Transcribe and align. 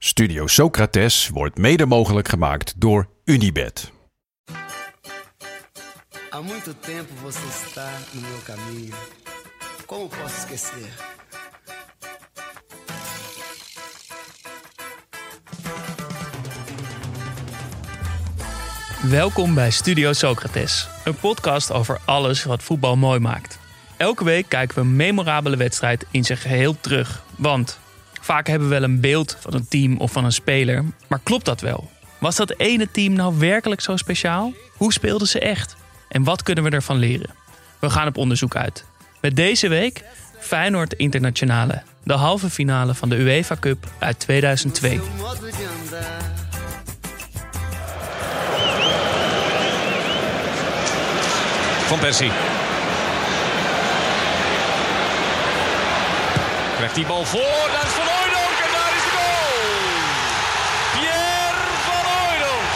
Studio 0.00 0.46
Socrates 0.46 1.28
wordt 1.28 1.58
mede 1.58 1.86
mogelijk 1.86 2.28
gemaakt 2.28 2.80
door 2.80 3.08
Unibed. 3.24 3.92
Há 6.30 6.40
muito 6.42 6.74
tempo 6.74 7.12
você 7.22 7.46
está 7.66 7.90
no 8.12 8.20
meu 8.20 8.38
caminho. 8.44 8.94
Como 9.86 10.08
posso 10.08 10.36
esquecer? 10.38 10.92
Welkom 19.10 19.54
bij 19.54 19.70
Studio 19.70 20.12
Socrates, 20.12 20.88
een 21.04 21.16
podcast 21.16 21.72
over 21.72 22.00
alles 22.04 22.44
wat 22.44 22.62
voetbal 22.62 22.96
mooi 22.96 23.20
maakt. 23.20 23.58
Elke 23.96 24.24
week 24.24 24.48
kijken 24.48 24.74
we 24.74 24.80
een 24.80 24.96
memorabele 24.96 25.56
wedstrijd 25.56 26.06
in 26.10 26.24
zijn 26.24 26.38
geheel 26.38 26.80
terug. 26.80 27.22
Want 27.36 27.78
vaak 28.28 28.46
hebben 28.46 28.68
we 28.68 28.74
wel 28.74 28.82
een 28.82 29.00
beeld 29.00 29.36
van 29.40 29.54
een 29.54 29.68
team 29.68 29.96
of 29.96 30.12
van 30.12 30.24
een 30.24 30.32
speler, 30.32 30.84
maar 31.06 31.20
klopt 31.22 31.44
dat 31.44 31.60
wel? 31.60 31.90
Was 32.18 32.36
dat 32.36 32.54
ene 32.56 32.90
team 32.90 33.12
nou 33.12 33.38
werkelijk 33.38 33.80
zo 33.80 33.96
speciaal? 33.96 34.52
Hoe 34.76 34.92
speelden 34.92 35.28
ze 35.28 35.38
echt? 35.40 35.76
En 36.08 36.24
wat 36.24 36.42
kunnen 36.42 36.64
we 36.64 36.70
ervan 36.70 36.96
leren? 36.96 37.30
We 37.78 37.90
gaan 37.90 38.06
op 38.06 38.16
onderzoek 38.16 38.56
uit. 38.56 38.84
Met 39.20 39.36
deze 39.36 39.68
week 39.68 40.04
Feyenoord 40.38 40.92
Internationale, 40.92 41.82
de 42.02 42.12
halve 42.12 42.50
finale 42.50 42.94
van 42.94 43.08
de 43.08 43.16
UEFA 43.16 43.56
Cup 43.60 43.86
uit 43.98 44.18
2002. 44.18 44.90
Seu 44.90 45.00
modo 45.16 45.40
de 45.40 45.68
andar. 45.82 46.02
Van 51.86 51.98
Persie. 51.98 52.30
Krijgt 56.78 56.94
die 56.94 57.06
bal 57.06 57.24
voor. 57.24 57.68
Is 57.84 57.92
Van 57.98 58.06
Hooydonk 58.14 58.58
en 58.66 58.72
daar 58.76 58.92
is 58.98 59.04
de 59.06 59.12
goal. 59.18 59.54
Pierre 60.94 61.64
Van 61.88 62.04
Hooydonk. 62.12 62.68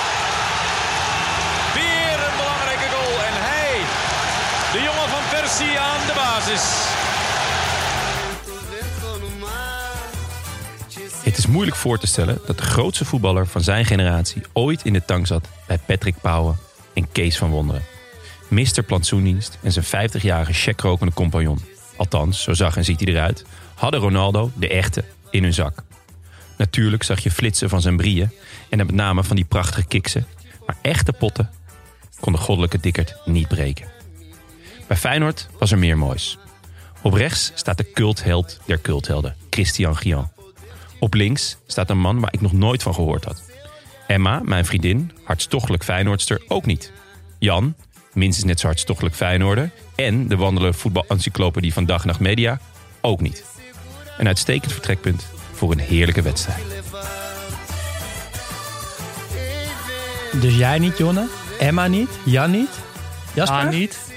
Weer 1.79 2.18
een 2.29 2.37
belangrijke 2.43 2.88
goal. 2.95 3.16
En 3.29 3.37
hij, 3.49 3.74
de 4.73 4.80
jongen 4.88 5.09
van 5.15 5.24
Persie 5.30 5.74
Het 11.23 11.39
is 11.39 11.47
moeilijk 11.47 11.77
voor 11.77 11.99
te 11.99 12.07
stellen 12.07 12.39
dat 12.47 12.57
de 12.59 12.63
grootste 12.63 13.05
voetballer 13.05 13.47
van 13.47 13.61
zijn 13.61 13.85
generatie 13.85 14.43
ooit 14.53 14.85
in 14.85 14.93
de 14.93 15.05
tang 15.05 15.27
zat 15.27 15.49
bij 15.67 15.79
Patrick 15.79 16.15
Pauwen 16.21 16.57
en 16.95 17.13
Kees 17.13 17.39
van 17.39 17.51
Wonderen. 17.51 17.83
Mr. 18.49 18.83
Plantsoendienst 18.87 19.59
en 19.63 19.73
zijn 19.73 20.11
50-jarige 20.11 20.53
checkrokende 20.53 21.13
compagnon. 21.13 21.59
Althans, 21.97 22.43
zo 22.43 22.55
zag 22.55 22.77
en 22.77 22.85
ziet 22.85 23.01
hij 23.01 23.09
eruit. 23.09 23.45
Hadden 23.75 24.01
Ronaldo, 24.01 24.51
de 24.55 24.69
echte, 24.69 25.05
in 25.30 25.43
hun 25.43 25.55
zak. 25.55 25.83
Natuurlijk 26.57 27.03
zag 27.03 27.21
je 27.21 27.30
flitsen 27.30 27.69
van 27.69 27.80
zijn 27.80 27.97
brieën 27.97 28.30
en 28.69 28.79
met 28.79 28.93
name 28.93 29.25
van 29.25 29.37
die 29.37 29.45
prachtige 29.45 29.87
kiksen. 29.87 30.27
Maar 30.67 30.77
echte 30.83 31.13
potten 31.13 31.51
kon 32.21 32.33
de 32.33 32.39
goddelijke 32.39 32.80
dikkerd 32.80 33.17
niet 33.25 33.49
breken. 33.49 33.87
Bij 34.87 34.97
Feyenoord 34.97 35.49
was 35.59 35.73
er 35.73 35.79
meer 35.79 35.99
moois. 35.99 36.39
Op 37.03 37.13
rechts 37.13 37.53
staat 37.55 37.77
de 37.77 37.91
cultheld 37.93 38.61
der 38.65 38.81
culthelden, 38.81 39.37
Christian 39.51 39.97
Guillain. 39.97 40.31
Op 40.99 41.15
links 41.15 41.57
staat 41.67 41.91
een 41.91 41.99
man 41.99 42.21
waar 42.21 42.33
ik 42.33 42.41
nog 42.41 42.53
nooit 42.53 42.83
van 42.83 42.95
gehoord 42.95 43.25
had. 43.25 43.43
Emma, 44.07 44.41
mijn 44.45 44.65
vriendin, 44.65 45.13
hartstochtelijk 45.25 45.85
Feyenoordster, 45.85 46.43
ook 46.49 46.67
niet. 46.67 46.93
Jan, 47.39 47.75
minstens 48.13 48.47
net 48.47 48.61
zo 48.61 48.67
hartstochtelijk 48.67 49.15
Feyenoorder. 49.15 49.71
En 49.95 50.29
de 50.29 50.37
wandelende 50.37 50.79
voetbalencyclopedie 50.79 51.73
van 51.73 51.87
Dag 51.87 52.01
en 52.01 52.07
Nacht 52.07 52.21
Media, 52.21 52.61
ook 53.01 53.21
niet. 53.21 53.45
Een 54.19 54.27
uitstekend 54.27 54.73
vertrekpunt 54.73 55.27
voor 55.53 55.73
een 55.73 55.79
heerlijke 55.79 56.23
wedstrijd. 56.23 56.65
Dus 60.41 60.57
jij 60.57 60.79
niet, 60.79 60.99
Jonne? 60.99 61.29
Emma 61.59 61.87
niet? 61.87 62.11
Jan 62.25 62.51
niet? 62.51 62.71
Jasper? 63.35 63.59
Ah, 63.59 63.71
niet. 63.71 64.12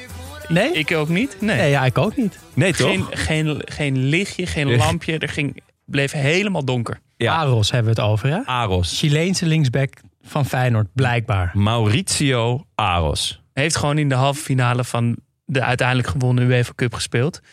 Nee? 0.48 0.72
Ik 0.72 0.92
ook 0.92 1.10
niet. 1.10 1.38
Nee. 1.40 1.58
Nee, 1.58 1.70
ja, 1.70 1.86
ik 1.86 1.98
ook 1.98 2.16
niet. 2.18 2.40
Nee, 2.54 2.74
toch? 2.74 2.88
Geen, 2.90 3.06
geen, 3.10 3.62
geen 3.66 3.98
lichtje, 4.06 4.46
geen 4.46 4.76
lampje. 4.78 5.18
Er 5.18 5.30
ging, 5.30 5.62
bleef 5.86 6.12
helemaal 6.12 6.66
donker. 6.66 7.00
Ja. 7.18 7.36
Aros 7.36 7.72
hebben 7.72 7.96
we 7.96 8.02
het 8.02 8.10
over, 8.10 8.30
hè? 8.30 8.40
Aros. 8.46 9.00
Chileense 9.00 9.46
linksback 9.46 9.94
van 10.22 10.46
Feyenoord, 10.46 10.88
blijkbaar. 10.94 11.52
Mauricio 11.54 12.66
Aros. 12.76 13.42
Heeft 13.54 13.76
gewoon 13.76 13.98
in 13.98 14.10
de 14.10 14.16
halve 14.16 14.42
finale 14.42 14.84
van 14.84 15.18
de 15.46 15.62
uiteindelijk 15.62 16.08
gewonnen 16.08 16.44
UEFA 16.50 16.72
Cup 16.76 16.94
gespeeld. 16.94 17.40
En 17.40 17.44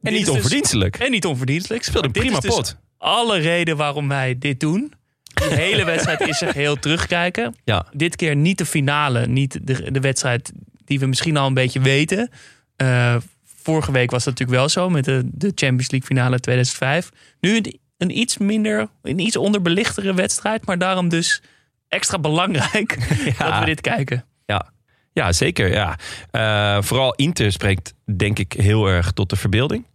Dit 0.00 0.12
niet 0.12 0.24
dus- 0.26 0.34
onverdienstelijk. 0.34 0.96
En 0.98 1.10
niet 1.10 1.26
onverdienstelijk. 1.26 1.82
Speelde 1.84 2.06
een 2.06 2.12
Maar 2.14 2.22
dit 2.22 2.32
prima 2.40 2.54
is 2.56 2.56
dus 2.64 2.72
pot. 2.72 2.80
alle 2.98 3.38
reden 3.38 3.76
waarom 3.76 4.08
wij 4.08 4.38
dit 4.38 4.60
doen. 4.60 4.92
De 5.34 5.54
hele 5.54 5.84
wedstrijd 5.84 6.20
is 6.20 6.38
zich 6.38 6.52
heel 6.52 6.76
terugkijken. 6.78 7.54
Ja. 7.64 7.86
Dit 7.92 8.16
keer 8.16 8.36
niet 8.36 8.58
de 8.58 8.66
finale, 8.66 9.26
niet 9.26 9.58
de, 9.66 9.90
de 9.92 10.00
wedstrijd 10.00 10.52
die 10.88 10.98
we 10.98 11.06
misschien 11.06 11.36
al 11.36 11.46
een 11.46 11.54
beetje 11.54 11.80
weten. 11.80 12.30
Eh, 12.76 13.16
vorige 13.44 13.92
week 13.92 14.10
was 14.10 14.24
dat 14.24 14.32
natuurlijk 14.38 14.58
wel 14.58 14.68
zo 14.68 14.90
met 14.90 15.04
de, 15.04 15.22
de 15.24 15.52
Champions 15.54 15.90
League 15.90 16.08
finale 16.08 16.40
2005. 16.40 17.10
Nu 17.40 17.56
een, 17.56 17.78
een 17.96 18.18
iets 18.18 18.38
minder, 18.38 18.88
een 19.02 19.18
iets 19.18 19.36
onderbelichtere 19.36 20.14
wedstrijd, 20.14 20.66
maar 20.66 20.78
daarom 20.78 21.08
dus 21.08 21.42
extra 21.88 22.18
belangrijk 22.18 22.98
dat 23.38 23.58
we 23.58 23.64
dit 23.64 23.80
kijken. 23.80 24.24
Ja, 24.46 24.70
ja 25.12 25.32
zeker. 25.32 25.72
Ja. 25.72 25.98
Eh, 26.30 26.82
vooral 26.82 27.14
Inter 27.14 27.52
spreekt 27.52 27.94
denk 28.16 28.38
ik 28.38 28.52
heel 28.52 28.86
erg 28.86 29.12
tot 29.12 29.30
de 29.30 29.36
verbeelding. 29.36 29.86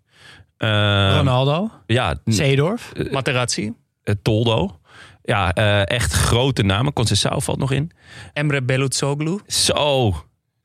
Eh, 0.57 1.15
Ronaldo, 1.17 1.71
Ja, 1.85 2.15
Seedorf. 2.25 2.91
Materazzi, 3.11 3.73
eh, 4.03 4.15
Toldo. 4.21 4.79
Ja, 5.23 5.53
eh, 5.53 5.89
echt 5.89 6.13
grote 6.13 6.63
namen. 6.63 6.93
Conceição 6.93 7.41
valt 7.41 7.57
nog 7.57 7.71
in. 7.71 7.91
Emre 8.33 8.61
Belözoğlu. 8.61 9.39
Zo, 9.47 10.13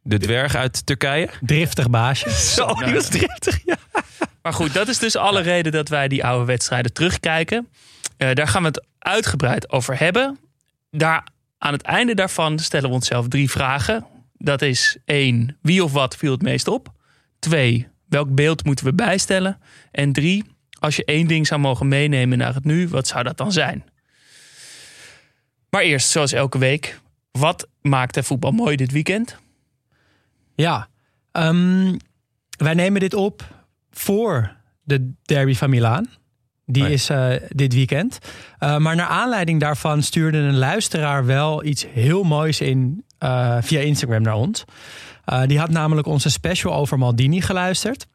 de 0.09 0.19
dwerg 0.19 0.55
uit 0.55 0.87
Turkije. 0.87 1.29
Driftig 1.41 1.91
baasje. 1.91 2.31
Zo, 2.55 2.67
die 2.67 2.95
was 2.95 3.09
driftig. 3.09 3.61
Ja. 3.65 3.77
Maar 4.43 4.53
goed, 4.53 4.75
dat 4.75 4.89
is 4.89 4.99
dus 4.99 5.17
alle 5.17 5.41
reden 5.41 5.73
dat 5.73 5.89
wij 5.89 6.09
die 6.09 6.25
oude 6.25 6.45
wedstrijden 6.45 6.93
terugkijken. 6.93 7.69
Eh, 8.17 8.33
daar 8.33 8.49
gaan 8.49 8.63
we 8.63 8.69
het 8.69 8.87
uitgebreid 8.99 9.71
over 9.71 9.99
hebben. 9.99 10.39
Daar, 10.91 11.27
aan 11.59 11.73
het 11.73 11.83
einde 11.83 12.15
daarvan 12.15 12.59
stellen 12.59 12.89
we 12.89 12.95
onszelf 12.95 13.29
drie 13.29 13.51
vragen. 13.51 14.07
Dat 14.37 14.63
is 14.63 14.97
één, 15.05 15.59
wie 15.63 15.85
of 15.85 15.93
wat 15.93 16.17
viel 16.17 16.33
het 16.33 16.43
meest 16.43 16.69
op? 16.69 16.93
Twee, 17.39 17.89
welk 18.09 18.35
beeld 18.35 18.65
moeten 18.65 18.85
we 18.85 18.93
bijstellen? 18.93 19.61
En 19.91 20.13
drie, 20.13 20.45
als 20.79 20.97
je 20.97 21.05
één 21.05 21.27
ding 21.27 21.47
zou 21.47 21.61
mogen 21.61 21.89
meenemen 21.89 22.39
naar 22.39 22.55
het 22.55 22.65
nu, 22.65 22.89
wat 22.89 23.07
zou 23.07 23.25
dat 23.25 23.37
dan 23.37 23.53
zijn? 23.53 23.85
Maar 25.71 25.83
eerst, 25.83 26.09
zoals 26.09 26.33
elke 26.33 26.59
week, 26.59 27.01
wat 27.31 27.69
maakte 27.81 28.23
voetbal 28.23 28.51
mooi 28.51 28.77
dit 28.77 28.93
weekend? 28.93 29.39
Ja. 30.59 30.89
Ehm, 31.33 31.97
wij 32.59 32.75
nemen 32.75 33.01
dit 33.01 33.15
op 33.15 33.43
voor 33.91 34.57
de 34.83 35.13
derby 35.23 35.55
van 35.55 35.71
Milaan. 35.71 36.07
Die 36.65 36.83
Oh 36.83 36.89
ja. 36.89 36.95
is 36.95 37.11
eh, 37.11 37.31
dit 37.49 37.75
weekend. 37.75 38.19
Eh, 38.59 38.77
maar 38.77 38.97
naar 38.97 39.07
aanleiding 39.07 39.61
daarvan 39.61 40.03
stuurde 40.03 40.39
een 40.39 40.59
luisteraar 40.59 41.27
wel 41.27 41.65
iets 41.65 41.87
heel 41.93 42.23
moois 42.23 42.61
in 42.61 43.05
eh, 43.19 43.57
via 43.61 43.81
Instagram 43.81 44.23
naar 44.23 44.35
ons. 44.35 44.65
Die 45.47 45.59
had 45.59 45.71
namelijk 45.71 46.07
onze 46.07 46.31
special 46.31 46.75
over 46.75 46.99
Maldini 46.99 47.41
geluisterd. 47.41 48.07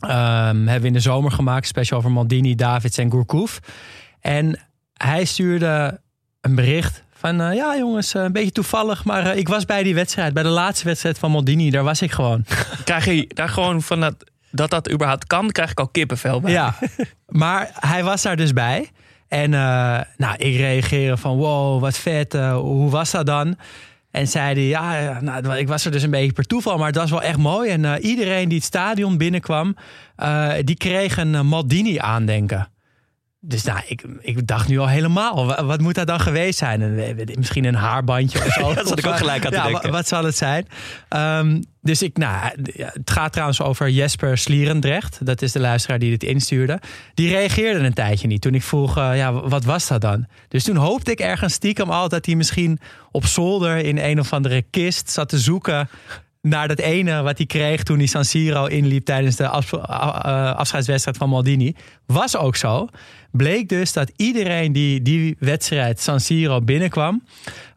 Ehm, 0.00 0.56
hebben 0.56 0.80
we 0.80 0.86
in 0.86 0.92
de 0.92 1.00
zomer 1.00 1.30
gemaakt. 1.30 1.66
Special 1.66 1.98
over 1.98 2.10
Maldini, 2.10 2.54
Davids 2.54 2.98
en 2.98 3.10
Gourcuff. 3.10 3.60
En 4.20 4.58
hij 4.94 5.24
stuurde 5.24 6.00
een 6.40 6.54
bericht 6.54 7.04
van... 7.22 7.40
eh, 7.40 7.54
ja 7.54 7.76
jongens, 7.76 8.14
eh, 8.14 8.22
een 8.22 8.32
beetje 8.32 8.52
toevallig. 8.52 9.04
Maar 9.04 9.26
eh, 9.26 9.36
ik 9.36 9.48
was 9.48 9.64
bij 9.64 9.82
die 9.82 9.94
wedstrijd. 9.94 10.34
Bij 10.34 10.42
de 10.42 10.48
laatste 10.48 10.84
wedstrijd 10.84 11.18
van 11.18 11.30
Maldini. 11.30 11.70
Daar 11.70 11.84
was 11.84 12.02
ik 12.02 12.10
gewoon. 12.10 12.44
Krijg 12.84 13.04
je 13.04 13.30
daar 13.34 13.48
gewoon 13.48 13.82
van 13.82 14.00
dat, 14.00 14.14
dat 14.50 14.70
dat 14.70 14.90
überhaupt 14.90 15.26
kan, 15.26 15.50
krijg 15.50 15.70
ik 15.70 15.80
al 15.80 15.88
kippenvel 15.88 16.40
bij. 16.40 16.52
Ja, 16.52 16.74
maar 17.42 17.70
hij 17.74 18.04
was 18.04 18.22
daar 18.22 18.36
dus 18.36 18.52
bij. 18.52 18.90
En 19.28 19.50
nou, 20.16 20.36
ik 20.36 20.56
reageerde 20.56 21.16
van 21.16 21.36
wow, 21.36 21.80
wat 21.80 21.98
vet. 21.98 22.32
hoe 22.52 22.90
was 22.90 23.10
dat 23.10 23.26
dan? 23.26 23.56
En 24.10 24.28
zei 24.28 24.54
hij, 24.54 24.66
ja, 24.66 25.18
nou, 25.20 25.56
ik 25.56 25.68
was 25.68 25.84
er 25.84 25.90
dus 25.90 26.02
een 26.02 26.10
beetje 26.10 26.32
per 26.32 26.44
toeval, 26.44 26.78
maar 26.78 26.86
het 26.86 26.96
was 26.96 27.10
wel 27.10 27.22
echt 27.22 27.38
mooi. 27.38 27.70
En 27.70 28.00
iedereen 28.00 28.48
die 28.48 28.58
het 28.58 28.66
stadion 28.66 29.18
binnenkwam, 29.18 29.76
die 30.64 30.76
kreeg 30.76 31.16
een 31.16 31.46
Maldini 31.46 31.98
aandenken. 31.98 32.68
Dus 33.44 33.62
nou, 33.64 33.80
ik, 33.86 34.04
ik 34.20 34.46
dacht 34.46 34.68
nu 34.68 34.78
al 34.78 34.88
helemaal, 34.88 35.46
wa- 35.46 35.64
wat 35.64 35.80
moet 35.80 35.94
dat 35.94 36.06
dan 36.06 36.20
geweest 36.20 36.58
zijn? 36.58 36.98
Ik, 37.18 37.36
misschien 37.36 37.64
een 37.64 37.74
haarbandje 37.74 38.38
of 38.38 38.52
zo. 38.60 38.74
dat 38.74 38.88
zat 38.88 38.98
ik 38.98 39.06
ook 39.06 39.16
gelijk 39.16 39.44
aan 39.44 39.50
te 39.50 39.56
ja, 39.56 39.62
denken. 39.66 39.82
wa- 39.90 39.96
Wat 39.96 40.08
zal 40.08 40.24
het 40.24 40.36
zijn? 40.36 40.66
Ehm, 41.08 41.60
dus 41.80 42.02
ik, 42.02 42.16
nou, 42.16 42.50
ja, 42.74 42.90
het 42.92 43.10
gaat 43.10 43.32
trouwens 43.32 43.60
over 43.60 43.90
Jesper 43.90 44.38
Slierendrecht. 44.38 45.26
Dat 45.26 45.42
is 45.42 45.52
de 45.52 45.60
luisteraar 45.60 45.98
die 45.98 46.10
dit 46.10 46.22
instuurde. 46.22 46.80
Die 47.14 47.28
reageerde 47.28 47.78
een 47.86 47.92
tijdje 47.94 48.26
niet 48.26 48.40
toen 48.42 48.54
ik 48.54 48.62
vroeg, 48.62 48.96
eh, 48.98 49.16
ja, 49.16 49.32
wat 49.32 49.64
was 49.64 49.86
dat 49.88 50.00
dan? 50.00 50.26
Dus 50.48 50.64
toen 50.64 50.76
hoopte 50.76 51.10
ik 51.10 51.20
ergens 51.20 51.52
stiekem 51.52 51.90
al 51.90 52.08
dat 52.08 52.26
hij 52.26 52.34
misschien 52.34 52.78
op 53.10 53.26
zolder 53.26 53.76
in 53.76 53.98
een 53.98 54.18
of 54.20 54.32
andere 54.32 54.62
kist 54.70 55.10
zat 55.10 55.28
te 55.28 55.38
zoeken 55.38 55.88
naar 56.40 56.68
dat 56.68 56.78
ene 56.78 57.22
wat 57.22 57.36
hij 57.36 57.46
kreeg 57.46 57.82
toen 57.82 57.98
hij 57.98 58.06
San 58.06 58.24
Siro 58.24 58.64
inliep 58.66 59.04
tijdens 59.04 59.36
de 59.36 59.48
afscheidswedstrijd 60.56 61.16
van 61.16 61.28
Maldini. 61.28 61.74
Was 62.06 62.36
ook 62.36 62.56
zo. 62.56 62.88
Bleek 63.32 63.68
dus 63.68 63.92
dat 63.92 64.12
iedereen 64.16 64.72
die 64.72 65.02
die 65.02 65.36
wedstrijd 65.38 66.00
San 66.00 66.20
Siro 66.20 66.60
binnenkwam, 66.60 67.22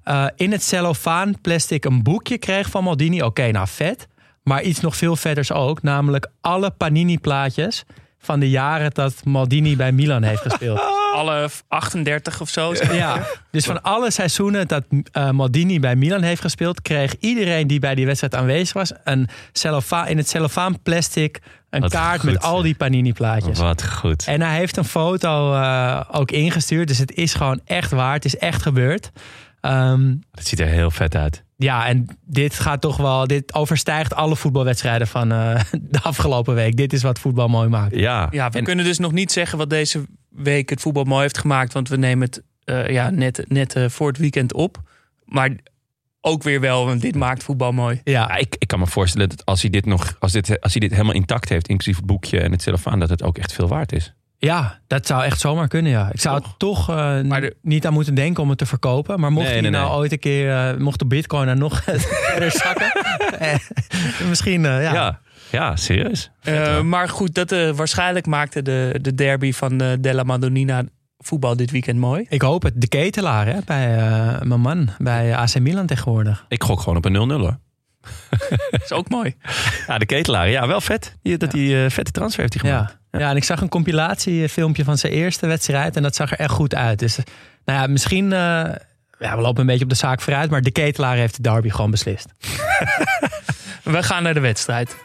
eh, 0.03 0.25
in 0.35 0.51
het 0.51 0.63
cellofaan 0.63 1.41
plastic 1.41 1.85
een 1.85 2.03
boekje 2.03 2.37
kreeg 2.37 2.69
van 2.69 2.83
Maldini. 2.83 3.21
Oké, 3.21 3.51
nou 3.51 3.67
vet. 3.67 4.07
Maar 4.43 4.63
iets 4.63 4.79
nog 4.79 4.95
veel 4.95 5.15
vetters 5.15 5.51
ook, 5.51 5.81
namelijk 5.81 6.27
alle 6.41 6.71
Panini-plaatjes 6.71 7.83
van 8.25 8.39
de 8.39 8.49
jaren 8.49 8.91
dat 8.93 9.23
Maldini 9.23 9.75
bij 9.75 9.91
Milan 9.91 10.23
heeft 10.23 10.41
gespeeld. 10.41 10.79
Alle 11.15 11.49
38 11.67 12.41
of 12.41 12.49
zo. 12.49 12.73
Ja, 12.91 13.27
dus 13.51 13.65
van 13.65 13.81
alle 13.81 14.11
seizoenen 14.11 14.67
dat 14.67 14.83
eh, 15.11 15.29
Maldini 15.29 15.79
bij 15.79 15.95
Milan 15.95 16.21
heeft 16.21 16.41
gespeeld, 16.41 16.81
kreeg 16.81 17.15
iedereen 17.19 17.67
die 17.67 17.79
bij 17.79 17.95
die 17.95 18.05
wedstrijd 18.05 18.35
aanwezig 18.35 18.73
was 18.73 18.91
een 19.03 19.27
cellofa 19.51 20.05
in 20.05 20.17
het 20.17 20.29
cellofaan 20.29 20.81
plastic 20.81 21.39
een 21.75 21.81
Wat 21.81 21.91
kaart 21.91 22.19
goed, 22.19 22.31
met 22.31 22.41
al 22.41 22.61
die 22.61 22.75
Panini-plaatjes. 22.75 23.59
Wat 23.59 23.83
goed. 23.85 24.27
En 24.27 24.41
hij 24.41 24.55
heeft 24.57 24.77
een 24.77 24.85
foto 24.85 25.53
eh, 25.53 26.01
ook 26.11 26.31
ingestuurd, 26.31 26.87
dus 26.87 26.97
het 26.97 27.11
is 27.13 27.33
gewoon 27.33 27.59
echt 27.65 27.91
waar. 27.91 28.13
Het 28.13 28.25
is 28.25 28.37
echt 28.37 28.61
gebeurd. 28.61 29.11
Ehm, 29.61 30.15
Het 30.31 30.47
ziet 30.47 30.59
er 30.59 30.67
heel 30.67 30.91
vet 30.91 31.15
uit. 31.15 31.43
ja, 31.57 31.87
en 31.87 32.07
dit 32.25 32.59
gaat 32.59 32.81
toch 32.81 32.97
wel, 32.97 33.27
dit 33.27 33.53
overstijgt 33.53 34.13
alle 34.15 34.35
voetbalwedstrijden 34.35 35.07
van 35.07 35.31
eh, 35.31 35.59
de 35.91 36.01
afgelopen 36.01 36.55
week. 36.55 36.75
Dit 36.77 36.93
is 36.93 37.01
wat 37.03 37.19
voetbal 37.19 37.47
mooi 37.47 37.69
maakt. 37.69 37.95
Ja, 37.95 38.27
Ja, 38.31 38.49
we 38.49 38.57
En- 38.57 38.63
kunnen 38.63 38.85
dus 38.85 38.99
nog 38.99 39.11
niet 39.11 39.31
zeggen 39.31 39.57
wat 39.57 39.69
deze 39.69 40.03
week 40.29 40.69
het 40.69 40.81
voetbal 40.81 41.03
mooi 41.03 41.21
heeft 41.21 41.37
gemaakt. 41.37 41.73
Want 41.73 41.89
we 41.89 41.97
nemen 41.97 42.27
het 42.27 42.43
eh, 42.63 42.89
ja, 42.89 43.09
net, 43.09 43.45
net 43.47 43.75
voor 43.87 44.07
het 44.07 44.17
weekend 44.17 44.53
op. 44.53 44.77
Maar 45.25 45.49
ook 46.25 46.43
weer 46.43 46.59
wel, 46.59 46.85
want 46.85 47.01
dit 47.01 47.15
maakt 47.15 47.43
voetbal 47.43 47.71
mooi. 47.71 48.01
Ja, 48.03 48.35
ik, 48.35 48.55
ik 48.57 48.67
kan 48.67 48.79
me 48.79 48.87
voorstellen 48.87 49.29
dat 49.29 49.45
als 49.45 49.61
hij 49.61 49.69
dit 49.69 49.85
nog, 49.85 50.15
als, 50.19 50.31
dit, 50.31 50.61
als 50.61 50.71
hij 50.71 50.81
dit 50.81 50.91
helemaal 50.91 51.13
intact 51.13 51.49
heeft, 51.49 51.67
inclusief 51.67 51.95
het 51.95 52.05
boekje 52.05 52.39
en 52.39 52.51
het 52.51 52.61
cellofaan, 52.61 52.99
dat 52.99 53.09
het 53.09 53.23
ook 53.23 53.37
echt 53.37 53.53
veel 53.53 53.67
waard 53.67 53.91
is. 53.91 54.13
Ja, 54.37 54.79
dat 54.87 55.07
zou 55.07 55.23
echt 55.23 55.39
zomaar 55.39 55.67
kunnen, 55.67 55.91
ja. 55.91 56.09
Ik 56.13 56.19
zou 56.21 56.41
Toch? 56.41 56.55
toch 56.57 56.89
eh, 56.89 57.21
Maar 57.21 57.41
de- 57.41 57.55
niet 57.61 57.85
aan 57.85 57.93
moeten 57.93 58.15
denken 58.15 58.43
om 58.43 58.49
het 58.49 58.57
te 58.57 58.65
verkopen. 58.65 59.19
Maar 59.19 59.31
mocht 59.31 59.43
Nee, 59.45 59.53
hij 59.53 59.61
nee, 59.61 59.71
nou 59.71 59.87
nee. 59.89 59.97
ooit 59.97 60.11
een 60.11 60.19
keer, 60.19 60.51
eh, 60.69 60.77
mocht 60.77 60.99
de 60.99 61.05
bitcoin 61.05 61.47
er 61.47 61.57
nog 61.57 61.83
verder 62.29 62.51
zakken. 62.51 62.91
eh, 63.39 63.55
misschien, 64.29 64.65
eh, 64.65 64.81
ja. 64.81 64.93
Ja, 64.93 65.19
ja, 65.51 65.75
serieus. 65.75 66.31
Eh, 66.41 66.81
maar 66.81 67.09
goed, 67.09 67.35
dat, 67.35 67.51
eh, 67.51 67.69
waarschijnlijk 67.69 68.25
maakte 68.25 68.61
de, 68.61 68.99
de 69.01 69.15
derby 69.15 69.51
van 69.53 69.77
de 69.77 69.97
Della 69.99 70.23
Madonnina 70.23 70.83
voetbal 71.17 71.55
dit 71.55 71.71
weekend 71.71 71.99
mooi. 71.99 72.25
Ik 72.29 72.41
hoop 72.41 72.63
het. 72.63 72.81
De 72.81 72.87
ketelaar 72.87 73.45
hè, 73.45 73.59
bij 73.65 73.97
eh, 73.97 74.41
mijn 74.41 74.61
man, 74.61 74.89
bij 74.97 75.35
AC 75.35 75.59
Milan 75.59 75.85
tegenwoordig. 75.85 76.45
Ik 76.47 76.63
gok 76.63 76.79
gewoon 76.79 76.97
op 76.97 77.05
een 77.05 77.29
0-0 77.31 77.33
hoor. 77.41 77.57
Dat 78.71 78.81
is 78.83 78.91
ook 78.91 79.09
mooi. 79.09 79.35
Ja, 79.87 79.97
de 79.97 80.05
ketelaar. 80.05 80.49
Ja, 80.49 80.67
wel 80.67 80.81
vet. 80.81 81.15
Die- 81.21 81.37
Dat 81.37 81.51
hij 81.51 81.83
eh, 81.85 81.91
vette 81.91 82.11
transfer 82.11 82.41
heeft 82.41 82.61
hij 82.61 82.71
gemaakt. 82.71 82.97
Ja. 83.11 83.19
ja, 83.19 83.29
en 83.29 83.35
ik 83.35 83.43
zag 83.43 83.61
een 83.61 83.69
compilatiefilmpje 83.69 84.83
van 84.83 84.97
zijn 84.97 85.13
eerste 85.13 85.47
wedstrijd. 85.47 85.95
En 85.95 86.03
dat 86.03 86.15
zag 86.15 86.31
er 86.31 86.39
echt 86.39 86.51
goed 86.51 86.75
uit. 86.75 86.99
Dus 86.99 87.17
nou 87.65 87.79
ja, 87.81 87.87
misschien... 87.87 88.33
eh, 88.33 88.39
ja, 89.19 89.35
we 89.35 89.41
lopen 89.41 89.61
een 89.61 89.67
beetje 89.67 89.83
op 89.83 89.89
de 89.89 89.95
zaak 89.95 90.21
vooruit. 90.21 90.49
Maar 90.49 90.61
de 90.61 90.71
ketelaar 90.71 91.15
heeft 91.15 91.35
de 91.35 91.41
derby 91.41 91.69
gewoon 91.69 91.91
beslist. 91.91 92.27
We 93.83 94.03
gaan 94.03 94.23
naar 94.23 94.33
de 94.33 94.39
wedstrijd. 94.39 94.95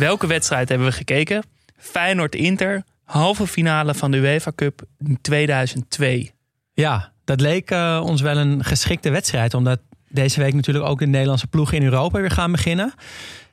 Welke 0.00 0.26
wedstrijd 0.26 0.68
hebben 0.68 0.86
we 0.86 0.92
gekeken? 0.92 1.42
Feyenoord-Inter, 1.76 2.82
halve 3.04 3.46
finale 3.46 3.94
van 3.94 4.10
de 4.10 4.16
UEFA 4.16 4.52
Cup 4.54 4.82
2002. 5.20 6.30
Ja, 6.72 7.12
dat 7.24 7.40
leek 7.40 7.70
eh, 7.70 8.02
ons 8.04 8.20
wel 8.20 8.36
een 8.36 8.64
geschikte 8.64 9.10
wedstrijd. 9.10 9.54
Omdat 9.54 9.80
deze 10.08 10.40
week 10.40 10.54
natuurlijk 10.54 10.86
ook 10.86 10.98
de 10.98 11.06
Nederlandse 11.06 11.46
ploegen 11.46 11.76
in 11.76 11.84
Europa 11.84 12.20
weer 12.20 12.30
gaan 12.30 12.52
beginnen. 12.52 12.94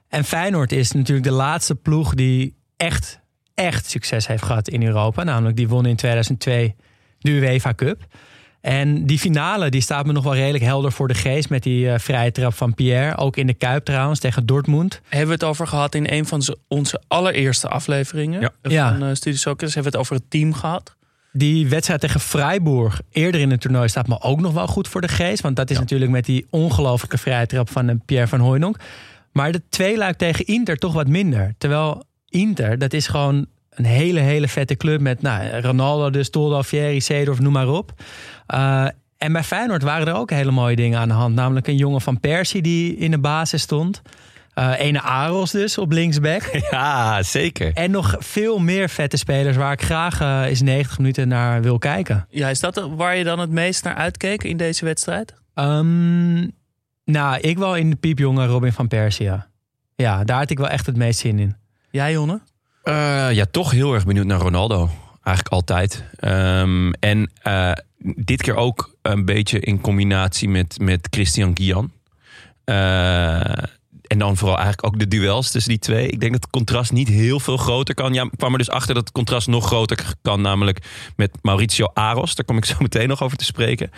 En 0.07 0.23
Feyenoord 0.23 0.71
is 0.71 0.91
natuurlijk 0.91 1.27
de 1.27 1.33
laatste 1.33 1.75
ploeg 1.75 2.13
die 2.13 2.55
echt, 2.77 3.19
echt 3.53 3.89
succes 3.89 4.27
heeft 4.27 4.43
gehad 4.43 4.67
in 4.67 4.83
Europa. 4.83 5.23
Namelijk 5.23 5.57
die 5.57 5.67
won 5.67 5.85
in 5.85 5.95
2002 5.95 6.75
de 7.19 7.31
UEFA 7.31 7.73
Cup. 7.73 8.05
En 8.67 9.05
die 9.05 9.19
finale 9.19 9.69
die 9.69 9.81
staat 9.81 10.05
me 10.05 10.11
nog 10.11 10.23
wel 10.23 10.35
redelijk 10.35 10.63
helder 10.63 10.91
voor 10.91 11.07
de 11.07 11.13
geest. 11.13 11.49
Met 11.49 11.63
die 11.63 11.89
eh, 11.91 11.99
vrije 11.99 12.31
trap 12.31 12.53
van 12.53 12.73
Pierre. 12.73 13.17
Ook 13.17 13.37
in 13.37 13.47
de 13.47 13.53
Kuip 13.53 13.85
trouwens 13.85 14.19
tegen 14.19 14.45
Dortmund. 14.45 15.01
Hebben 15.07 15.27
we 15.27 15.33
het 15.33 15.43
over 15.43 15.67
gehad 15.67 15.95
in 15.95 16.05
een 16.09 16.25
van 16.25 16.41
ze- 16.41 16.57
onze 16.67 17.01
allereerste 17.07 17.67
afleveringen 17.67 18.41
Ja. 18.41 18.51
van 18.61 18.71
Ja. 18.71 18.97
eh, 18.99 19.07
Studio 19.13 19.37
Socrates. 19.37 19.73
Hebben 19.73 19.91
we 19.91 19.97
het 19.97 20.07
over 20.07 20.15
het 20.21 20.29
team 20.31 20.53
gehad. 20.53 20.95
Die 21.31 21.67
wedstrijd 21.67 21.99
tegen 22.01 22.19
Freiburg 22.19 23.01
eerder 23.11 23.41
in 23.41 23.51
het 23.51 23.61
toernooi 23.61 23.87
staat 23.89 24.07
me 24.07 24.21
ook 24.21 24.39
nog 24.39 24.53
wel 24.53 24.67
goed 24.67 24.87
voor 24.87 25.01
de 25.01 25.07
geest. 25.07 25.41
Want 25.41 25.55
dat 25.55 25.69
is 25.69 25.79
natuurlijk 25.79 26.11
met 26.11 26.25
die 26.25 26.45
ongelofelijke 26.49 27.17
vrije 27.17 27.45
trap 27.45 27.69
van 27.69 27.89
eh, 27.89 27.95
Pierre 28.05 28.27
van 28.27 28.39
Hooijdonk. 28.39 28.77
Maar 29.31 29.51
de 29.51 29.61
tweeluik 29.69 30.17
tegen 30.17 30.45
Inter 30.45 30.77
toch 30.77 30.93
wat 30.93 31.07
minder. 31.07 31.53
Terwijl 31.57 32.03
Inter, 32.29 32.77
dat 32.77 32.93
is 32.93 33.07
gewoon 33.07 33.45
een 33.77 33.85
hele, 33.85 34.19
hele 34.19 34.47
vette 34.47 34.75
club 34.75 35.01
met 35.01 35.21
nou, 35.21 35.61
Ronaldo, 35.61 36.09
dus 36.09 36.29
Toldo, 36.29 36.63
Fieri, 36.63 37.01
Seedorf, 37.01 37.39
noem 37.39 37.53
maar 37.53 37.67
op. 37.67 37.93
Eh, 38.47 38.87
en 39.17 39.33
bij 39.33 39.43
Feyenoord 39.43 39.83
waren 39.83 40.07
er 40.07 40.15
ook 40.15 40.29
hele 40.29 40.51
mooie 40.51 40.75
dingen 40.75 40.99
aan 40.99 41.07
de 41.07 41.13
hand. 41.13 41.35
Namelijk 41.35 41.67
een 41.67 41.75
jongen 41.75 42.01
van 42.01 42.19
Persie 42.19 42.61
die 42.61 42.97
in 42.97 43.11
de 43.11 43.19
basis 43.19 43.61
stond. 43.61 44.01
Eh 44.53 44.73
ene 44.77 45.01
Aros 45.01 45.51
dus 45.51 45.77
op 45.77 45.91
linksback. 45.91 46.41
Ja, 46.71 47.23
zeker. 47.23 47.73
en 47.73 47.91
nog 47.91 48.15
veel 48.19 48.59
meer 48.59 48.89
vette 48.89 49.17
spelers 49.17 49.57
waar 49.57 49.71
ik 49.71 49.81
graag 49.81 50.21
eh, 50.21 50.41
eens 50.45 50.61
90 50.61 50.97
minuten 50.97 51.27
naar 51.27 51.61
wil 51.61 51.77
kijken. 51.77 52.27
Ja, 52.29 52.49
is 52.49 52.59
dat 52.59 52.89
waar 52.95 53.15
je 53.15 53.23
dan 53.23 53.39
het 53.39 53.51
meest 53.51 53.83
naar 53.83 53.95
uitkeek 53.95 54.43
in 54.43 54.57
deze 54.57 54.85
wedstrijd? 54.85 55.33
Ehm, 55.53 56.47
nou, 57.05 57.39
ik 57.41 57.57
wel 57.57 57.75
in 57.75 57.89
de 57.89 57.95
piepjonge 57.95 58.45
Robin 58.45 58.73
van 58.73 58.87
Persie. 58.87 59.25
Ja. 59.25 59.47
Ja, 59.95 60.23
daar 60.23 60.37
had 60.37 60.49
ik 60.49 60.57
wel 60.57 60.69
echt 60.69 60.85
het 60.85 60.95
meest 60.95 61.19
zin 61.19 61.39
in. 61.39 61.55
Jij, 61.89 62.11
Jonne? 62.11 62.41
Eh, 62.87 63.31
ja, 63.31 63.45
toch 63.51 63.71
heel 63.71 63.93
erg 63.93 64.05
benieuwd 64.05 64.25
naar 64.25 64.39
Ronaldo. 64.39 64.89
Eigenlijk 65.23 65.55
altijd. 65.55 66.03
Ehm, 66.15 66.91
en 66.91 67.31
eh, 67.41 67.71
dit 67.97 68.41
keer 68.41 68.55
ook 68.55 68.95
een 69.01 69.25
beetje 69.25 69.59
in 69.59 69.81
combinatie 69.81 70.49
met, 70.49 70.79
met 70.81 71.07
Christian 71.09 71.51
Guian. 71.53 71.91
Eh, 72.63 73.63
en 74.07 74.17
dan 74.17 74.37
vooral 74.37 74.57
eigenlijk 74.57 74.87
ook 74.87 74.99
de 74.99 75.07
duels 75.07 75.51
tussen 75.51 75.71
die 75.71 75.79
twee. 75.79 76.07
Ik 76.07 76.19
denk 76.19 76.31
dat 76.31 76.41
het 76.41 76.51
contrast 76.51 76.91
niet 76.91 77.07
heel 77.07 77.39
veel 77.39 77.57
groter 77.57 77.95
kan. 77.95 78.13
Ja, 78.13 78.23
ik 78.23 78.37
kwam 78.37 78.51
er 78.51 78.57
dus 78.57 78.69
achter 78.69 78.93
dat 78.93 79.03
het 79.03 79.13
contrast 79.13 79.47
nog 79.47 79.65
groter 79.65 80.13
kan. 80.21 80.41
Namelijk 80.41 80.85
met 81.15 81.37
Mauricio 81.41 81.85
Aros. 81.93 82.35
Daar 82.35 82.45
kom 82.45 82.57
ik 82.57 82.65
zo 82.65 82.75
meteen 82.87 83.07
nog 83.07 83.23
over 83.23 83.37
te 83.37 83.45
spreken. 83.45 83.91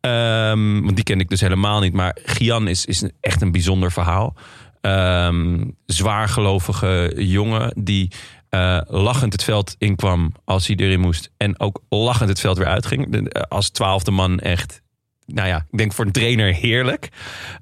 Ehm, 0.00 0.80
want 0.82 0.94
die 0.94 1.04
ken 1.04 1.20
ik 1.20 1.28
dus 1.28 1.40
helemaal 1.40 1.80
niet. 1.80 1.92
Maar 1.92 2.16
Gian 2.24 2.68
is, 2.68 2.86
is 2.86 3.04
echt 3.20 3.42
een 3.42 3.52
bijzonder 3.52 3.92
verhaal. 3.92 4.34
Ehm 4.82 5.64
zwaargelovige 5.86 7.12
jongen 7.16 7.74
die 7.84 8.10
eh, 8.48 8.80
lachend 8.86 9.32
het 9.32 9.44
veld 9.44 9.74
inkwam 9.78 10.32
als 10.44 10.66
hij 10.66 10.76
erin 10.76 11.00
moest. 11.00 11.30
En 11.36 11.60
ook 11.60 11.82
lachend 11.88 12.28
het 12.28 12.40
veld 12.40 12.58
weer 12.58 12.66
uitging. 12.66 13.28
Eh, 13.28 13.42
Als 13.42 13.70
twaalfde 13.70 14.10
man 14.10 14.38
echt, 14.40 14.82
nou 15.26 15.48
ja, 15.48 15.66
ik 15.70 15.78
denk 15.78 15.92
voor 15.92 16.04
een 16.04 16.12
trainer 16.12 16.54
heerlijk. 16.54 17.08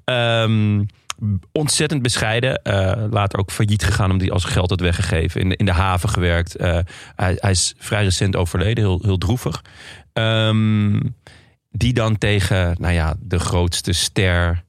Ehm, 0.03 0.83
ontzettend 1.51 2.01
bescheiden. 2.01 2.61
eh, 2.63 3.03
later 3.09 3.39
ook 3.39 3.51
failliet 3.51 3.83
gegaan 3.83 4.11
omdat 4.11 4.21
hij 4.27 4.31
als 4.35 4.43
geld 4.43 4.69
had 4.69 4.79
weggegeven. 4.79 5.41
In 5.41 5.49
de, 5.49 5.55
in 5.55 5.65
de 5.65 5.71
haven 5.71 6.09
gewerkt. 6.09 6.55
Hij, 6.59 6.83
hij 7.15 7.51
is 7.51 7.73
vrij 7.77 8.03
recent 8.03 8.35
overleden, 8.35 8.83
heel, 8.83 8.99
heel 9.01 9.17
droevig. 9.17 9.61
Ehm, 10.13 10.99
die 11.69 11.93
dan 11.93 12.17
tegen, 12.17 12.75
nou 12.79 12.93
ja, 12.93 13.15
de 13.19 13.39
grootste 13.39 13.91
ster 13.93 14.63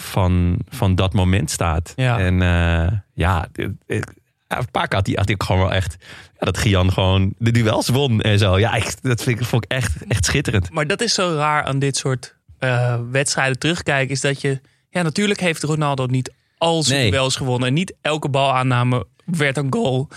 van, 0.00 0.58
van 0.68 0.94
dat 0.94 1.12
moment 1.12 1.50
staat. 1.50 1.92
Ja. 1.96 2.18
En 2.18 2.42
eh, 2.42 2.92
ja, 3.14 3.48
ik- 3.86 4.14
een 4.48 4.70
paar 4.70 4.88
keer 4.88 4.96
had 4.98 5.06
hij, 5.06 5.16
had 5.18 5.30
ook 5.30 5.42
gewoon 5.42 5.62
wel 5.62 5.72
echt... 5.72 5.96
Ja, 6.38 6.44
dat 6.46 6.58
Gian 6.58 6.92
gewoon 6.92 7.34
de 7.38 7.50
duels 7.50 7.88
won 7.88 8.20
en 8.20 8.38
zo. 8.38 8.58
Ja, 8.58 8.74
ik, 8.74 9.02
dat 9.02 9.22
vind 9.22 9.40
ik, 9.40 9.46
vond 9.46 9.64
ik 9.64 9.70
echt, 9.70 9.92
echt 10.08 10.24
schitterend. 10.24 10.70
Maar 10.70 10.86
dat 10.86 11.00
is 11.00 11.14
zo 11.14 11.34
raar 11.34 11.64
aan 11.64 11.78
dit 11.78 11.96
soort 11.96 12.34
eh, 12.58 12.98
wedstrijden 13.10 13.58
terugkijken. 13.58 14.10
Is 14.14 14.20
dat 14.20 14.40
je... 14.40 14.60
Ja, 14.90 15.02
natuurlijk 15.02 15.40
heeft 15.40 15.62
Ronaldo 15.62 16.06
niet 16.06 16.32
al 16.58 16.82
zijn 16.82 17.00
Nee. 17.00 17.10
duels 17.10 17.36
gewonnen. 17.36 17.68
En 17.68 17.74
niet 17.74 17.94
elke 18.00 18.28
balaanname 18.28 19.06
werd 19.24 19.56
een 19.56 19.72
goal. 19.72 20.08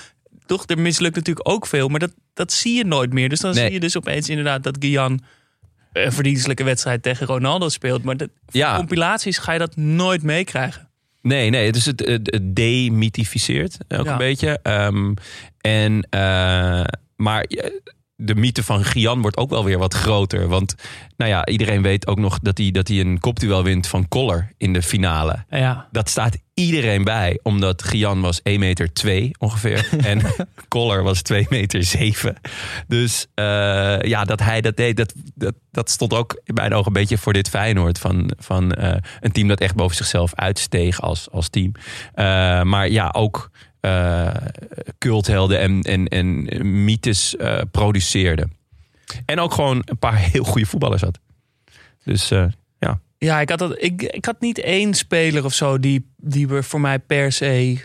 Toch, 0.46 0.64
er 0.68 0.80
mislukt 0.80 1.16
natuurlijk 1.16 1.50
ook 1.50 1.66
veel. 1.68 1.88
Maar 1.88 2.00
dat, 2.00 2.12
dat 2.34 2.52
zie 2.52 2.78
je 2.78 2.86
nooit 2.86 3.14
meer. 3.14 3.30
Dus 3.30 3.40
dan 3.40 3.54
Nee. 3.54 3.64
zie 3.64 3.74
je 3.74 3.80
dus 3.80 3.98
opeens 3.98 4.30
inderdaad 4.30 4.64
dat 4.64 4.78
Gian 4.80 5.20
een 6.06 6.12
verdienstelijke 6.12 6.64
wedstrijd 6.64 7.04
tegen 7.04 7.26
Ronaldo 7.28 7.70
speelt. 7.70 8.04
Maar 8.04 8.18
de 8.18 8.30
Ja. 8.50 8.76
compilaties 8.76 9.38
ga 9.38 9.52
je 9.54 9.60
dat 9.60 9.76
nooit 9.76 10.24
meekrijgen. 10.24 10.88
Nee, 11.22 11.50
nee, 11.50 11.66
het 11.66 11.76
is 11.76 11.86
het, 11.86 12.00
het, 12.06 12.32
het 12.32 12.56
demythificeert 12.56 13.78
ook 13.88 14.06
Ja. 14.06 14.12
een 14.12 14.18
beetje. 14.18 14.60
Ehm, 14.64 15.14
en, 15.62 16.08
eh, 16.10 16.84
maar 17.16 17.46
de 18.22 18.36
mythe 18.36 18.64
van 18.64 18.84
Gian 18.84 19.22
wordt 19.22 19.38
ook 19.38 19.50
wel 19.50 19.64
weer 19.64 19.78
wat 19.78 19.94
groter. 19.94 20.48
Want 20.48 20.76
nou 21.18 21.32
ja, 21.32 21.46
iedereen 21.46 21.82
weet 21.82 22.08
ook 22.08 22.20
nog 22.20 22.40
dat 22.40 22.58
hij, 22.58 22.72
dat 22.72 22.88
hij 22.88 23.00
een 23.00 23.20
kopduel 23.20 23.64
wint 23.64 23.88
van 23.88 24.08
Koller 24.08 24.52
in 24.58 24.74
de 24.74 24.82
finale. 24.82 25.46
Ja. 25.50 25.88
Dat 25.92 26.10
staat 26.10 26.38
iedereen 26.54 27.04
bij, 27.04 27.40
omdat 27.44 27.84
Gian 27.84 28.22
was 28.22 28.42
1 28.42 28.60
meter 28.60 28.94
2 28.94 29.32
ongeveer. 29.38 29.90
en 30.06 30.22
Koller 30.68 31.04
was 31.04 31.22
2 31.22 31.46
meter 31.50 31.84
7. 31.84 32.36
Dus 32.88 33.28
eh, 33.36 34.02
ja, 34.02 34.24
dat 34.24 34.40
hij 34.40 34.62
dat 34.62 34.78
deed, 34.78 34.98
dat, 34.98 35.14
dat, 35.36 35.54
dat 35.72 35.90
stond 35.90 36.14
ook 36.14 36.42
in 36.44 36.54
mijn 36.54 36.74
ogen 36.74 36.88
een 36.88 36.94
beetje 36.94 37.18
voor 37.18 37.34
dit 37.34 37.50
Feyenoord. 37.50 38.00
Van, 38.00 38.32
van 38.38 38.72
eh, 38.72 38.96
een 39.20 39.32
team 39.32 39.48
dat 39.48 39.60
echt 39.60 39.76
boven 39.76 39.96
zichzelf 39.96 40.36
uitsteeg 40.36 41.02
als, 41.02 41.28
als 41.32 41.50
team. 41.50 41.72
Eh, 42.14 42.26
maar 42.62 42.90
ja, 42.90 43.10
ook 43.10 43.52
eh, 43.80 44.36
culthelden 44.98 45.60
en, 45.60 45.82
en, 45.82 46.08
en 46.08 46.84
mythes 46.84 47.36
eh, 47.36 47.62
produceerde. 47.72 48.48
En 49.26 49.40
ook 49.40 49.54
gewoon 49.54 49.82
een 49.86 49.98
paar 49.98 50.18
heel 50.32 50.44
goede 50.44 50.68
voetballers 50.68 51.02
had. 51.02 51.20
Dus 52.04 52.32
eh, 52.32 52.46
ja. 52.80 53.00
Ja, 53.18 53.40
ik 53.40 53.50
had, 53.50 53.60
dat, 53.60 53.82
ik, 53.84 54.02
ik 54.02 54.26
had 54.26 54.42
niet 54.42 54.60
één 54.60 54.94
speler 54.94 55.46
of 55.46 55.54
zo 55.54 55.80
die, 55.80 56.12
die 56.18 56.48
we 56.48 56.64
voor 56.64 56.82
mij 56.82 57.00
per 57.00 57.32
se 57.32 57.80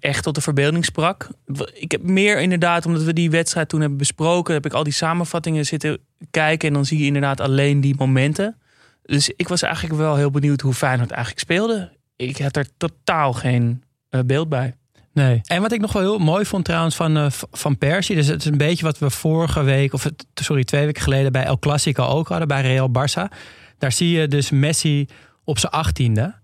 echt 0.00 0.22
tot 0.22 0.34
de 0.34 0.40
verbeelding 0.40 0.84
sprak. 0.84 1.28
Ik 1.72 1.90
heb 1.90 2.02
meer 2.02 2.40
inderdaad, 2.40 2.86
omdat 2.86 3.02
we 3.02 3.12
die 3.12 3.30
wedstrijd 3.30 3.68
toen 3.68 3.80
hebben 3.80 3.98
besproken, 3.98 4.54
heb 4.54 4.66
ik 4.66 4.72
al 4.72 4.84
die 4.84 4.92
samenvattingen 4.92 5.66
zitten 5.66 5.98
kijken 6.30 6.68
en 6.68 6.74
dan 6.74 6.86
zie 6.86 6.98
je 6.98 7.06
inderdaad 7.06 7.40
alleen 7.40 7.80
die 7.80 7.94
momenten. 7.98 8.56
Dus 9.02 9.30
ik 9.36 9.48
was 9.48 9.62
eigenlijk 9.62 9.94
wel 9.94 10.16
heel 10.16 10.30
benieuwd 10.30 10.60
hoe 10.60 10.74
Feyenoord 10.74 11.10
eigenlijk 11.10 11.40
speelde. 11.40 11.92
Ik 12.16 12.38
had 12.38 12.56
er 12.56 12.66
totaal 12.76 13.32
geen 13.32 13.82
beeld 14.26 14.48
bij. 14.48 14.74
Nee. 15.12 15.40
En 15.44 15.62
wat 15.62 15.72
ik 15.72 15.80
nog 15.80 15.92
wel 15.92 16.02
heel 16.02 16.18
mooi 16.18 16.44
vond 16.44 16.64
trouwens 16.64 16.96
van, 16.96 17.16
eh, 17.16 17.26
van 17.50 17.78
Persie. 17.78 18.16
Dus 18.16 18.26
het 18.26 18.40
is 18.40 18.50
een 18.50 18.58
beetje 18.58 18.84
wat 18.84 18.98
we 18.98 19.10
vorige 19.10 19.62
week, 19.62 19.92
of 19.92 20.10
sorry, 20.34 20.64
twee 20.64 20.84
weken 20.84 21.02
geleden 21.02 21.32
bij 21.32 21.44
El 21.44 21.58
Clasico 21.58 22.04
ook 22.04 22.28
hadden, 22.28 22.48
bij 22.48 22.62
Real 22.62 22.88
Barça. 22.88 23.36
Daar 23.78 23.92
zie 23.92 24.10
je 24.10 24.28
dus 24.28 24.50
Messi 24.50 25.06
op 25.44 25.58
zijn 25.58 25.72
achttiende. 25.72 26.34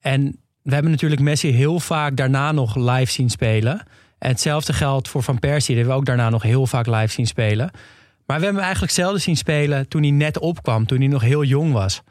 En 0.00 0.40
we 0.62 0.74
hebben 0.74 0.90
natuurlijk 0.90 1.20
Messi 1.20 1.50
heel 1.50 1.80
vaak 1.80 2.16
daarna 2.16 2.52
nog 2.52 2.76
live 2.76 3.12
zien 3.12 3.30
spelen. 3.30 3.82
En 4.18 4.30
hetzelfde 4.30 4.72
geldt 4.72 5.08
voor 5.08 5.22
Van 5.22 5.38
Persie. 5.38 5.66
Die 5.66 5.76
hebben 5.76 5.94
we 5.94 6.00
ook 6.00 6.06
daarna 6.06 6.30
nog 6.30 6.42
heel 6.42 6.66
vaak 6.66 6.86
live 6.86 7.12
zien 7.12 7.26
spelen. 7.26 7.70
Maar 8.26 8.38
we 8.38 8.44
hebben 8.44 8.54
hem 8.54 8.64
eigenlijk 8.64 8.92
zelden 8.92 9.20
zien 9.20 9.36
spelen 9.36 9.88
toen 9.88 10.02
hij 10.02 10.10
net 10.10 10.38
opkwam. 10.38 10.86
Toen 10.86 10.98
hij 10.98 11.06
nog 11.06 11.22
heel 11.22 11.44
jong 11.44 11.72
was. 11.72 12.02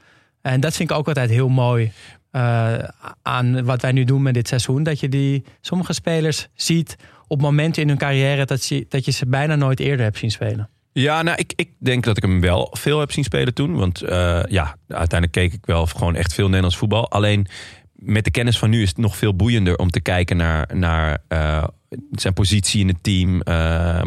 En 0.42 0.60
dat 0.60 0.76
vind 0.76 0.90
ik 0.90 0.98
ook 0.98 1.08
altijd 1.08 1.30
heel 1.30 1.50
mooi 1.50 1.92
eh, 2.34 2.74
aan 3.22 3.64
wat 3.64 3.82
wij 3.82 3.92
nu 3.92 4.04
doen 4.04 4.22
met 4.22 4.34
dit 4.34 4.48
seizoen. 4.48 4.84
Dat 4.84 5.00
je 5.00 5.10
die 5.10 5.44
sommige 5.62 5.94
spelers 5.94 6.48
ziet 6.54 6.96
op 7.28 7.42
momenten 7.42 7.82
in 7.82 7.88
hun 7.88 7.98
carrière 7.98 8.46
dat, 8.46 8.62
ze, 8.62 8.86
dat 8.90 9.06
je 9.06 9.12
ze 9.12 9.26
bijna 9.26 9.56
nooit 9.56 9.80
eerder 9.80 10.06
hebt 10.06 10.18
zien 10.18 10.32
spelen. 10.32 10.70
Ja, 10.94 11.22
nou, 11.22 11.38
ik, 11.38 11.54
ik 11.56 11.72
denk 11.78 12.04
dat 12.04 12.18
ik 12.18 12.24
hem 12.24 12.42
wel 12.42 12.70
veel 12.80 13.00
heb 13.00 13.12
zien 13.12 13.24
spelen 13.24 13.54
toen. 13.54 13.76
Want 13.76 14.02
eh, 14.02 14.44
ja, 14.48 14.76
uiteindelijk 14.88 15.32
keek 15.32 15.54
ik 15.54 15.66
wel 15.66 15.86
gewoon 15.86 16.16
echt 16.16 16.34
veel 16.34 16.46
Nederlands 16.46 16.78
voetbal. 16.78 17.12
Alleen 17.12 17.48
met 17.94 18.24
de 18.24 18.32
kennis 18.32 18.58
van 18.58 18.70
nu 18.70 18.82
is 18.82 18.90
het 18.90 18.98
nog 18.98 19.18
veel 19.18 19.36
boeiender 19.36 19.78
om 19.78 19.90
te 19.90 20.02
kijken 20.02 20.38
naar, 20.38 20.70
naar 20.76 21.18
eh, 21.28 21.64
zijn 22.12 22.34
positie 22.34 22.82
in 22.82 22.88
het 22.88 23.04
team. 23.04 23.42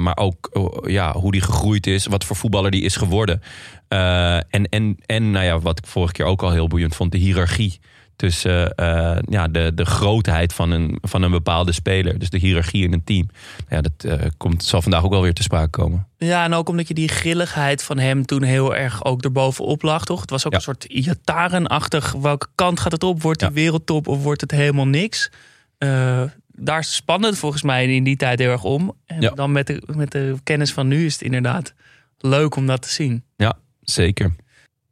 maar 0.03 0.17
ook 0.17 0.51
oh, 0.53 0.91
ja, 0.91 1.13
hoe 1.13 1.33
die 1.33 1.41
gegroeid 1.41 1.87
is, 1.87 2.07
wat 2.07 2.25
voor 2.25 2.37
voetballer 2.37 2.71
die 2.71 2.83
is 2.83 2.97
geworden. 2.97 3.41
En 3.89 4.69
en, 4.69 4.97
en 5.07 5.31
nou 5.31 5.45
ja, 5.45 5.59
wat 5.59 5.79
ik 5.79 5.87
vorige 5.87 6.13
keer 6.13 6.27
ook 6.27 6.43
al 6.43 6.53
heel 6.53 6.69
boeiend 6.69 6.95
vond, 6.95 7.13
de 7.13 7.19
hiërarchie. 7.19 7.79
Tussen 8.17 8.75
eh, 8.75 9.17
ja, 9.29 9.49
de, 9.49 9.73
de 9.75 9.85
grootheid 9.85 10.53
van 10.55 10.71
een, 10.71 10.99
van 11.03 11.23
een 11.23 11.31
bepaalde 11.31 11.73
speler. 11.73 12.19
Dus 12.19 12.31
de 12.31 12.39
hiërarchie 12.39 12.85
in 12.85 12.93
een 12.93 13.05
team. 13.05 13.29
Ja, 13.69 13.81
dat 13.81 13.93
eh, 14.05 14.27
komt, 14.37 14.65
zal 14.65 14.83
vandaag 14.83 15.05
ook 15.05 15.11
wel 15.11 15.23
weer 15.23 15.35
te 15.35 15.43
sprake 15.43 15.71
komen. 15.71 16.07
Ja, 16.19 16.45
en 16.45 16.53
ook 16.55 16.69
omdat 16.69 16.89
je 16.89 16.95
die 16.95 17.09
grilligheid 17.09 17.83
van 17.83 17.99
hem 17.99 18.25
toen 18.27 18.43
heel 18.43 18.75
erg 18.77 19.05
ook 19.05 19.23
erbovenop 19.23 19.83
lag, 19.83 20.05
toch? 20.05 20.21
Het 20.21 20.31
was 20.31 20.47
ook 20.47 20.53
Ja. 20.53 20.59
een 20.59 20.65
soort 20.65 20.85
Iataren-achtig. 20.85 22.13
Welke 22.13 22.47
kant 22.55 22.81
gaat 22.81 22.93
het 22.93 23.03
op? 23.05 23.23
Wordt 23.23 23.41
Ja. 23.41 23.53
wereldtop 23.53 24.09
of 24.09 24.23
wordt 24.23 24.41
het 24.41 24.51
helemaal 24.51 24.87
niks? 24.87 25.31
Eh, 25.79 26.23
daar 26.47 26.79
is 26.79 26.87
het 26.87 26.95
spannend 26.95 27.39
volgens 27.39 27.63
mij 27.63 27.95
in 27.95 28.05
die 28.05 28.17
tijd 28.17 28.39
heel 28.39 28.51
erg 28.51 28.65
om. 28.65 28.95
En 29.07 29.21
Ja. 29.21 29.31
dan 29.31 29.53
met 29.53 29.67
de, 29.67 29.83
met 29.95 30.11
de 30.13 30.35
kennis 30.43 30.73
van 30.73 30.89
nu 30.89 31.05
is 31.07 31.13
het 31.13 31.23
inderdaad 31.23 31.75
leuk 32.19 32.57
om 32.57 32.67
dat 32.67 32.83
te 32.83 32.89
zien. 32.91 33.25
Ja, 33.37 33.55
zeker. 33.81 34.35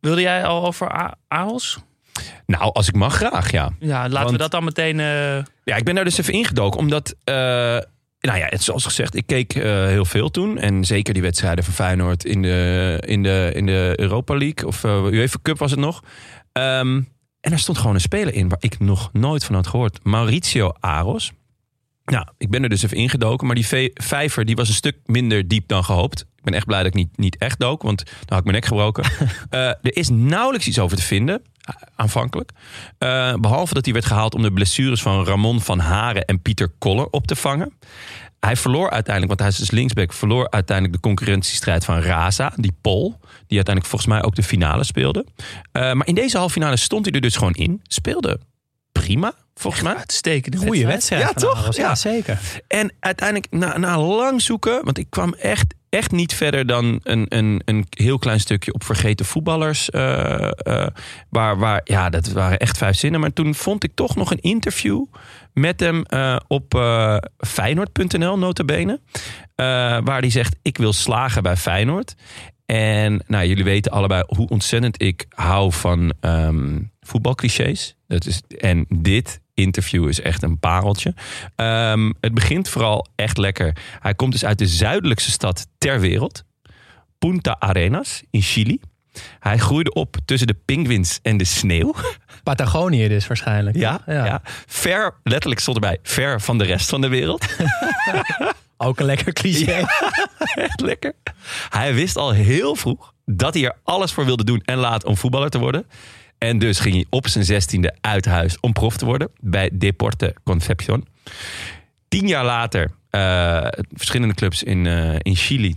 Wilde 0.01 0.21
jij 0.21 0.45
al 0.45 0.67
over 0.67 0.93
A- 0.95 1.15
Aals? 1.29 1.79
Nou, 2.47 2.73
als 2.73 2.89
ik 2.89 2.95
mag, 2.95 3.15
graag, 3.15 3.51
ja. 3.51 3.71
Ja, 3.79 4.01
laten 4.03 4.13
Want- 4.19 4.31
we 4.31 4.37
dat 4.37 4.51
dan 4.51 4.65
meteen... 4.65 5.01
eh, 5.01 5.45
Ja, 5.65 5.77
ik 5.77 5.85
ben 5.85 5.95
daar 5.95 6.05
dus 6.05 6.19
even 6.19 6.33
ingedoken, 6.33 6.81
omdat... 6.81 7.15
eh, 7.25 7.35
nou 8.21 8.39
ja, 8.39 8.47
het, 8.49 8.63
zoals 8.63 8.85
gezegd, 8.85 9.15
ik 9.17 9.27
keek 9.27 9.55
eh, 9.55 9.63
heel 9.87 10.05
veel 10.05 10.31
toen. 10.31 10.59
En 10.59 10.85
zeker 10.85 11.15
die 11.15 11.23
wedstrijden 11.23 11.65
van 11.65 11.73
Feyenoord 11.75 12.25
in 12.25 12.43
de, 12.43 12.99
in 13.07 13.23
de, 13.23 13.51
in 13.55 13.67
de 13.67 13.93
Europa 13.97 14.37
League. 14.37 14.67
Of 14.67 14.85
UEFA 14.85 15.39
Cup 15.43 15.59
was 15.59 15.71
het 15.71 15.81
nog. 15.81 16.03
Ehm, 16.53 17.01
en 17.41 17.53
er 17.53 17.59
stond 17.59 17.79
gewoon 17.79 17.95
een 17.95 18.01
speler 18.01 18.35
in 18.35 18.49
waar 18.49 18.59
ik 18.61 18.79
nog 18.79 19.11
nooit 19.13 19.45
van 19.45 19.55
had 19.55 19.67
gehoord. 19.67 19.99
Mauricio 20.05 20.73
Aros. 20.81 21.33
Nou, 22.05 22.27
ik 22.39 22.51
ben 22.51 22.63
er 22.63 22.69
dus 22.69 22.83
even 22.83 22.97
ingedoken. 22.97 23.47
Maar 23.47 23.55
die 23.57 23.67
ve- 23.67 23.91
vijver 23.95 24.45
die 24.45 24.57
was 24.57 24.69
een 24.69 24.75
stuk 24.75 24.97
minder 25.07 25.49
diep 25.49 25.69
dan 25.69 25.85
gehoopt. 25.85 26.21
Ik 26.21 26.45
ben 26.45 26.55
echt 26.55 26.67
blij 26.67 26.79
dat 26.79 26.87
ik 26.87 26.95
niet, 26.95 27.19
niet 27.19 27.37
echt 27.39 27.59
dook, 27.61 27.83
want 27.83 28.05
dan 28.05 28.15
had 28.29 28.39
ik 28.39 28.45
mijn 28.45 28.55
nek 28.57 28.65
gebroken. 28.65 29.05
Eh, 29.51 29.61
er 29.61 29.97
is 29.97 30.09
nauwelijks 30.09 30.67
iets 30.67 30.79
over 30.79 30.97
te 30.97 31.03
vinden, 31.03 31.43
aanvankelijk. 31.97 32.51
Eh, 32.99 33.35
behalve 33.35 33.75
dat 33.75 33.85
hij 33.85 33.93
werd 33.95 34.07
gehaald 34.07 34.35
om 34.35 34.43
de 34.43 34.53
blessures 34.53 35.03
van 35.03 35.25
Ramon 35.25 35.61
van 35.61 35.79
Haren 35.79 36.25
en 36.25 36.43
Pieter 36.43 36.69
Koller 36.79 37.07
op 37.11 37.27
te 37.27 37.37
vangen. 37.37 37.73
Hij 38.41 38.57
verloor 38.57 38.91
uiteindelijk, 38.91 39.27
want 39.27 39.41
hij 39.41 39.49
is 39.49 39.57
dus 39.57 39.71
linksback, 39.71 40.13
verloor 40.13 40.51
uiteindelijk 40.51 40.97
de 40.97 41.09
concurrentiestrijd 41.09 41.85
van 41.85 41.99
Raza, 42.01 42.53
die 42.57 42.73
Pol, 42.81 43.11
die 43.21 43.57
uiteindelijk 43.57 43.87
volgens 43.87 44.07
mij 44.11 44.23
ook 44.23 44.35
de 44.35 44.43
finale 44.43 44.85
speelde. 44.85 45.27
Eh, 45.73 45.93
maar 45.93 46.07
in 46.07 46.15
deze 46.15 46.37
halve 46.37 46.53
finale 46.53 46.77
stond 46.77 47.05
hij 47.05 47.15
er 47.15 47.21
dus 47.21 47.37
gewoon 47.37 47.55
in. 47.55 47.81
Speelde 47.83 48.41
prima, 49.03 49.33
volgens 49.55 49.83
mij. 49.83 49.95
uitstekende 49.95 50.57
Goeie 50.57 50.87
wedstrijd. 50.87 51.23
Ja, 51.23 51.29
van 51.29 51.37
toch? 51.43 51.77
Ja, 51.77 51.83
Ja. 51.89 51.95
zeker. 51.95 52.39
En 52.69 52.93
uiteindelijk, 53.01 53.53
na, 53.53 53.79
na 53.79 53.99
lang 54.01 54.43
zoeken, 54.43 54.85
want 54.85 54.99
ik 54.99 55.07
kwam 55.11 55.35
echt, 55.35 55.75
echt 55.89 56.11
niet 56.11 56.35
verder 56.35 56.67
dan 56.67 57.01
een, 57.03 57.27
een, 57.29 57.63
een 57.65 57.87
heel 57.91 58.19
klein 58.19 58.41
stukje 58.41 58.73
op 58.75 58.85
vergeten 58.85 59.27
voetballers. 59.27 59.91
eh, 59.91 60.51
eh, 60.57 60.87
waar, 61.31 61.59
waar, 61.59 61.81
ja, 61.85 62.11
dat 62.11 62.29
waren 62.29 62.59
echt 62.59 62.79
vijf 62.79 62.97
zinnen. 62.97 63.21
Maar 63.21 63.33
toen 63.33 63.55
vond 63.55 63.85
ik 63.85 63.93
toch 63.95 64.17
nog 64.17 64.31
een 64.31 64.41
interview 64.41 65.05
met 65.53 65.81
hem 65.81 66.03
eh, 66.03 66.37
op 66.47 66.73
Feyenoord.nl, 67.47 68.39
notabene. 68.39 69.01
Waar 70.05 70.21
hij 70.21 70.31
zegt, 70.31 70.57
ik 70.63 70.79
wil 70.79 70.93
slagen 70.93 71.43
bij 71.43 71.57
Feyenoord. 71.57 72.15
En 72.67 73.23
nou, 73.27 73.47
jullie 73.47 73.65
weten 73.65 73.93
allebei 73.93 74.23
hoe 74.27 74.49
ontzettend 74.49 75.03
ik 75.03 75.27
hou 75.29 75.73
van 75.73 76.15
ehm 76.21 76.79
voetbalclichés. 77.01 77.97
Dat 78.07 78.27
is, 78.27 78.43
en 78.59 78.87
dit 78.89 79.41
interview 79.55 80.09
is 80.09 80.21
echt 80.21 80.43
een 80.43 80.59
pareltje. 80.59 81.15
Ehm, 81.57 82.13
het 82.21 82.35
begint 82.35 82.69
vooral 82.69 83.07
echt 83.15 83.37
lekker. 83.37 83.77
Hij 84.01 84.15
komt 84.15 84.33
dus 84.33 84.45
uit 84.45 84.59
de 84.59 84.67
zuidelijkste 84.67 85.31
stad 85.31 85.67
ter 85.79 86.01
wereld. 86.01 86.45
Punta 87.19 87.57
Arenas 87.59 88.23
in 88.31 88.43
Chili. 88.43 88.81
Hij 89.39 89.59
groeide 89.59 89.93
op 89.93 90.17
tussen 90.25 90.47
de 90.47 90.57
pinguïns 90.65 91.19
en 91.23 91.37
de 91.37 91.45
sneeuw. 91.45 91.95
Patagonië 92.43 93.09
dus 93.09 93.27
waarschijnlijk. 93.27 93.77
Ja, 93.77 94.01
ja. 94.07 94.43
Ver, 94.67 95.15
letterlijk 95.23 95.61
stond 95.61 95.77
erbij, 95.77 95.99
ver 96.03 96.41
van 96.41 96.59
de 96.59 96.65
rest 96.65 96.89
van 96.89 97.01
de 97.01 97.09
wereld. 97.09 97.47
Ook 98.85 98.99
een 98.99 99.07
lekker 99.07 99.33
cliché. 99.33 99.87
Echt 100.55 100.81
lekker. 100.81 101.13
Hij 101.69 101.95
wist 101.95 102.17
al 102.17 102.31
heel 102.31 102.77
vroeg 102.77 103.13
dat 103.25 103.55
hij 103.55 103.65
er 103.65 103.77
alles 103.83 104.13
voor 104.13 104.25
wilde 104.25 104.45
doen 104.45 104.63
en 104.65 104.77
laat 104.77 105.05
om 105.05 105.17
voetballer 105.17 105.51
te 105.51 105.59
worden. 105.59 105.87
En 106.39 106.59
dus 106.59 106.79
ging 106.79 106.95
hij 106.95 107.07
op 107.11 107.29
zijn 107.29 107.45
zestiende 107.45 107.97
uit 108.01 108.25
huis 108.25 108.61
om 108.61 108.73
prof 108.73 108.97
te 108.97 109.05
worden 109.05 109.31
bij 109.41 109.71
Deporte 109.73 110.35
Concepción. 110.45 111.07
Tien 112.09 112.29
jaar 112.29 112.45
later, 112.45 112.91
eh, 113.11 113.67
verschillende 113.93 114.35
clubs 114.35 114.63
in, 114.63 114.87
eh, 114.87 115.15
in 115.19 115.37
Chili. 115.37 115.75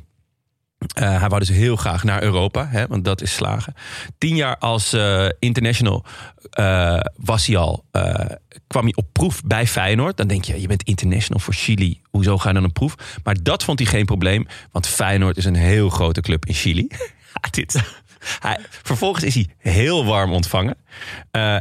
Eh, 0.93 1.19
hij 1.19 1.27
wou 1.27 1.39
dus 1.39 1.49
heel 1.49 1.75
graag 1.75 2.03
naar 2.03 2.23
Europa, 2.23 2.67
hè, 2.67 2.87
want 2.87 3.05
dat 3.05 3.21
is 3.21 3.33
slagen. 3.33 3.73
Tien 4.17 4.35
jaar 4.35 4.57
als 4.57 4.93
eh, 4.93 5.25
international 5.39 6.05
eh, 6.49 6.99
was 7.15 7.47
hij 7.47 7.57
al, 7.57 7.85
kwam 8.67 8.83
hij 8.83 8.93
op 8.95 9.07
proef 9.11 9.43
bij 9.43 9.67
Feyenoord. 9.67 10.17
Dan 10.17 10.27
denk 10.27 10.43
je, 10.43 10.61
je 10.61 10.67
bent 10.67 10.83
international 10.83 11.39
voor 11.39 11.53
Chili. 11.53 12.01
Hoezo 12.09 12.37
ga 12.37 12.47
je 12.47 12.53
dan 12.53 12.65
op 12.65 12.73
proef? 12.73 12.95
Maar 13.23 13.35
dat 13.43 13.63
vond 13.63 13.79
hij 13.79 13.87
geen 13.87 14.05
probleem, 14.05 14.47
want 14.71 14.87
Feyenoord 14.87 15.37
is 15.37 15.45
een 15.45 15.55
heel 15.55 15.89
grote 15.89 16.21
club 16.21 16.45
in 16.45 16.53
Chili. 16.53 16.87
Ja, 17.41 17.49
dit, 17.49 17.83
hij, 18.39 18.57
vervolgens 18.69 19.23
is 19.23 19.33
hij 19.33 19.47
heel 19.57 20.05
warm 20.05 20.31
ontvangen. 20.31 20.77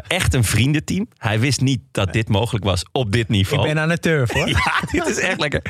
Echt 0.06 0.34
een 0.34 0.44
vriendenteam. 0.44 1.08
Hij 1.16 1.40
wist 1.40 1.60
niet 1.60 1.80
dat 1.92 2.12
dit 2.12 2.28
mogelijk 2.28 2.64
was 2.64 2.84
op 2.92 3.12
dit 3.12 3.22
Ik 3.22 3.28
niveau. 3.28 3.66
ben 3.66 3.78
aan 3.78 3.88
de 3.88 3.98
turf 3.98 4.32
hoor. 4.32 4.48
Ja, 4.58 4.80
dit 4.90 5.06
is 5.06 5.18
echt 5.18 5.40
lekker. 5.40 5.62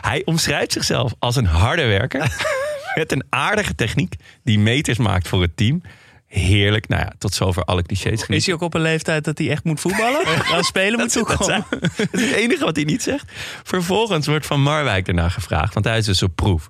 Hij 0.00 0.22
omschrijft 0.24 0.72
zichzelf 0.72 1.14
als 1.18 1.36
een 1.36 1.46
harde 1.46 1.84
werker. 1.84 2.22
Met 2.94 3.12
een 3.12 3.24
aardige 3.28 3.74
techniek 3.74 4.14
die 4.42 4.58
meters 4.58 4.98
maakt 4.98 5.28
voor 5.28 5.42
het 5.42 5.56
team. 5.56 5.82
Heerlijk. 6.26 6.88
Nou 6.88 7.02
ja, 7.02 7.12
tot 7.18 7.34
zover 7.34 7.64
alle 7.64 7.82
clichés. 7.82 8.26
is 8.28 8.46
hij 8.46 8.54
ook 8.54 8.60
op 8.60 8.74
een 8.74 8.80
leeftijd 8.80 9.24
dat 9.24 9.38
hij 9.38 9.50
echt 9.50 9.64
moet 9.64 9.80
voetballen? 9.80 10.26
Aan 10.54 10.64
spelen 10.64 10.98
moet 10.98 11.12
Dat 11.14 11.26
toekomen? 11.26 11.66
is 12.12 12.20
het 12.20 12.32
enige 12.32 12.64
wat 12.64 12.76
hij 12.76 12.84
niet 12.84 13.02
zegt. 13.02 13.32
Vervolgens 13.62 14.26
wordt 14.26 14.46
Van 14.46 14.62
Marwijk 14.62 15.08
ernaar 15.08 15.30
gevraagd. 15.30 15.74
Want 15.74 15.86
hij 15.86 15.98
is 15.98 16.04
dus 16.04 16.22
op 16.22 16.36
proef. 16.36 16.68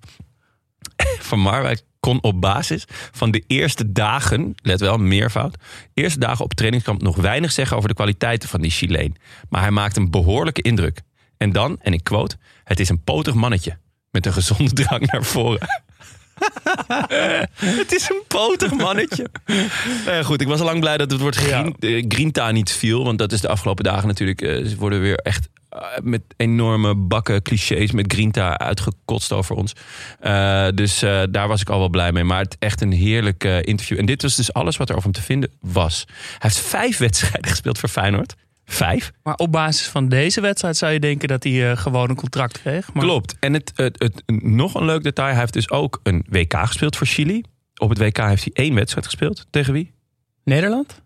van 1.30 1.40
Marwijk 1.40 1.82
kon 2.00 2.22
op 2.22 2.40
basis 2.40 2.84
van 3.12 3.30
de 3.30 3.44
eerste 3.46 3.92
dagen, 3.92 4.54
let 4.62 4.80
wel, 4.80 4.96
meervoud, 4.96 5.56
eerste 5.94 6.18
dagen 6.18 6.44
op 6.44 6.54
trainingskamp 6.54 7.02
nog 7.02 7.16
weinig 7.16 7.52
zeggen 7.52 7.76
over 7.76 7.88
de 7.88 7.94
kwaliteiten 7.94 8.48
van 8.48 8.60
die 8.60 8.70
Chileen. 8.70 9.16
Maar 9.48 9.60
hij 9.60 9.70
maakt 9.70 9.96
een 9.96 10.10
behoorlijke 10.10 10.62
indruk. 10.62 11.00
En 11.36 11.52
dan, 11.52 11.78
en 11.80 11.92
ik 11.92 12.04
quote, 12.04 12.36
het 12.64 12.80
is 12.80 12.88
een 12.88 13.04
potig 13.04 13.34
mannetje 13.34 13.78
met 14.10 14.26
een 14.26 14.32
gezonde 14.32 14.72
drang 14.72 15.10
naar 15.10 15.24
voren. 15.24 15.82
het 17.80 17.94
is 17.94 18.08
een 18.10 18.22
potig 18.28 18.72
mannetje. 18.72 19.26
Nou 20.04 20.16
ja, 20.16 20.22
goed, 20.22 20.40
ik 20.40 20.48
was 20.48 20.58
al 20.58 20.64
lang 20.64 20.80
blij 20.80 20.96
dat 20.96 21.10
het 21.10 21.20
woord 21.20 21.36
green, 21.36 21.76
eh, 21.78 22.04
Grinta 22.08 22.50
niet 22.50 22.72
viel. 22.72 23.04
Want 23.04 23.18
dat 23.18 23.32
is 23.32 23.40
de 23.40 23.48
afgelopen 23.48 23.84
dagen 23.84 24.08
natuurlijk. 24.08 24.42
eh, 24.42 24.64
ze 24.64 24.76
worden 24.76 25.00
weer 25.00 25.16
echt 25.16 25.48
eh, 25.68 25.80
met 26.02 26.22
enorme 26.36 26.94
bakken 26.94 27.42
clichés 27.42 27.90
met 27.90 28.12
Grinta 28.12 28.58
uitgekotst 28.58 29.32
over 29.32 29.56
ons. 29.56 29.72
Dus 30.74 30.98
daar 31.30 31.48
was 31.48 31.60
ik 31.60 31.68
al 31.68 31.78
wel 31.78 31.88
blij 31.88 32.12
mee. 32.12 32.24
Maar 32.24 32.40
het 32.40 32.56
echt 32.58 32.80
een 32.80 32.92
heerlijk 32.92 33.44
interview. 33.44 33.98
En 33.98 34.06
dit 34.06 34.22
was 34.22 34.36
dus 34.36 34.52
alles 34.52 34.76
wat 34.76 34.88
er 34.88 34.96
over 34.96 35.10
hem 35.10 35.20
te 35.20 35.26
vinden 35.26 35.50
was. 35.60 36.04
Hij 36.08 36.36
heeft 36.38 36.58
vijf 36.58 36.98
wedstrijden 36.98 37.50
gespeeld 37.54 37.78
voor 37.78 37.88
Feyenoord. 37.88 38.34
Vijf? 38.64 39.12
Maar 39.22 39.34
op 39.34 39.52
basis 39.52 39.88
van 39.88 40.08
deze 40.08 40.40
wedstrijd 40.40 40.76
zou 40.76 40.92
je 40.92 41.00
denken 41.00 41.28
dat 41.28 41.42
hij 41.42 41.70
eh, 41.70 41.76
gewoon 41.76 42.10
een 42.10 42.16
contract 42.16 42.58
kreeg. 42.60 42.92
Maar 42.92 43.04
Klopt. 43.04 43.36
En 43.40 43.52
het, 43.52 43.72
het, 43.74 44.02
het, 44.02 44.42
nog 44.42 44.74
een 44.74 44.84
leuk 44.84 45.02
detail. 45.02 45.28
Hij 45.28 45.38
heeft 45.38 45.52
dus 45.52 45.70
ook 45.70 46.00
een 46.02 46.24
WK 46.28 46.54
gespeeld 46.56 46.96
voor 46.96 47.06
Chili. 47.06 47.42
Op 47.76 47.88
het 47.88 47.98
WK 47.98 48.16
heeft 48.16 48.44
hij 48.44 48.52
één 48.52 48.74
wedstrijd 48.74 49.06
gespeeld. 49.06 49.46
Tegen 49.50 49.72
wie? 49.72 49.94
Nederland? 50.44 51.02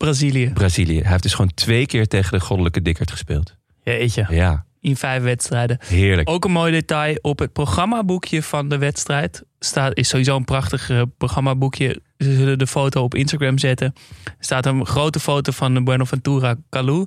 Brazilië 0.00 0.50
Brazilië. 0.52 1.00
Hij 1.00 1.10
heeft 1.10 1.22
dus 1.22 1.34
gewoon 1.34 1.54
twee 1.54 1.86
keer 1.86 2.06
tegen 2.06 2.38
de 2.38 2.44
goddelijke 2.44 2.82
Dikkert 2.82 3.10
gespeeld. 3.10 3.56
Jeetje. 3.82 4.26
Ja, 4.28 4.64
in 4.80 4.96
vijf 4.96 5.22
wedstrijden. 5.22 5.78
heerlijk. 5.86 6.28
Ook 6.30 6.44
een 6.44 6.52
mooi 6.52 6.72
detail. 6.72 7.18
Op 7.20 7.38
het 7.38 7.52
programmaboekje 7.52 8.42
van 8.42 8.68
de 8.68 8.78
wedstrijd 8.78 9.42
staat, 9.58 9.96
is 9.96 10.08
sowieso 10.08 10.36
een 10.36 10.44
prachtig 10.44 10.90
eh, 10.90 11.02
programmaboekje. 11.18 12.02
Ze 12.18 12.34
zullen 12.34 12.58
de 12.58 12.66
foto 12.66 13.02
op 13.02 13.14
Instagram 13.14 13.58
zetten. 13.58 13.94
Er 14.24 14.32
staat 14.38 14.66
een 14.66 14.86
grote 14.86 15.20
foto 15.20 15.52
van 15.52 15.74
de 15.74 15.82
Buenaventura 15.82 16.56
Calu. 16.70 17.06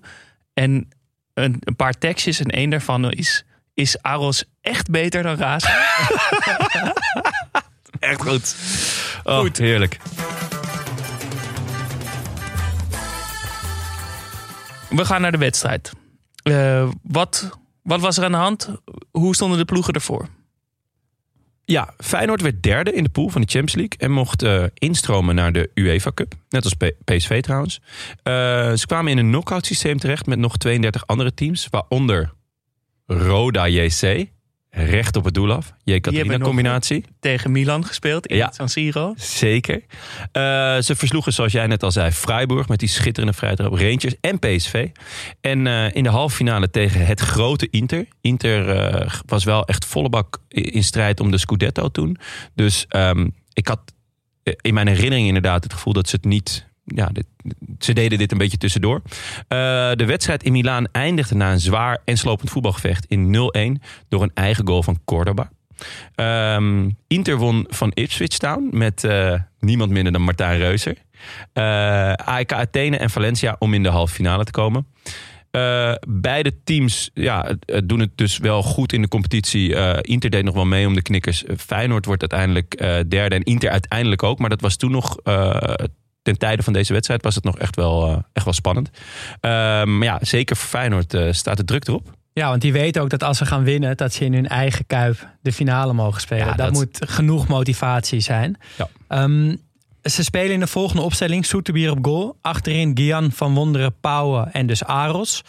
En 0.53 0.89
een, 1.33 1.57
een 1.59 1.75
paar 1.75 1.93
tekstjes. 1.93 2.39
En 2.39 2.47
één 2.49 2.69
daarvan 2.69 3.11
is... 3.11 3.45
Is 3.75 4.01
Aros 4.01 4.43
echt 4.61 4.89
beter 4.89 5.23
dan 5.23 5.35
Raas? 5.35 5.63
echt 7.99 8.21
goed. 8.21 8.55
Oh, 9.23 9.39
goed. 9.39 9.57
Heerlijk. 9.57 9.97
We 14.89 15.05
gaan 15.05 15.21
naar 15.21 15.31
de 15.31 15.37
wedstrijd. 15.37 15.91
Eh, 16.43 16.89
wat, 17.01 17.59
wat 17.83 17.99
was 17.99 18.17
er 18.17 18.23
aan 18.23 18.31
de 18.31 18.37
hand? 18.37 18.69
Hoe 19.11 19.35
stonden 19.35 19.57
de 19.57 19.65
ploegen 19.65 19.93
ervoor? 19.93 20.27
Ja, 21.65 21.93
Feyenoord 21.97 22.41
werd 22.41 22.63
derde 22.63 22.93
in 22.93 23.03
de 23.03 23.09
pool 23.09 23.29
van 23.29 23.41
de 23.41 23.47
Champions 23.47 23.75
League. 23.75 23.97
En 23.97 24.11
mocht 24.11 24.43
eh, 24.43 24.63
instromen 24.73 25.35
naar 25.35 25.51
de 25.51 25.69
UEFA 25.73 26.11
Cup. 26.13 26.33
Net 26.49 26.63
als 26.63 26.75
PSV 27.03 27.41
trouwens. 27.41 27.81
Eh, 28.23 28.33
ze 28.73 28.85
kwamen 28.85 29.11
in 29.11 29.17
een 29.17 29.29
knock-out 29.29 29.65
systeem 29.65 29.97
terecht 29.97 30.25
met 30.25 30.39
nog 30.39 30.57
32 30.57 31.07
andere 31.07 31.33
teams. 31.33 31.67
Waaronder 31.69 32.33
Roda 33.05 33.67
JC. 33.67 34.31
Recht 34.75 35.15
op 35.15 35.23
het 35.23 35.33
doel 35.33 35.51
af. 35.51 35.73
J-Katrina 35.83 36.37
nog- 36.37 36.47
combinatie. 36.47 37.05
Tegen 37.19 37.51
Milan 37.51 37.85
gespeeld 37.85 38.27
in 38.27 38.35
Ja. 38.35 38.51
San 38.51 38.69
Siro. 38.69 39.13
Zeker. 39.17 39.81
Eh, 40.31 40.41
ze 40.79 40.95
versloegen, 40.95 41.33
zoals 41.33 41.51
jij 41.51 41.67
net 41.67 41.83
al 41.83 41.91
zei, 41.91 42.11
Freiburg 42.11 42.67
met 42.67 42.79
die 42.79 42.89
schitterende 42.89 43.33
vrijtrap, 43.35 43.71
Rangers 43.73 44.13
en 44.21 44.39
PSV. 44.39 44.87
En 45.41 45.67
eh, 45.67 45.95
in 45.95 46.03
de 46.03 46.09
halve 46.09 46.35
finale 46.35 46.69
tegen 46.69 47.05
het 47.05 47.19
grote 47.19 47.67
Inter. 47.69 48.05
Inter 48.21 48.69
eh, 48.69 49.11
was 49.25 49.43
wel 49.43 49.65
echt 49.65 49.85
volle 49.85 50.09
bak 50.09 50.37
in 50.47 50.83
strijd 50.83 51.19
om 51.19 51.31
de 51.31 51.37
Scudetto 51.37 51.89
toen. 51.89 52.17
Dus 52.55 52.85
ehm, 52.89 53.27
ik 53.53 53.67
had 53.67 53.79
in 54.61 54.73
mijn 54.73 54.87
herinnering 54.87 55.27
inderdaad 55.27 55.63
het 55.63 55.73
gevoel 55.73 55.93
dat 55.93 56.09
ze 56.09 56.15
het 56.15 56.25
niet... 56.25 56.65
Ja, 56.85 57.11
ze 57.79 57.93
deden 57.93 58.17
dit 58.17 58.31
een 58.31 58.37
beetje 58.37 58.57
tussendoor. 58.57 59.01
Eh, 59.47 59.91
de 59.95 60.05
wedstrijd 60.05 60.43
in 60.43 60.51
Milaan 60.51 60.85
eindigde 60.91 61.35
na 61.35 61.51
een 61.51 61.59
zwaar 61.59 62.01
en 62.05 62.17
slopend 62.17 62.49
voetbalgevecht 62.49 63.05
in 63.05 63.29
0-1 63.31 63.81
door 64.09 64.21
een 64.21 64.31
eigen 64.33 64.67
goal 64.67 64.83
van 64.83 64.99
Cordoba. 65.05 65.51
Ehm, 66.15 66.89
Inter 67.07 67.37
won 67.37 67.65
van 67.69 67.91
Ipswich 67.93 68.37
Town 68.37 68.69
met 68.71 69.03
eh, 69.03 69.33
niemand 69.59 69.91
minder 69.91 70.13
dan 70.13 70.21
Martijn 70.21 70.57
Reuser. 70.57 70.97
Eh 71.53 72.13
AEK 72.13 72.53
Athene 72.53 72.97
en 72.97 73.09
Valencia 73.09 73.55
om 73.59 73.73
in 73.73 73.83
de 73.83 73.89
halve 73.89 74.13
finale 74.13 74.43
te 74.43 74.51
komen. 74.51 74.87
Beide 76.07 76.53
teams 76.63 77.11
ja, 77.13 77.55
doen 77.83 77.99
het 77.99 78.09
dus 78.15 78.37
wel 78.37 78.63
goed 78.63 78.93
in 78.93 79.01
de 79.01 79.07
competitie. 79.07 79.75
Inter 80.01 80.29
deed 80.29 80.43
nog 80.43 80.53
wel 80.53 80.65
mee 80.65 80.87
om 80.87 80.93
de 80.93 81.01
knikkers. 81.01 81.43
Feyenoord 81.57 82.05
wordt 82.05 82.21
uiteindelijk 82.21 82.77
derde 83.09 83.35
en 83.35 83.43
Inter 83.43 83.69
uiteindelijk 83.69 84.23
ook. 84.23 84.39
Maar 84.39 84.49
dat 84.49 84.61
was 84.61 84.75
toen 84.75 84.91
nog, 84.91 85.17
ten 86.23 86.37
tijde 86.37 86.63
van 86.63 86.73
deze 86.73 86.93
wedstrijd, 86.93 87.23
was 87.23 87.35
het 87.35 87.43
nog 87.43 87.57
echt 87.59 87.75
wel, 87.75 88.07
eh, 88.07 88.17
echt 88.33 88.45
wel 88.45 88.53
spannend. 88.53 88.89
Eh, 89.39 89.51
maar 89.83 90.03
ja, 90.03 90.17
zeker 90.21 90.55
voor 90.55 90.67
Feyenoord 90.69 91.13
eh, 91.13 91.31
staat 91.31 91.57
de 91.57 91.63
druk 91.65 91.87
erop. 91.87 92.11
Ja, 92.33 92.49
want 92.49 92.61
die 92.61 92.73
weten 92.73 93.01
ook 93.01 93.09
dat 93.09 93.23
als 93.23 93.37
ze 93.37 93.45
gaan 93.45 93.63
winnen, 93.63 93.97
dat 93.97 94.13
ze 94.13 94.25
in 94.25 94.33
hun 94.33 94.47
eigen 94.47 94.85
kuip 94.87 95.27
de 95.41 95.51
finale 95.53 95.93
mogen 95.93 96.21
spelen. 96.21 96.45
Ja, 96.45 96.53
dat, 96.53 96.57
dat- 96.65 96.73
moet 96.73 96.97
genoeg 97.09 97.47
motivatie 97.47 98.19
zijn. 98.19 98.57
Ja. 98.77 98.89
Ehm, 99.07 99.55
ze 100.03 100.23
spelen 100.23 100.51
in 100.51 100.59
de 100.59 100.67
volgende 100.67 101.01
opstelling 101.01 101.45
Soeterbier 101.45 101.91
op 101.91 102.05
goal. 102.05 102.37
Achterin 102.41 102.91
Gian 102.97 103.31
van 103.31 103.53
Wonderen, 103.53 103.95
Pauwen 104.01 104.53
en 104.53 104.67
dus 104.67 104.83
Aros. 104.83 105.41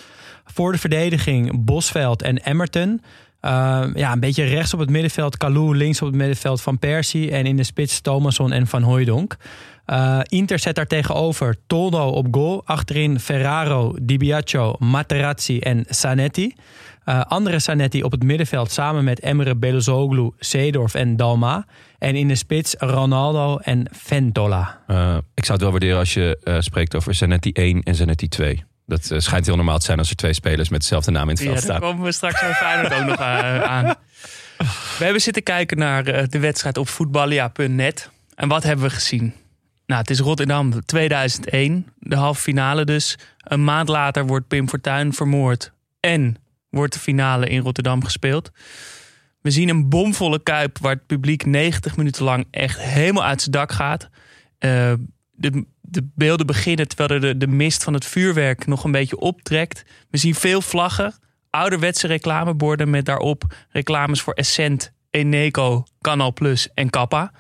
Voor 0.45 0.73
de 0.73 0.79
verdediging 0.79 1.65
Bosveld 1.65 2.23
en 2.23 2.43
Emmerton. 2.45 3.03
Ehm, 3.41 3.99
ja, 3.99 4.13
een 4.13 4.21
beetje 4.21 4.45
rechts 4.45 4.75
op 4.75 4.81
het 4.81 4.91
middenveld 4.91 5.37
Kalou, 5.37 5.77
links 5.77 6.01
op 6.03 6.07
het 6.07 6.17
middenveld 6.17 6.61
Van 6.63 6.79
Persie. 6.79 7.31
En 7.31 7.47
in 7.47 7.57
de 7.57 7.65
spits 7.65 8.01
Thomasson 8.01 8.53
en 8.53 8.67
Van 8.67 8.83
Hooijdonk. 8.83 9.37
Eh, 9.87 10.21
Inter 10.23 10.59
zet 10.59 10.75
daar 10.75 10.87
tegenover 10.87 11.57
Toldo 11.67 12.09
op 12.09 12.27
goal. 12.31 12.63
Achterin 12.65 13.21
Ferraro, 13.21 13.95
Di 14.03 14.17
Biagio, 14.17 14.75
Materazzi 14.79 15.59
en 15.59 15.85
Sanetti. 15.89 16.55
Eh, 17.05 17.21
andere 17.21 17.59
Sanetti 17.59 18.03
op 18.03 18.11
het 18.11 18.23
middenveld 18.23 18.71
samen 18.71 19.05
met 19.05 19.21
Emre 19.21 19.57
Belozoglu, 19.57 20.31
Seedorf 20.39 20.95
en 20.95 21.17
Dalma. 21.17 21.67
En 21.99 22.15
in 22.17 22.29
de 22.29 22.35
spits 22.35 22.75
Ronaldo 22.79 23.57
en 23.57 23.87
Ventola. 23.93 24.81
Eh, 24.87 25.17
ik 25.35 25.45
zou 25.45 25.53
het 25.53 25.61
wel 25.61 25.71
waarderen 25.71 25.99
als 25.99 26.15
je 26.15 26.39
eh, 26.43 26.57
spreekt 26.61 26.95
over 26.95 27.15
Zanetti 27.15 27.51
1 27.53 27.83
en 27.83 27.95
Zanetti 27.95 28.29
2. 28.29 28.65
Dat 28.87 29.11
eh, 29.11 29.19
schijnt 29.19 29.47
heel 29.47 29.57
normaal 29.57 29.79
te 29.79 29.85
zijn 29.85 29.99
als 29.99 30.11
er 30.11 30.17
twee 30.17 30.33
spelers 30.33 30.69
met 30.69 30.81
dezelfde 30.81 31.11
naam 31.11 31.29
in 31.29 31.35
het 31.35 31.39
Ja, 31.39 31.45
veld 31.45 31.67
daar 31.67 31.77
staan. 31.77 31.89
komen 31.91 32.05
we 32.05 32.13
straks 32.13 32.41
bij 32.41 32.53
Feyenoord 32.55 32.95
ook 32.95 33.07
nog 33.07 33.19
aan. 33.19 33.95
We 34.99 35.05
hebben 35.05 35.21
zitten 35.23 35.43
kijken 35.43 35.79
naar 35.79 36.29
de 36.29 36.39
wedstrijd 36.39 36.79
op 36.79 36.89
voetballia.net. 36.89 38.11
En 38.35 38.49
wat 38.49 38.63
hebben 38.63 38.85
we 38.85 38.91
gezien? 38.91 39.35
Nou, 39.87 40.01
het 40.01 40.11
is 40.11 40.19
Rotterdam 40.21 40.85
2001, 40.85 41.87
de 41.99 42.17
halve 42.17 42.41
finale 42.41 42.85
dus. 42.85 43.19
Een 43.39 43.65
maand 43.65 43.89
later 43.89 44.27
wordt 44.27 44.49
Pim 44.49 44.69
Fortuyn 44.69 45.13
vermoord. 45.13 45.73
En 46.01 46.37
wordt 46.71 46.93
de 46.93 46.99
finale 46.99 47.49
in 47.49 47.61
Rotterdam 47.61 48.05
gespeeld. 48.05 48.51
We 49.41 49.51
zien 49.51 49.69
een 49.69 49.89
bomvolle 49.89 50.43
kuip 50.43 50.79
waar 50.79 50.95
het 50.95 51.07
publiek 51.07 51.47
90 51.47 51.97
minuten 51.97 52.25
lang 52.25 52.47
echt 52.51 52.81
helemaal 52.81 53.25
uit 53.25 53.41
zijn 53.41 53.53
dak 53.53 53.73
gaat. 53.73 54.09
Eh, 54.59 54.93
de, 55.31 55.65
de 55.81 56.09
beelden 56.15 56.47
beginnen 56.47 56.89
terwijl 56.89 57.11
er 57.11 57.21
de, 57.21 57.37
de 57.37 57.47
mist 57.47 57.85
van 57.85 57.95
het 57.95 58.05
vuurwerk 58.05 58.67
nog 58.67 58.85
een 58.85 58.93
beetje 58.93 59.19
optrekt. 59.19 59.85
We 60.11 60.19
zien 60.19 60.35
veel 60.35 60.61
vlaggen, 60.61 61.15
ouderwetse 61.51 62.07
reclameborden 62.07 62.91
met 62.91 63.05
daarop 63.05 63.45
reclames 63.69 64.21
voor 64.21 64.33
Essent, 64.33 64.93
Eneco, 65.11 65.85
Canal 66.01 66.33
Plus 66.33 66.69
en 66.75 66.91
Kappa. 66.91 67.33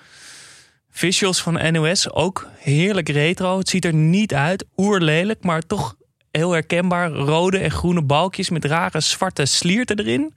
Visuals 0.97 1.43
van 1.43 1.73
NOS 1.73 2.11
ook 2.11 2.49
heerlijk 2.59 3.09
retro. 3.09 3.59
Het 3.59 3.69
ziet 3.69 3.85
er 3.85 3.95
niet 3.95 4.35
uit, 4.35 4.65
oerlelijk, 4.77 5.45
maar 5.45 5.63
toch 5.63 5.97
heel 6.31 6.51
herkenbaar. 6.51 7.11
Rode 7.11 7.59
en 7.59 7.71
groene 7.71 8.03
balkjes 8.03 8.51
met 8.51 8.65
rare 8.65 9.01
zwarte 9.01 9.45
slierten 9.45 9.99
erin. 9.99 10.33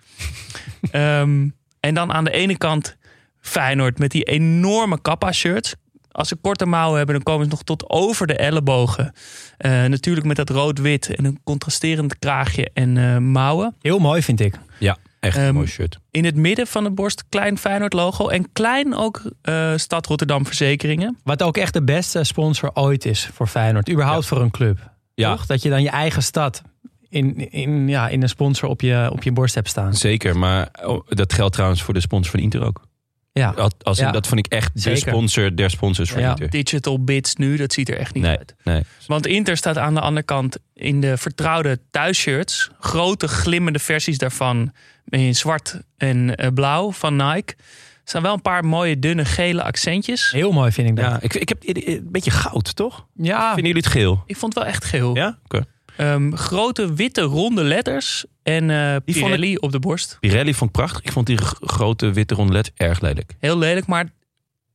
Ehm, 0.92 1.50
en 1.80 1.94
dan 1.94 2.14
aan 2.14 2.24
de 2.24 2.32
ene 2.32 2.58
kant 2.58 2.98
Feyenoord 3.40 4.00
met 4.00 4.12
die 4.12 4.24
enorme 4.24 5.02
Kappa-shirts. 5.02 5.76
Als 6.12 6.28
ze 6.28 6.36
korte 6.36 6.66
mouwen 6.66 6.98
hebben, 6.98 7.16
dan 7.16 7.24
komen 7.24 7.46
ze 7.46 7.52
nog 7.52 7.64
tot 7.64 7.90
over 7.90 8.28
de 8.28 8.38
ellebogen. 8.38 9.14
Eh, 9.58 9.86
natuurlijk 9.86 10.26
met 10.26 10.36
dat 10.36 10.50
rood-wit 10.50 11.16
en 11.16 11.26
een 11.26 11.40
contrasterend 11.44 12.20
kraagje 12.20 12.70
en 12.74 12.98
eh, 12.98 13.18
mouwen. 13.18 13.76
Heel 13.82 14.00
mooi 14.00 14.22
vind 14.22 14.40
ik. 14.40 14.56
Ja, 14.80 14.98
echt 15.20 15.38
een 15.38 15.44
Ehm, 15.44 15.54
mooi 15.54 15.68
shirt. 15.68 16.00
In 16.12 16.26
het 16.26 16.36
midden 16.36 16.68
van 16.68 16.84
de 16.84 16.92
borst 16.92 17.24
klein 17.30 17.58
Feyenoord-logo. 17.58 18.28
En 18.28 18.52
klein 18.52 18.96
ook 18.96 19.22
eh, 19.42 19.74
Stad 19.76 20.06
Rotterdam 20.06 20.46
Verzekeringen. 20.46 21.18
Wat 21.24 21.44
ook 21.44 21.58
echt 21.58 21.74
de 21.74 21.84
beste 21.84 22.24
sponsor 22.24 22.72
ooit 22.74 23.06
is 23.06 23.30
voor 23.34 23.48
Feyenoord. 23.48 23.90
Überhaupt 23.90 24.26
voor 24.26 24.42
een 24.42 24.52
club. 24.52 24.92
Ja. 25.14 25.32
Toch? 25.36 25.46
Dat 25.46 25.62
je 25.62 25.70
dan 25.70 25.82
je 25.84 25.90
eigen 25.90 26.24
stad 26.24 26.62
in, 27.10 27.52
in, 27.52 27.88
ja, 27.88 28.08
in 28.10 28.22
een 28.22 28.30
sponsor 28.30 28.70
op 28.70 28.82
je, 28.82 29.10
op 29.12 29.24
je 29.24 29.32
borst 29.32 29.56
hebt 29.56 29.70
staan. 29.70 29.94
Zeker, 29.94 30.38
maar 30.38 30.70
oh, 30.84 31.08
dat 31.08 31.34
geldt 31.34 31.54
trouwens 31.54 31.82
voor 31.82 31.94
de 31.94 32.00
sponsor 32.00 32.32
van 32.32 32.40
Inter 32.40 32.64
ook. 32.64 32.86
Ja. 33.32 33.50
Als, 33.50 33.72
als 33.82 34.00
in- 34.00 34.06
Ja. 34.06 34.12
dat 34.12 34.28
vond 34.28 34.40
ik 34.46 34.52
echt 34.52 34.84
de 34.84 34.96
sponsor 34.96 35.56
der 35.56 35.70
sponsors 35.70 36.12
van 36.12 36.22
Ja. 36.22 36.30
Inter. 36.30 36.50
Digital 36.50 37.04
bits 37.04 37.36
nu, 37.36 37.56
dat 37.58 37.74
ziet 37.74 37.90
er 37.90 37.98
echt 37.98 38.14
niet 38.14 38.24
Nee, 38.24 38.38
uit. 38.38 38.56
nee. 38.64 38.82
Want 39.08 39.26
Inter 39.28 39.58
staat 39.58 39.78
aan 39.78 39.94
de 39.94 40.00
andere 40.00 40.26
kant 40.26 40.58
in 40.74 41.02
de 41.02 41.18
vertrouwde 41.18 41.80
thuisshirts. 41.92 42.70
Grote 42.80 43.28
glimmende 43.28 43.80
versies 43.80 44.18
daarvan. 44.18 44.72
In 45.10 45.36
zwart 45.36 45.80
en 45.98 46.36
eh, 46.36 46.52
blauw 46.54 46.92
van 46.92 47.16
Nike. 47.16 47.54
Er 47.58 48.14
staan 48.14 48.22
wel 48.22 48.34
een 48.34 48.42
paar 48.42 48.66
mooie 48.66 49.00
dunne 49.00 49.26
gele 49.26 49.64
accentjes. 49.64 50.32
Heel 50.32 50.52
mooi 50.52 50.72
vind 50.72 50.90
ik 50.90 50.96
dat. 50.96 51.06
Ja, 51.06 51.18
ik, 51.22 51.34
ik 51.34 51.50
heb 51.50 51.58
een 51.66 52.08
beetje 52.12 52.32
goud, 52.32 52.76
toch? 52.76 53.06
Ja, 53.16 53.46
Vinden 53.54 53.66
jullie 53.66 53.82
het 53.84 53.92
geel? 53.92 54.24
Ik 54.26 54.38
vond 54.38 54.54
het 54.54 54.64
wel 54.64 54.74
echt 54.74 54.84
geel. 54.86 55.16
Ja? 55.16 55.38
Oké. 55.44 55.66
Ehm, 55.98 56.32
grote 56.36 56.94
witte 56.94 57.22
ronde 57.22 57.64
letters 57.64 58.26
en 58.44 58.70
eh 58.70 58.96
ik- 58.96 59.04
Pirelli 59.04 59.56
op 59.58 59.72
de 59.72 59.80
borst. 59.80 60.18
Pirelli 60.20 60.54
vond 60.54 60.70
ik 60.70 60.76
prachtig. 60.76 61.02
Ik 61.02 61.12
vond 61.12 61.26
die 61.26 61.38
grote 61.62 62.12
witte 62.12 62.36
ronde 62.36 62.54
led 62.54 62.72
erg 62.76 63.00
lelijk. 63.02 63.36
Heel 63.40 63.58
lelijk, 63.58 63.86
maar 63.88 64.10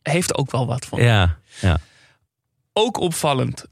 heeft 0.03 0.37
ook 0.37 0.51
wel 0.51 0.67
wat 0.67 0.85
van. 0.87 1.03
Ja. 1.03 1.37
ja. 1.61 1.79
Ook 2.73 2.97
opvallend. 3.01 3.65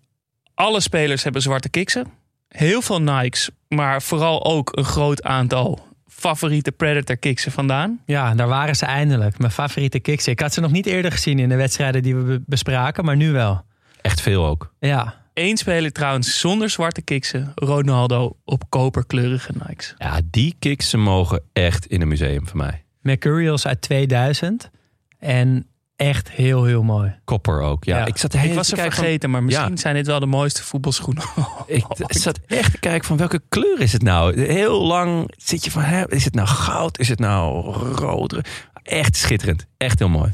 Alle 0.55 0.81
spelers 0.81 1.23
hebben 1.23 1.43
zwarte 1.43 1.69
kiksen. 1.69 2.07
Heel 2.49 2.83
veel 2.83 3.01
Nikes, 3.03 3.51
maar 3.69 4.03
vooral 4.03 4.45
ook 4.45 4.77
een 4.77 4.85
groot 4.85 5.23
aantal 5.23 5.89
favoriete 6.21 6.73
Predator 6.73 7.17
kiksen 7.17 7.53
vandaan. 7.53 8.01
ja, 8.07 8.35
daar 8.35 8.49
waren 8.49 8.77
ze 8.77 8.87
eindelijk. 8.87 9.39
Mijn 9.39 9.53
favoriete 9.53 10.01
kicks. 10.01 10.29
Ik 10.29 10.41
had 10.41 10.53
ze 10.53 10.61
nog 10.61 10.71
niet 10.71 10.87
eerder 10.87 11.13
gezien 11.13 11.39
in 11.39 11.49
de 11.49 11.57
wedstrijden 11.57 12.03
die 12.03 12.15
we 12.17 12.23
be- 12.23 12.43
bespraken, 12.47 13.05
maar 13.05 13.17
nu 13.17 13.33
wel. 13.33 13.63
Echt 14.01 14.21
veel 14.21 14.47
ook. 14.47 14.73
Ja, 14.81 15.19
Eén 15.35 15.57
speler 15.57 15.93
trouwens 15.93 16.41
zonder 16.41 16.71
zwarte 16.71 17.03
kiksen. 17.03 17.53
Ronaldo 17.55 18.37
op 18.45 18.63
koperkleurige 18.69 19.53
Nikes. 19.67 19.95
Ja, 19.99 20.21
die 20.31 20.57
kicks 20.59 20.91
ze 20.91 20.97
mogen 20.97 21.43
echt 21.53 21.87
in 21.87 22.01
een 22.01 22.09
museum 22.09 22.47
voor 22.49 22.57
mij. 22.57 22.85
Mercurials 23.01 23.67
uit 23.67 23.81
2000. 23.81 24.71
En 25.19 25.67
echt 26.01 26.31
heel, 26.31 26.65
heel 26.65 26.83
mooi. 26.83 27.15
Kopper 27.25 27.61
ook. 27.61 27.85
Ja, 27.85 27.99
Ja. 27.99 28.05
ik 28.07 28.17
zat 28.17 28.35
Ik 28.35 28.55
was 28.55 28.73
er 28.73 28.79
vergeten, 28.79 29.31
maar 29.31 29.43
misschien 29.43 29.71
Ja. 29.71 29.77
zijn 29.77 29.95
dit 29.95 30.07
wel 30.07 30.21
de 30.21 30.27
mooiste 30.27 30.63
voetbalschoenen. 30.63 31.25
Ik 31.67 31.85
zat 32.27 32.41
echt 32.47 32.73
te 32.73 32.79
kijken 32.79 33.07
van 33.07 33.17
welke 33.17 33.41
kleur 33.49 33.81
is 33.81 33.93
het 33.93 34.03
nou? 34.03 34.41
Heel 34.47 34.83
lang 34.87 35.35
zit 35.37 35.65
je 35.65 35.71
van, 35.71 35.83
hè, 35.83 36.11
is 36.13 36.25
het 36.25 36.35
nou 36.35 36.49
goud? 36.49 36.99
Is 36.99 37.09
het 37.09 37.19
nou 37.19 37.73
rood? 37.95 38.41
Echt 38.83 39.17
schitterend. 39.17 39.67
Echt 39.77 39.99
heel 39.99 40.09
mooi. 40.09 40.31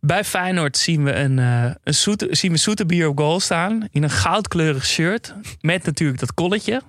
Bij 0.00 0.24
Feyenoord 0.24 0.76
zien 0.76 1.04
we 1.04 1.14
een, 1.14 1.38
eh 1.38 1.64
een 1.84 1.94
zoete, 1.94 2.28
zien 2.30 2.52
we 2.52 2.58
Soeterbier 2.58 3.08
op 3.08 3.18
goal 3.18 3.40
staan. 3.40 3.88
In 3.90 4.02
een 4.02 4.10
goudkleurig 4.10 4.84
shirt. 4.86 5.34
Met 5.60 5.84
natuurlijk 5.84 6.20
dat 6.20 6.34
kolletje. 6.34 6.82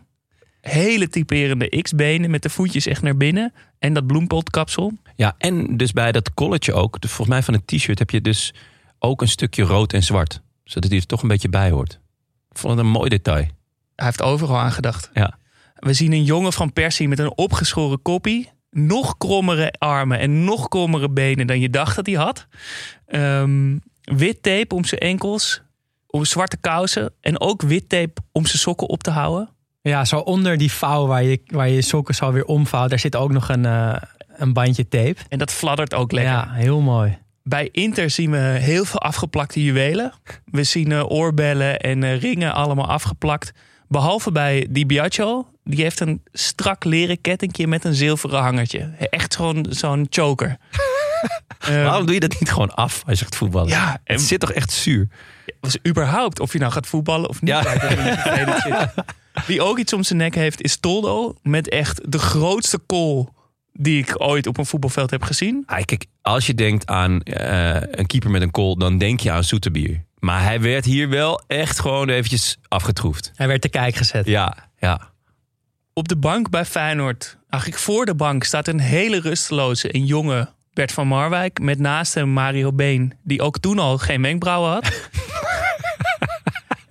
Hele 0.64 1.08
typerende 1.10 1.82
X-benen 1.82 2.32
met 2.32 2.42
de 2.42 2.50
voetjes 2.50 2.88
echt 2.88 3.02
naar 3.02 3.18
binnen. 3.18 3.54
En 3.80 3.94
dat 3.94 4.08
bloempotkapsel. 4.08 4.92
Ja, 5.16 5.36
en 5.38 5.78
dus 5.78 5.92
bij 5.92 6.12
dat 6.12 6.34
colletje 6.34 6.74
ook, 6.74 7.02
de- 7.02 7.08
volgens 7.08 7.28
mij 7.28 7.44
van 7.44 7.54
het 7.54 7.68
t-shirt 7.68 8.00
heb 8.00 8.10
je 8.10 8.22
dus 8.22 8.54
ook 9.00 9.22
een 9.22 9.28
stukje 9.28 9.64
rood 9.64 9.94
en 9.94 10.04
zwart. 10.04 10.42
Zodat 10.64 10.90
die 10.90 11.00
er 11.00 11.06
toch 11.06 11.22
een 11.22 11.28
beetje 11.28 11.50
bij 11.50 11.70
hoort. 11.72 12.00
Ik 12.52 12.58
vond 12.58 12.74
het 12.78 12.86
een 12.86 12.92
mooi 12.92 13.10
detail. 13.10 13.48
Hij 13.96 14.06
heeft 14.06 14.22
overal 14.22 14.58
aan 14.58 14.72
gedacht. 14.72 15.10
Ja. 15.14 15.38
We 15.76 15.94
zien 15.94 16.12
een 16.12 16.24
jongen 16.24 16.54
van 16.54 16.74
Persie 16.74 17.08
met 17.08 17.20
een 17.20 17.38
opgeschoren 17.38 18.02
koppie. 18.02 18.50
Nog 18.70 19.18
krommere 19.18 19.72
armen 19.78 20.20
en 20.20 20.44
nog 20.44 20.68
krommere 20.68 21.10
benen 21.10 21.48
dan 21.48 21.60
je 21.60 21.70
dacht 21.70 21.96
dat 21.96 22.06
hij 22.06 22.16
had. 22.16 22.48
Ehm, 23.06 23.78
wit 24.02 24.44
tape 24.44 24.76
om 24.76 24.86
zijn 24.86 25.02
enkels. 25.02 25.62
Om 26.08 26.26
zwarte 26.26 26.58
kousen. 26.58 27.14
En 27.22 27.40
ook 27.40 27.62
wit 27.62 27.90
tape 27.90 28.22
om 28.32 28.46
zijn 28.46 28.58
sokken 28.60 28.90
op 28.90 29.04
te 29.04 29.12
houden. 29.12 29.50
Ja, 29.90 30.06
zo 30.06 30.18
onder 30.18 30.58
die 30.58 30.72
vouw 30.72 31.06
waar 31.08 31.24
je, 31.24 31.42
waar 31.46 31.70
je 31.70 31.82
sokken 31.82 32.16
zo 32.16 32.32
weer 32.32 32.46
omvouwt, 32.46 32.90
daar 32.90 33.00
zit 33.00 33.16
ook 33.16 33.32
nog 33.32 33.50
een, 33.50 33.66
eh, 33.66 33.96
een 34.36 34.54
bandje 34.54 34.88
tape. 34.88 35.16
En 35.30 35.38
dat 35.40 35.52
fladdert 35.52 35.94
ook 35.94 36.12
lekker. 36.12 36.32
Ja, 36.34 36.50
heel 36.52 36.82
mooi. 36.82 37.18
Bij 37.44 37.70
Inter 37.72 38.10
zien 38.10 38.32
we 38.32 38.38
heel 38.38 38.86
veel 38.86 39.00
afgeplakte 39.00 39.64
juwelen. 39.64 40.14
We 40.46 40.64
zien 40.64 40.92
eh, 40.92 41.10
oorbellen 41.12 41.80
en 41.80 42.04
eh, 42.04 42.22
ringen 42.22 42.54
allemaal 42.54 42.88
afgeplakt. 42.88 43.52
Behalve 43.88 44.32
bij 44.32 44.68
Di 44.70 44.86
Biagio. 44.86 45.48
Die 45.64 45.82
heeft 45.84 46.00
een 46.00 46.22
strak 46.32 46.84
leren 46.84 47.22
kettingje 47.22 47.68
met 47.68 47.86
een 47.86 47.94
zilveren 47.94 48.40
hangertje. 48.42 48.92
Echt 49.10 49.34
zo'n 49.34 49.66
zo'n 49.70 50.08
choker. 50.10 50.58
Eh, 51.60 51.84
Waarom 51.84 52.06
doe 52.06 52.14
je 52.14 52.20
dat 52.20 52.40
niet 52.40 52.52
gewoon 52.52 52.74
af 52.76 53.04
als 53.08 53.20
je 53.20 53.26
gaat 53.26 53.36
voetballen? 53.36 53.70
Ja, 53.70 53.92
en- 54.04 54.16
het 54.16 54.22
zit 54.24 54.40
toch 54.40 54.52
echt 54.52 54.72
zuur? 54.72 55.08
was 55.60 55.78
überhaupt 55.88 56.40
of 56.40 56.54
je 56.54 56.60
nou 56.60 56.72
gaat 56.72 56.88
voetballen 56.88 57.30
of 57.30 57.42
niet. 57.42 57.50
Ja. 57.50 57.64
Wie 59.46 59.62
ook 59.62 59.78
iets 59.78 59.94
om 59.94 60.04
zijn 60.04 60.20
nek 60.20 60.36
heeft 60.36 60.62
is 60.62 60.78
Toldo. 60.78 61.36
Met 61.42 61.70
echt 61.70 62.12
de 62.12 62.20
grootste 62.20 62.78
kool 62.78 63.34
die 63.74 64.00
ik 64.02 64.14
ooit 64.18 64.48
op 64.48 64.58
een 64.58 64.66
voetbalveld 64.66 65.10
heb 65.10 65.24
gezien. 65.24 65.64
Ah, 65.66 65.84
kijk, 65.86 66.06
als 66.22 66.46
je 66.46 66.54
denkt 66.54 66.88
aan 66.88 67.22
eh, 67.22 67.82
een 67.92 68.06
keeper 68.06 68.30
met 68.30 68.42
een 68.42 68.50
goal, 68.52 68.78
dan 68.78 68.98
denk 68.98 69.20
je 69.20 69.32
aan 69.32 69.44
Zoeterbier. 69.44 70.04
Maar 70.20 70.44
hij 70.44 70.62
werd 70.62 70.86
hier 70.86 71.10
wel 71.10 71.44
echt 71.48 71.80
gewoon 71.80 72.10
eventjes 72.10 72.58
afgetroefd. 72.68 73.32
Hij 73.36 73.48
werd 73.48 73.62
te 73.62 73.70
kijk 73.70 73.96
gezet. 73.96 74.26
Ja, 74.26 74.70
ja. 74.78 75.12
Op 75.94 76.08
de 76.08 76.18
bank 76.18 76.50
bij 76.50 76.66
Feyenoord, 76.66 77.38
eigenlijk 77.50 77.82
voor 77.82 78.06
de 78.06 78.16
bank, 78.16 78.44
staat 78.44 78.68
een 78.68 78.80
hele 78.80 79.20
rusteloze 79.20 79.92
en 79.92 80.06
jonge 80.06 80.50
Bert 80.74 80.92
van 80.92 81.08
Marwijk. 81.08 81.60
Met 81.60 81.80
naast 81.80 82.14
hem 82.14 82.30
Mario 82.30 82.74
Been, 82.74 83.14
die 83.24 83.42
ook 83.42 83.60
toen 83.60 83.80
al 83.80 83.98
geen 83.98 84.22
wenkbrauwen 84.22 84.72
had. 84.72 84.92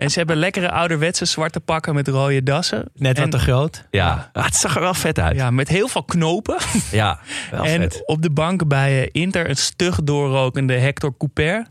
en 0.02 0.10
ze 0.10 0.18
hebben 0.18 0.36
lekkere 0.36 0.70
ouderwetse 0.70 1.24
zwarte 1.24 1.60
pakken 1.60 1.94
met 1.94 2.08
rode 2.08 2.42
dassen. 2.42 2.90
Net 2.94 3.16
wat 3.16 3.24
En- 3.24 3.30
te 3.30 3.38
groot. 3.38 3.86
ja. 3.90 4.30
Ah, 4.32 4.44
het 4.44 4.54
zag 4.56 4.74
er 4.74 4.80
wel 4.80 4.94
vet 4.94 5.18
uit. 5.18 5.36
Ja, 5.36 5.44
Ja, 5.44 5.50
met 5.50 5.68
heel 5.68 5.88
veel 5.88 6.02
knopen. 6.04 6.56
wel 6.90 7.64
en 7.64 7.80
vet. 7.80 8.02
op 8.06 8.22
de 8.22 8.30
bank 8.30 8.68
bij 8.68 9.02
eh, 9.02 9.08
Inter 9.22 9.48
een 9.48 9.56
stug 9.56 10.02
doorrokende 10.02 10.74
Hector 10.74 11.16
Couper. 11.16 11.66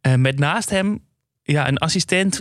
En 0.00 0.20
met 0.20 0.38
naast 0.38 0.70
hem 0.70 1.02
ja, 1.42 1.68
een 1.68 1.78
assistent 1.78 2.40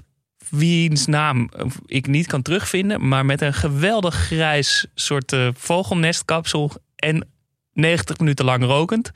wiens 0.49 1.05
naam 1.05 1.49
eh, 1.57 1.65
ik 1.85 2.07
niet 2.07 2.27
kan 2.27 2.41
terugvinden. 2.41 3.07
Maar 3.07 3.25
met 3.25 3.41
een 3.41 3.53
geweldig 3.53 4.15
grijs 4.15 4.85
soort 4.95 5.33
eh, 5.33 5.47
vogelnestkapsel. 5.57 6.71
En 6.95 7.27
90 7.73 8.17
minuten 8.17 8.45
lang 8.45 8.63
rokend. 8.63 9.11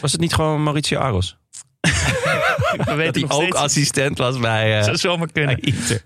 Was 0.00 0.12
het 0.12 0.20
niet 0.20 0.34
gewoon 0.34 0.62
Mauricio 0.62 0.98
Aros? 0.98 1.36
We 2.96 3.04
Dat 3.04 3.14
hij 3.14 3.24
ook 3.24 3.42
steeds, 3.42 3.56
assistent 3.56 4.18
was 4.18 4.38
bij, 4.38 4.78
eh 4.78 4.84
zou 4.84 4.96
zomaar 4.96 5.32
kunnen. 5.32 5.58
Inter. 5.60 6.04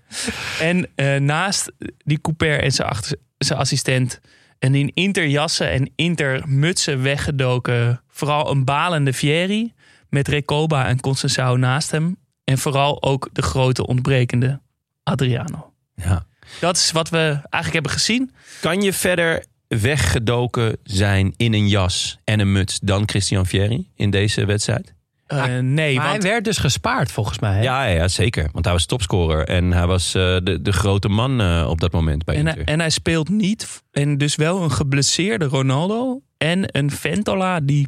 En 0.59 0.87
eh, 0.95 1.15
naast 1.15 1.71
die 1.97 2.21
Couper 2.21 2.59
en 2.59 2.71
zijn, 2.71 2.87
achter- 2.87 3.17
zijn 3.37 3.59
assistent... 3.59 4.19
een 4.59 4.75
in 4.75 4.91
interjassen 4.93 5.71
en 5.71 5.91
intermutsen 5.95 7.01
weggedoken... 7.01 8.01
vooral 8.09 8.51
een 8.51 8.63
balende 8.63 9.13
Fieri... 9.13 9.73
met 10.09 10.27
Recoba 10.27 10.87
en 10.87 10.99
Conceição 11.07 11.59
naast 11.59 11.91
hem. 11.91 12.17
En 12.43 12.57
vooral 12.57 13.03
ook 13.03 13.29
de 13.33 13.41
grote 13.41 13.87
ontbrekende 13.87 14.61
Adriano. 15.03 15.73
Ja. 15.95 16.25
Dat 16.59 16.77
is 16.77 16.91
wat 16.91 17.09
we 17.09 17.17
eigenlijk 17.17 17.73
hebben 17.73 17.91
gezien. 17.91 18.31
Kan 18.61 18.81
je 18.81 18.93
verder 18.93 19.45
weggedoken 19.67 20.77
zijn 20.83 21.33
in 21.37 21.53
een 21.53 21.67
jas 21.67 22.17
en 22.23 22.39
een 22.39 22.51
muts 22.51 22.79
dan 22.79 23.09
Christian 23.09 23.45
Vieri 23.45 23.89
in 23.95 24.09
deze 24.09 24.45
wedstrijd? 24.45 24.94
Eh, 25.25 25.43
nee, 25.59 25.95
Maar 25.95 26.03
hij 26.03 26.11
want 26.11 26.23
werd 26.23 26.43
dus 26.43 26.57
gespaard 26.57 27.11
volgens 27.11 27.39
mij. 27.39 27.53
hè? 27.55 27.61
Ja, 27.61 27.83
ja, 27.85 28.07
zeker. 28.07 28.49
Want 28.51 28.65
hij 28.65 28.73
was 28.73 28.85
topscorer 28.85 29.47
en 29.47 29.71
hij 29.71 29.87
was 29.87 30.07
eh, 30.15 30.21
de, 30.43 30.59
de 30.61 30.71
grote 30.73 31.09
man 31.09 31.41
eh, 31.41 31.65
op 31.69 31.81
dat 31.81 31.91
moment 31.91 32.23
bij 32.23 32.35
en, 32.35 32.39
Inter. 32.47 32.55
hij, 32.63 32.73
en 32.73 32.79
hij 32.79 32.89
speelt 32.89 33.29
niet. 33.29 33.83
En 33.91 34.17
dus 34.17 34.35
wel 34.35 34.61
een 34.63 34.71
geblesseerde 34.71 35.45
Ronaldo. 35.45 36.21
En 36.37 36.77
een 36.77 36.91
Ventola 36.91 37.59
die... 37.59 37.87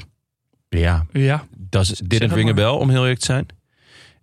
ja, 0.69 1.05
Ja, 1.11 1.45
dat 1.57 1.81
is- 1.81 1.89
didn't 1.89 2.21
het 2.21 2.31
ring 2.31 2.49
a 2.49 2.53
maar. 2.53 2.53
bell, 2.63 2.79
om 2.79 2.89
heel 2.89 3.01
eerlijk 3.01 3.19
te 3.19 3.25
zijn. 3.25 3.45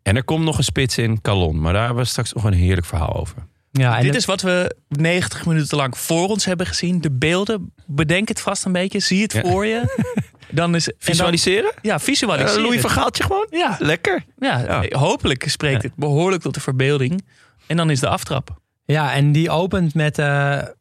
En 0.03 0.17
er 0.17 0.25
komt 0.25 0.45
nog 0.45 0.59
een 0.59 0.65
spits 0.65 0.99
in, 0.99 1.21
Calon. 1.21 1.61
Maar 1.61 1.73
daar 1.73 1.85
hebben 1.87 2.03
we 2.03 2.09
straks 2.11 2.33
nog 2.33 2.45
een 2.45 2.53
heerlijk 2.53 2.87
verhaal 2.87 3.15
over. 3.17 3.47
Ja, 3.79 3.93
en 3.97 3.97
Dit 4.03 4.07
het- 4.11 4.17
is 4.21 4.25
wat 4.25 4.41
we 4.41 4.77
90 4.89 5.47
minuten 5.47 5.77
lang 5.77 5.99
voor 5.99 6.29
ons 6.29 6.45
hebben 6.45 6.67
gezien. 6.67 7.01
De 7.01 7.11
beelden, 7.13 7.73
bedenk 7.87 8.29
het 8.29 8.41
vast 8.41 8.65
een 8.65 8.73
beetje. 8.73 9.01
Zie 9.01 9.23
het 9.23 9.33
Ja. 9.33 9.41
voor 9.41 9.67
je. 9.67 9.83
Dan 10.51 10.75
is, 10.75 10.85
dan- 10.85 10.95
Visualiseren? 10.99 11.73
ja, 11.83 11.95
Uh, 11.95 12.01
visualiseren. 12.01 12.63
Louis 12.63 12.81
van 12.81 12.91
Gaaltje 12.91 13.23
gewoon? 13.23 13.47
Ja, 13.51 13.77
Lekker. 13.79 14.25
ja, 14.39 14.59
Ja. 14.89 14.99
hopelijk 14.99 15.49
spreekt 15.49 15.83
Ja. 15.83 15.89
het 15.89 15.97
behoorlijk 15.97 16.43
tot 16.43 16.55
de 16.55 16.61
verbeelding. 16.61 17.25
En 17.67 17.77
dan 17.77 17.91
is 17.91 18.01
de 18.01 18.09
aftrap. 18.09 18.59
Ja, 18.85 19.13
en 19.13 19.33
die 19.33 19.51
opent 19.51 19.95
met 19.95 20.19
eh, 20.19 20.27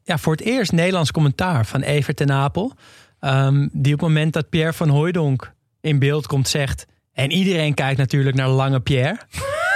ja, 0.03 0.17
voor 0.17 0.31
het 0.33 0.41
eerst 0.41 0.71
Nederlands 0.71 1.11
commentaar 1.11 1.65
van 1.65 1.81
Evert 1.81 2.17
ten 2.17 2.31
Apel. 2.31 2.73
Ehm, 3.19 3.67
die 3.71 3.93
op 3.93 3.99
het 3.99 4.07
moment 4.09 4.33
dat 4.33 4.49
Pierre 4.49 4.73
van 4.73 4.89
Hooijdonk 4.89 5.51
in 5.81 5.99
beeld 5.99 6.27
komt 6.27 6.47
zegt... 6.47 6.85
En 7.13 7.31
iedereen 7.31 7.73
kijkt 7.73 7.97
natuurlijk 7.97 8.35
naar 8.35 8.49
Lange 8.49 8.79
Pierre. 8.79 9.17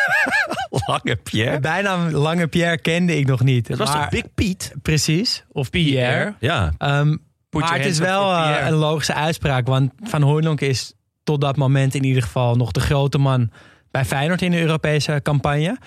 Lange 0.88 1.16
Pierre. 1.16 1.60
Bijna 1.60 2.12
Lange 2.12 2.48
Pierre 2.48 2.78
kende 2.78 3.18
ik 3.18 3.28
nog 3.28 3.44
niet. 3.44 3.68
Dat 3.68 3.78
was 3.78 3.90
Maar- 3.94 4.02
toch 4.02 4.10
Big 4.10 4.34
Piet? 4.34 4.74
Precies. 4.82 5.44
Of 5.52 5.70
Pierre. 5.70 6.36
Ja. 6.40 6.74
Ehm, 6.78 7.16
maar 7.50 7.76
het 7.76 7.86
is 7.86 8.00
wel 8.00 8.34
eh, 8.34 8.68
een 8.68 8.74
logische 8.74 9.14
uitspraak. 9.14 9.68
Want 9.68 9.92
Van 10.04 10.22
Hooijdonk 10.22 10.62
is 10.62 10.94
tot 11.24 11.42
dat 11.42 11.56
moment 11.58 11.96
in 11.96 12.04
ieder 12.04 12.24
geval 12.24 12.56
nog 12.56 12.72
de 12.72 12.80
grote 12.80 13.18
man 13.18 13.52
bij 13.92 14.06
Feyenoord 14.06 14.42
in 14.42 14.52
de 14.52 14.60
Europese 14.62 15.20
campagne. 15.24 15.78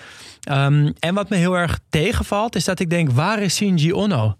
Ehm, 0.41 0.91
en 0.99 1.13
wat 1.13 1.29
me 1.29 1.35
heel 1.35 1.57
erg 1.57 1.79
tegenvalt 1.89 2.55
is 2.55 2.65
dat 2.65 2.79
ik 2.79 2.89
denk, 2.89 3.11
waar 3.11 3.39
is 3.41 3.55
Shinji 3.55 3.93
Ono? 3.93 4.35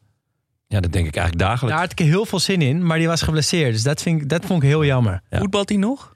ja, 0.68 0.80
dat 0.80 0.92
denk 0.92 1.08
ik 1.08 1.16
eigenlijk 1.16 1.48
dagelijks. 1.48 1.72
Daar 1.80 1.88
had 1.88 2.00
ik 2.00 2.06
heel 2.06 2.26
veel 2.26 2.40
zin 2.40 2.62
in, 2.62 2.86
maar 2.86 2.98
die 2.98 3.08
was 3.08 3.22
geblesseerd. 3.22 3.74
Dus 3.74 3.84
dat, 3.84 4.02
vind 4.02 4.22
ik, 4.22 4.30
dat 4.30 4.46
vond 4.46 4.64
ik 4.64 4.70
heel 4.70 4.86
jammer. 4.86 5.22
Ja. 5.30 5.38
Voetbalt 5.38 5.70
hij 5.70 5.78
nog? 5.78 6.16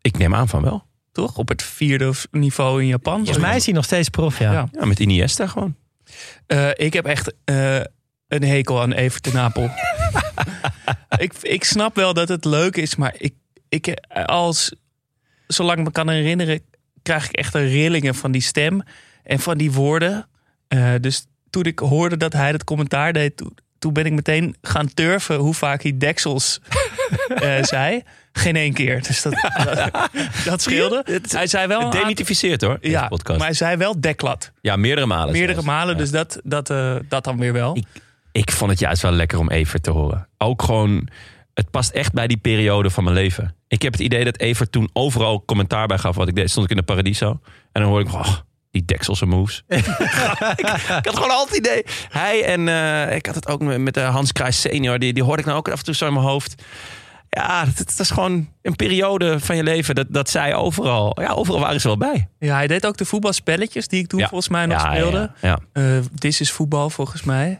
Ik 0.00 0.18
neem 0.18 0.34
aan 0.34 0.48
van 0.48 0.62
wel. 0.62 0.84
Toch? 1.14 1.36
Op 1.36 1.48
het 1.48 1.62
vierde 1.62 2.12
niveau 2.30 2.82
in 2.82 2.86
Japan. 2.86 3.16
Volgens 3.16 3.38
mij 3.38 3.56
is 3.56 3.64
hij 3.64 3.74
nog 3.74 3.84
steeds 3.84 4.08
prof, 4.08 4.38
ja. 4.38 4.52
Ja. 4.52 4.68
Ja, 4.72 4.84
met 4.84 5.00
Iniesta 5.00 5.46
gewoon. 5.46 5.74
Eh, 6.46 6.70
ik 6.74 6.92
heb 6.92 7.04
echt 7.04 7.34
eh, 7.44 7.80
een 8.28 8.42
hekel 8.42 8.80
aan 8.80 8.92
Evert 8.92 9.22
ten 9.22 9.38
Apel. 9.38 9.70
ik, 11.16 11.32
ik 11.42 11.64
snap 11.64 11.96
wel 11.96 12.14
dat 12.14 12.28
het 12.28 12.44
leuk 12.44 12.76
is, 12.76 12.96
maar 12.96 13.14
ik, 13.18 13.34
ik 13.68 13.98
als 14.26 14.72
zolang 15.46 15.78
ik 15.78 15.84
me 15.84 15.90
kan 15.90 16.08
herinneren, 16.08 16.60
krijg 17.02 17.28
ik 17.28 17.36
echt 17.36 17.54
een 17.54 17.68
rillingen 17.68 18.14
van 18.14 18.32
die 18.32 18.42
stem 18.42 18.82
en 19.22 19.38
van 19.38 19.58
die 19.58 19.72
woorden. 19.72 20.28
Eh, 20.68 20.94
dus 21.00 21.26
toen 21.50 21.64
ik 21.64 21.78
hoorde 21.78 22.16
dat 22.16 22.32
hij 22.32 22.50
het 22.50 22.64
commentaar 22.64 23.12
deed, 23.12 23.36
toen, 23.36 23.56
toen 23.84 23.92
ben 23.92 24.06
ik 24.06 24.12
meteen 24.12 24.56
gaan 24.62 24.94
turven 24.94 25.36
hoe 25.36 25.54
vaak 25.54 25.82
hij 25.82 25.98
deksels 25.98 26.60
eh, 27.28 27.62
zei. 27.62 28.02
Geen 28.32 28.56
één 28.56 28.72
keer. 28.72 29.02
Dus 29.02 29.22
dat, 29.22 29.32
dat, 29.64 29.90
dat 30.44 30.62
scheelde. 30.62 31.04
Hij 31.28 31.46
zei 31.46 31.66
wel. 31.66 31.90
Demythificeert 31.90 32.60
hoor, 32.60 32.78
ja, 32.80 33.08
podcast. 33.08 33.38
maar 33.38 33.46
hij 33.48 33.56
zei 33.56 33.76
wel 33.76 34.00
deklat. 34.00 34.52
ja, 34.60 34.76
meerdere 34.76 35.06
malen. 35.06 35.32
Meerdere 35.32 35.52
zelfs. 35.52 35.66
malen, 35.66 35.92
Ja. 35.92 35.98
dus 36.00 36.10
dat, 36.10 36.40
dat, 36.44 36.70
eh, 36.70 36.96
dat 37.08 37.24
dan 37.24 37.38
weer 37.38 37.52
wel. 37.52 37.76
Ik- 37.76 37.84
Ik 38.32 38.50
vond 38.52 38.70
het 38.70 38.80
juist 38.80 39.02
wel 39.02 39.12
lekker 39.12 39.38
om 39.38 39.50
Evert 39.50 39.82
te 39.82 39.90
horen. 39.90 40.28
Ook 40.38 40.62
gewoon, 40.62 41.08
het 41.54 41.70
past 41.70 41.90
echt 41.90 42.12
bij 42.12 42.26
die 42.26 42.36
periode 42.36 42.90
van 42.90 43.04
mijn 43.04 43.16
leven. 43.16 43.54
Ik 43.68 43.82
heb 43.82 43.92
het 43.92 44.02
idee 44.02 44.24
dat 44.24 44.38
Evert 44.38 44.72
toen 44.72 44.90
overal 44.92 45.44
commentaar 45.44 45.86
bij 45.86 45.98
gaf 45.98 46.16
wat 46.16 46.28
ik 46.28 46.34
deed. 46.34 46.50
Stond 46.50 46.64
ik 46.64 46.70
in 46.70 46.76
de 46.76 46.82
Paradiso. 46.82 47.40
En 47.72 47.82
dan 47.82 47.90
hoorde 47.90 48.08
ik, 48.08 48.14
oh, 48.14 48.34
die 48.74 48.84
dekselse 48.84 49.26
moves. 49.26 49.62
ik, 49.68 49.78
ik 50.56 51.04
had 51.04 51.14
gewoon 51.16 51.30
altijd 51.30 51.48
het 51.48 51.66
idee. 51.66 51.84
Hij 52.08 52.44
en 52.44 52.68
eh, 52.68 53.16
ik 53.16 53.26
had 53.26 53.34
het 53.34 53.48
ook 53.48 53.60
met, 53.62 53.78
met 53.80 53.96
eh, 53.96 54.08
Hans 54.10 54.32
Kruijs 54.32 54.60
senior. 54.60 54.98
Die, 54.98 55.12
die 55.12 55.22
hoorde 55.22 55.40
ik 55.40 55.46
nou 55.46 55.58
ook 55.58 55.68
af 55.68 55.78
en 55.78 55.84
toe 55.84 55.94
zo 55.94 56.06
in 56.06 56.12
mijn 56.12 56.24
hoofd. 56.26 56.62
Ja, 57.30 57.64
het, 57.66 57.78
het 57.78 57.98
is 57.98 58.10
gewoon 58.10 58.48
een 58.62 58.76
periode 58.76 59.40
van 59.40 59.56
je 59.56 59.62
leven 59.62 59.94
dat, 59.94 60.06
dat 60.10 60.30
zij 60.30 60.54
overal... 60.54 61.20
Ja, 61.20 61.28
overal 61.32 61.60
waren 61.60 61.80
ze 61.80 61.86
wel 61.86 61.96
bij. 61.96 62.28
Ja, 62.38 62.54
hij 62.54 62.66
deed 62.66 62.86
ook 62.86 62.96
de 62.96 63.04
voetbalspelletjes 63.04 63.88
die 63.88 64.00
ik 64.00 64.06
toen 64.06 64.20
Ja. 64.20 64.28
volgens 64.28 64.48
mij 64.50 64.66
nog 64.66 64.82
Ja, 64.82 64.94
speelde. 64.94 65.30
ja. 65.40 65.58
Eh, 65.72 65.84
Dit 66.12 66.40
is 66.40 66.50
voetbal 66.52 66.90
volgens 66.90 67.22
mij. 67.22 67.58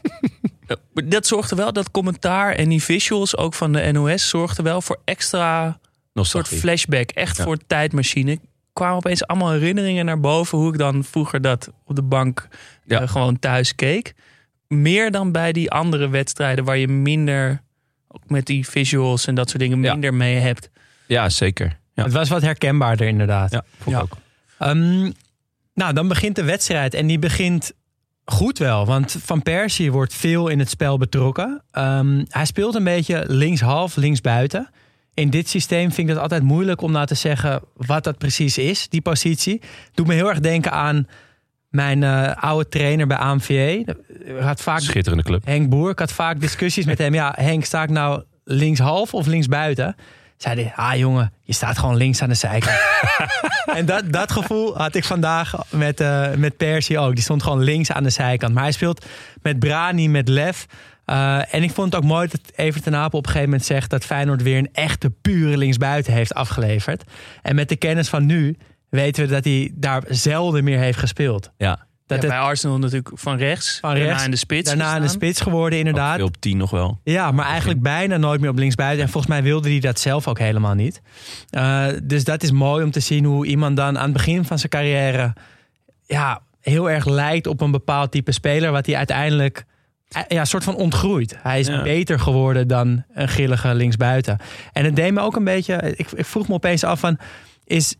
Dat 1.05 1.27
zorgde 1.27 1.55
wel, 1.55 1.73
dat 1.73 1.91
commentaar 1.91 2.51
en 2.53 2.69
die 2.69 2.83
visuals 2.83 3.37
ook 3.37 3.53
van 3.53 3.73
de 3.73 3.91
NOS 3.91 4.29
zorgden 4.29 4.63
wel 4.63 4.81
voor 4.81 5.01
extra 5.05 5.79
soort 6.13 6.47
flashback. 6.47 7.09
Echt 7.09 7.41
voor 7.41 7.57
tijdmachine. 7.67 8.39
Kwamen 8.75 8.95
opeens 8.95 9.27
allemaal 9.27 9.51
herinneringen 9.51 10.05
naar 10.05 10.19
boven 10.19 10.57
hoe 10.57 10.71
ik 10.71 10.77
dan 10.77 11.03
vroeger 11.03 11.41
dat 11.41 11.71
op 11.85 11.95
de 11.95 12.01
bank 12.03 12.47
Ja. 12.85 13.01
eh, 13.01 13.07
gewoon 13.07 13.39
thuis 13.39 13.75
keek. 13.75 14.13
Meer 14.67 15.11
dan 15.11 15.31
bij 15.31 15.51
die 15.51 15.71
andere 15.71 16.07
wedstrijden 16.09 16.65
waar 16.65 16.77
je 16.77 16.87
minder, 16.87 17.61
ook 18.07 18.21
met 18.29 18.45
die 18.45 18.67
visuals 18.67 19.27
en 19.27 19.35
dat 19.35 19.49
soort 19.49 19.61
dingen, 19.61 19.81
Ja. 19.83 19.91
minder 19.91 20.13
mee 20.13 20.35
hebt. 20.37 20.69
Ja, 21.07 21.29
zeker. 21.29 21.77
Ja, 21.93 22.03
Het 22.03 22.13
was 22.13 22.29
wat 22.29 22.41
herkenbaarder 22.41 23.07
inderdaad. 23.07 23.51
ja 23.51 23.63
vond 23.77 23.85
ik 23.85 23.93
Ja. 23.93 23.99
ook. 24.01 24.17
Ehm, 24.59 25.11
nou, 25.73 25.93
dan 25.93 26.07
begint 26.07 26.35
de 26.35 26.43
wedstrijd 26.43 26.93
en 26.93 27.07
die 27.07 27.19
begint 27.19 27.71
goed 28.25 28.57
wel. 28.57 28.85
Want 28.85 29.15
Van 29.19 29.41
Persie 29.41 29.91
wordt 29.91 30.13
veel 30.13 30.47
in 30.47 30.59
het 30.59 30.69
spel 30.69 30.97
betrokken. 30.97 31.63
Ehm, 31.71 32.23
hij 32.29 32.45
speelt 32.45 32.75
een 32.75 32.83
beetje 32.83 33.23
linkshalf, 33.27 33.95
linksbuiten. 33.95 34.69
In 35.15 35.29
dit 35.29 35.49
systeem 35.49 35.91
vind 35.91 36.07
ik 36.07 36.13
het 36.13 36.23
altijd 36.23 36.43
moeilijk 36.43 36.81
om 36.81 36.91
nou 36.91 37.05
te 37.05 37.15
zeggen 37.15 37.61
wat 37.73 38.03
dat 38.03 38.17
precies 38.17 38.57
is, 38.57 38.89
die 38.89 39.01
positie. 39.01 39.61
Doet 39.93 40.07
me 40.07 40.13
heel 40.13 40.29
erg 40.29 40.39
denken 40.39 40.71
aan 40.71 41.07
mijn 41.69 42.03
eh, 42.03 42.43
oude 42.43 42.69
trainer 42.69 43.07
bij 43.07 43.17
AMVE. 43.17 43.95
Had 44.39 44.61
vaak 44.61 44.79
Schitterende 44.79 45.23
club. 45.23 45.45
Henk 45.45 45.69
Boer. 45.69 45.89
Ik 45.89 45.99
had 45.99 46.11
vaak 46.11 46.39
discussies 46.39 46.85
met 46.85 46.97
hem. 46.97 47.13
Ja, 47.13 47.33
Henk, 47.37 47.65
sta 47.65 47.83
ik 47.83 47.89
nou 47.89 48.23
linkshalf 48.43 49.13
of 49.13 49.25
linksbuiten? 49.25 49.95
Zei 50.37 50.61
hij, 50.61 50.73
ah 50.75 50.97
jongen, 50.97 51.33
je 51.41 51.53
staat 51.53 51.77
gewoon 51.77 51.95
links 51.95 52.21
aan 52.21 52.29
de 52.29 52.35
zijkant. 52.35 52.77
en 53.77 53.85
dat, 53.85 54.11
dat 54.11 54.31
gevoel 54.31 54.77
had 54.77 54.95
ik 54.95 55.03
vandaag 55.03 55.53
met, 55.69 55.99
eh 55.99 56.33
met 56.33 56.57
Persie 56.57 56.99
ook. 56.99 57.13
Die 57.13 57.23
stond 57.23 57.43
gewoon 57.43 57.63
links 57.63 57.91
aan 57.91 58.03
de 58.03 58.09
zijkant. 58.09 58.53
Maar 58.53 58.63
hij 58.63 58.71
speelt 58.71 59.05
met 59.41 59.59
Brani, 59.59 60.09
met 60.09 60.27
Lef. 60.27 60.65
Eh, 61.05 61.53
en 61.53 61.63
ik 61.63 61.71
vond 61.71 61.93
het 61.93 62.03
ook 62.03 62.09
mooi 62.09 62.27
dat 62.27 62.41
Evert 62.55 62.83
ten 62.83 62.95
Apel 62.95 63.17
op 63.17 63.25
een 63.25 63.31
gegeven 63.31 63.49
moment 63.49 63.67
zegt... 63.67 63.89
dat 63.89 64.05
Feyenoord 64.05 64.41
weer 64.41 64.57
een 64.57 64.69
echte 64.73 65.09
pure 65.09 65.57
linksbuiten 65.57 66.13
heeft 66.13 66.33
afgeleverd. 66.33 67.03
En 67.41 67.55
met 67.55 67.69
de 67.69 67.75
kennis 67.75 68.09
van 68.09 68.25
nu 68.25 68.57
weten 68.89 69.23
we 69.23 69.29
dat 69.29 69.43
hij 69.43 69.71
daar 69.75 70.03
zelden 70.07 70.63
meer 70.63 70.79
heeft 70.79 70.99
gespeeld. 70.99 71.51
Ja. 71.57 71.85
Dat 72.07 72.17
Ja, 72.17 72.23
het 72.23 72.37
bij 72.37 72.47
Arsenal 72.47 72.77
natuurlijk 72.77 73.09
van 73.13 73.37
rechts, 73.37 73.77
van 73.81 73.89
daarna 73.89 74.05
rechts, 74.05 74.25
in 74.25 74.31
de 74.31 74.37
spits 74.37 74.69
daarna 74.69 74.95
in 74.95 75.01
de 75.01 75.07
spits 75.07 75.41
geworden 75.41 75.79
inderdaad. 75.79 76.21
Op 76.21 76.35
tien 76.39 76.57
nog 76.57 76.71
wel. 76.71 76.99
Ja, 77.03 77.31
maar 77.31 77.45
eigenlijk 77.45 77.81
bijna 77.81 78.17
nooit 78.17 78.41
meer 78.41 78.49
op 78.49 78.57
linksbuiten. 78.57 79.03
En 79.03 79.09
volgens 79.09 79.33
mij 79.33 79.43
wilde 79.43 79.69
hij 79.69 79.79
dat 79.79 79.99
zelf 79.99 80.27
ook 80.27 80.39
helemaal 80.39 80.73
niet. 80.73 81.01
Eh, 81.49 81.87
dus 82.03 82.23
dat 82.23 82.43
is 82.43 82.51
mooi 82.51 82.83
om 82.83 82.91
te 82.91 82.99
zien 82.99 83.25
hoe 83.25 83.45
iemand 83.45 83.77
dan 83.77 83.97
aan 83.97 84.03
het 84.03 84.13
begin 84.13 84.45
van 84.45 84.59
zijn 84.59 84.71
carrière... 84.71 85.33
Ja, 86.05 86.41
heel 86.61 86.89
erg 86.89 87.05
lijkt 87.05 87.47
op 87.47 87.61
een 87.61 87.71
bepaald 87.71 88.11
type 88.11 88.31
speler... 88.31 88.71
wat 88.71 88.85
hij 88.85 88.95
uiteindelijk 88.95 89.65
eh, 90.09 90.21
ja, 90.27 90.45
soort 90.45 90.63
van 90.63 90.75
ontgroeit. 90.75 91.35
Hij 91.41 91.59
is 91.59 91.67
Ja. 91.67 91.81
beter 91.81 92.19
geworden 92.19 92.67
dan 92.67 93.03
een 93.13 93.27
grillige 93.27 93.75
linksbuiten. 93.75 94.37
En 94.71 94.85
het 94.85 94.95
deed 94.95 95.13
me 95.13 95.21
ook 95.21 95.35
een 95.35 95.43
beetje... 95.43 95.93
Ik, 95.95 96.11
ik 96.11 96.25
vroeg 96.25 96.47
me 96.47 96.53
opeens 96.53 96.83
af 96.83 96.99
van... 96.99 97.17
Is, 97.63 97.95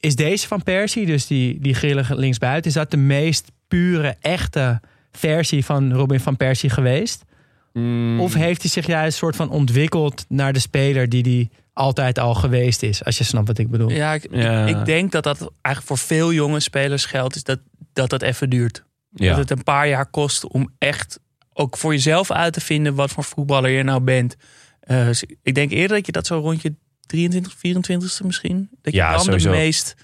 is 0.00 0.16
deze 0.16 0.46
van 0.46 0.62
Persie, 0.62 1.06
dus 1.06 1.26
die, 1.26 1.60
die 1.60 1.74
grillige 1.74 2.16
linksbuiten... 2.16 2.70
is 2.70 2.76
dat 2.76 2.90
de 2.90 2.96
meest 2.96 3.50
pure, 3.68 4.16
echte 4.20 4.80
versie 5.12 5.64
van 5.64 5.92
Robin 5.92 6.20
van 6.20 6.36
Persie 6.36 6.70
geweest? 6.70 7.24
Mm. 7.72 8.20
Of 8.20 8.34
heeft 8.34 8.62
hij 8.62 8.70
zich 8.70 8.86
juist 8.86 9.18
soort 9.18 9.36
van 9.36 9.50
ontwikkeld 9.50 10.24
naar 10.28 10.52
de 10.52 10.58
speler 10.58 11.08
die 11.08 11.22
hij 11.22 11.48
altijd 11.72 12.18
al 12.18 12.34
geweest 12.34 12.82
is? 12.82 13.04
Als 13.04 13.18
je 13.18 13.24
snapt 13.24 13.46
wat 13.46 13.58
ik 13.58 13.70
bedoel. 13.70 13.90
Ja, 13.90 14.14
ik, 14.14 14.26
Ja. 14.30 14.66
Ik, 14.66 14.76
ik 14.76 14.84
denk 14.84 15.12
dat 15.12 15.24
dat 15.24 15.38
eigenlijk 15.40 15.86
voor 15.86 15.98
veel 16.16 16.32
jonge 16.32 16.60
spelers 16.60 17.04
geldt, 17.04 17.36
is 17.36 17.42
dat 17.44 17.58
dat, 17.92 18.10
dat 18.10 18.22
even 18.22 18.50
duurt. 18.50 18.84
Ja. 19.10 19.28
Dat 19.28 19.38
het 19.38 19.50
een 19.50 19.64
paar 19.64 19.88
jaar 19.88 20.06
kost 20.06 20.46
om 20.46 20.70
echt 20.78 21.20
ook 21.58 21.76
voor 21.76 21.92
jezelf 21.92 22.30
uit 22.30 22.52
te 22.52 22.60
vinden 22.60 22.94
wat 22.94 23.10
voor 23.10 23.24
voetballer 23.24 23.70
je 23.70 23.82
nou 23.82 24.00
bent. 24.00 24.36
Eh, 24.80 25.06
dus 25.06 25.24
ik 25.42 25.54
denk 25.54 25.70
eerder 25.70 25.96
dat 25.96 26.06
je 26.06 26.12
dat 26.12 26.26
zo 26.26 26.38
rond 26.38 26.62
je 26.62 26.74
23, 27.06 27.54
24ste 27.56 28.26
misschien. 28.26 28.68
Dat 28.82 28.92
je 28.92 28.98
Ja, 28.98 29.10
dan 29.10 29.20
sowieso. 29.20 29.50
de 29.50 29.56
meest 29.56 29.94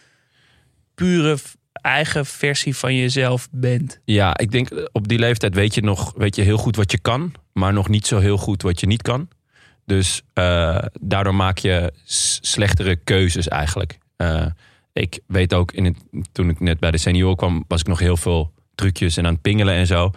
pure 0.95 1.37
eigen 1.73 2.27
versie 2.27 2.77
van 2.77 2.97
jezelf 2.97 3.49
bent. 3.51 4.01
Ja, 4.05 4.37
ik 4.39 4.51
denk 4.51 4.71
eh, 4.71 4.85
op 4.93 5.09
die 5.09 5.19
leeftijd 5.19 5.55
weet 5.55 5.75
je 5.75 5.83
nog 5.83 6.13
weet 6.17 6.37
je 6.37 6.43
heel 6.43 6.57
goed 6.57 6.77
wat 6.77 6.91
je 6.91 6.99
kan, 6.99 7.35
maar 7.53 7.73
nog 7.73 7.89
niet 7.89 8.07
zo 8.07 8.19
heel 8.19 8.37
goed 8.37 8.63
wat 8.63 8.81
je 8.81 8.87
niet 8.87 9.03
kan. 9.03 9.29
Dus 9.87 10.23
eh, 10.33 10.85
daardoor 11.01 11.35
maak 11.35 11.59
je 11.59 11.93
slechtere 12.41 12.97
keuzes 12.97 13.49
eigenlijk. 13.49 13.99
Ik 14.93 15.21
weet 15.27 15.55
ook, 15.55 15.73
in 15.73 15.85
het, 15.85 15.97
toen 16.33 16.49
ik 16.49 16.61
net 16.61 16.81
bij 16.81 16.91
de 16.91 16.99
senior 16.99 17.37
kwam, 17.37 17.65
was 17.69 17.81
ik 17.81 17.87
nog 17.87 17.99
heel 17.99 18.17
veel 18.17 18.53
trucjes 18.75 19.17
en 19.17 19.27
aan 19.27 19.33
het 19.33 19.43
pingelen 19.43 19.75
en 19.75 19.87
zo. 19.87 20.11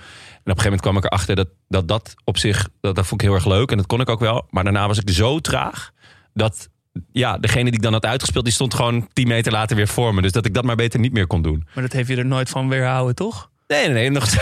En 0.47 0.53
op 0.53 0.59
een 0.59 0.63
gegeven 0.63 0.79
moment 0.79 0.81
kwam 0.81 0.97
ik 0.97 1.03
erachter 1.03 1.35
dat 1.35 1.47
dat, 1.67 1.87
dat 1.87 2.15
op 2.23 2.37
zich, 2.37 2.69
dat, 2.81 2.95
dat 2.95 3.07
vond 3.07 3.21
ik 3.21 3.27
heel 3.27 3.35
erg 3.35 3.45
leuk 3.45 3.71
en 3.71 3.77
dat 3.77 3.85
kon 3.85 4.01
ik 4.01 4.09
ook 4.09 4.19
wel. 4.19 4.47
Maar 4.49 4.63
daarna 4.63 4.87
was 4.87 4.99
ik 4.99 5.09
zo 5.09 5.39
traag 5.39 5.91
dat 6.33 6.69
ja, 7.11 7.37
degene 7.37 7.63
die 7.63 7.73
ik 7.73 7.81
dan 7.81 7.93
had 7.93 8.05
uitgespeeld, 8.05 8.45
die 8.45 8.53
stond 8.53 8.73
gewoon 8.73 9.07
10 9.13 9.27
meter 9.27 9.51
later 9.51 9.75
weer 9.75 9.87
voor 9.87 10.13
me. 10.13 10.21
Dus 10.21 10.31
dat 10.31 10.45
ik 10.45 10.53
dat 10.53 10.63
maar 10.63 10.75
beter 10.75 10.99
niet 10.99 11.13
meer 11.13 11.27
kon 11.27 11.41
doen. 11.41 11.67
Maar 11.73 11.83
dat 11.83 11.93
heeft 11.93 12.09
je 12.09 12.15
er 12.15 12.25
nooit 12.25 12.49
van 12.49 12.69
weerhouden, 12.69 13.15
toch? 13.15 13.49
Nee, 13.67 13.87
nee, 13.87 13.93
nee. 13.93 14.09
Nog... 14.09 14.29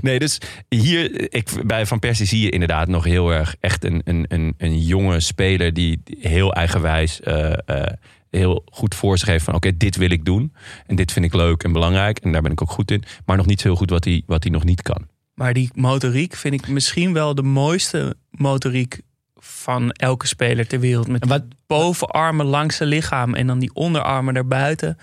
nee, 0.00 0.18
dus 0.18 0.38
hier 0.68 1.34
ik, 1.34 1.50
bij 1.66 1.86
Van 1.86 1.98
Persie 1.98 2.26
zie 2.26 2.40
je 2.40 2.50
inderdaad 2.50 2.88
nog 2.88 3.04
heel 3.04 3.30
erg 3.30 3.54
echt 3.60 3.84
een, 3.84 4.00
een, 4.04 4.24
een, 4.28 4.54
een 4.58 4.78
jonge 4.78 5.20
speler 5.20 5.72
die 5.72 6.02
heel 6.20 6.52
eigenwijs 6.52 7.20
eh, 7.20 7.52
eh, 7.66 7.92
heel 8.30 8.62
goed 8.70 8.94
voor 8.94 9.18
zich 9.18 9.28
heeft 9.28 9.44
van 9.44 9.54
oké, 9.54 9.76
dit 9.76 9.96
wil 9.96 10.10
ik 10.10 10.24
doen. 10.24 10.52
En 10.86 10.96
dit 10.96 11.12
vind 11.12 11.24
ik 11.24 11.34
leuk 11.34 11.62
en 11.62 11.72
belangrijk. 11.72 12.18
En 12.18 12.32
daar 12.32 12.42
ben 12.42 12.52
ik 12.52 12.62
ook 12.62 12.70
goed 12.70 12.90
in. 12.90 13.04
Maar 13.26 13.36
nog 13.36 13.46
niet 13.46 13.60
zo 13.60 13.68
heel 13.68 13.76
goed 13.76 13.90
wat 13.90 14.04
hij, 14.04 14.22
wat 14.26 14.42
hij 14.42 14.52
nog 14.52 14.64
niet 14.64 14.82
kan. 14.82 15.06
Maar 15.34 15.52
die 15.54 15.70
motoriek 15.74 16.34
vind 16.34 16.54
ik 16.54 16.68
misschien 16.68 17.12
wel 17.12 17.34
de 17.34 17.42
mooiste 17.42 18.16
motoriek 18.30 19.00
van 19.36 19.90
elke 19.90 20.26
speler 20.26 20.66
ter 20.66 20.80
wereld. 20.80 21.08
Met 21.08 21.26
wat, 21.26 21.42
bovenarmen 21.66 22.46
langs 22.46 22.76
zijn 22.76 22.88
lichaam 22.88 23.34
en 23.34 23.46
dan 23.46 23.58
die 23.58 23.74
onderarmen 23.74 24.34
daarbuiten. 24.34 24.98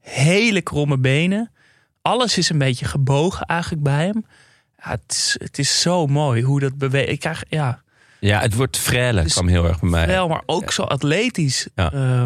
Hele 0.00 0.60
kromme 0.60 0.98
benen. 0.98 1.50
Alles 2.02 2.38
is 2.38 2.48
een 2.50 2.58
beetje 2.58 2.84
gebogen 2.84 3.46
eigenlijk 3.46 3.82
bij 3.82 4.04
hem. 4.04 4.24
Ja, 4.76 4.90
het, 4.90 5.02
is, 5.12 5.36
het 5.38 5.58
is 5.58 5.80
zo 5.80 6.06
mooi 6.06 6.42
hoe 6.42 6.60
dat 6.60 6.78
beweegt. 6.78 7.08
Ik 7.08 7.20
krijg, 7.20 7.44
ja, 7.48 7.82
Ja, 8.20 8.40
het 8.40 8.54
wordt 8.54 8.80
frêle 8.80 9.22
Dus 9.22 9.32
kwam 9.32 9.48
heel 9.48 9.66
erg 9.66 9.80
bij 9.80 9.90
mij. 9.90 10.06
wel, 10.06 10.28
maar 10.28 10.42
ook 10.46 10.72
zo 10.72 10.82
atletisch. 10.82 11.68
Ja. 11.74 11.92
Eh, 11.92 12.24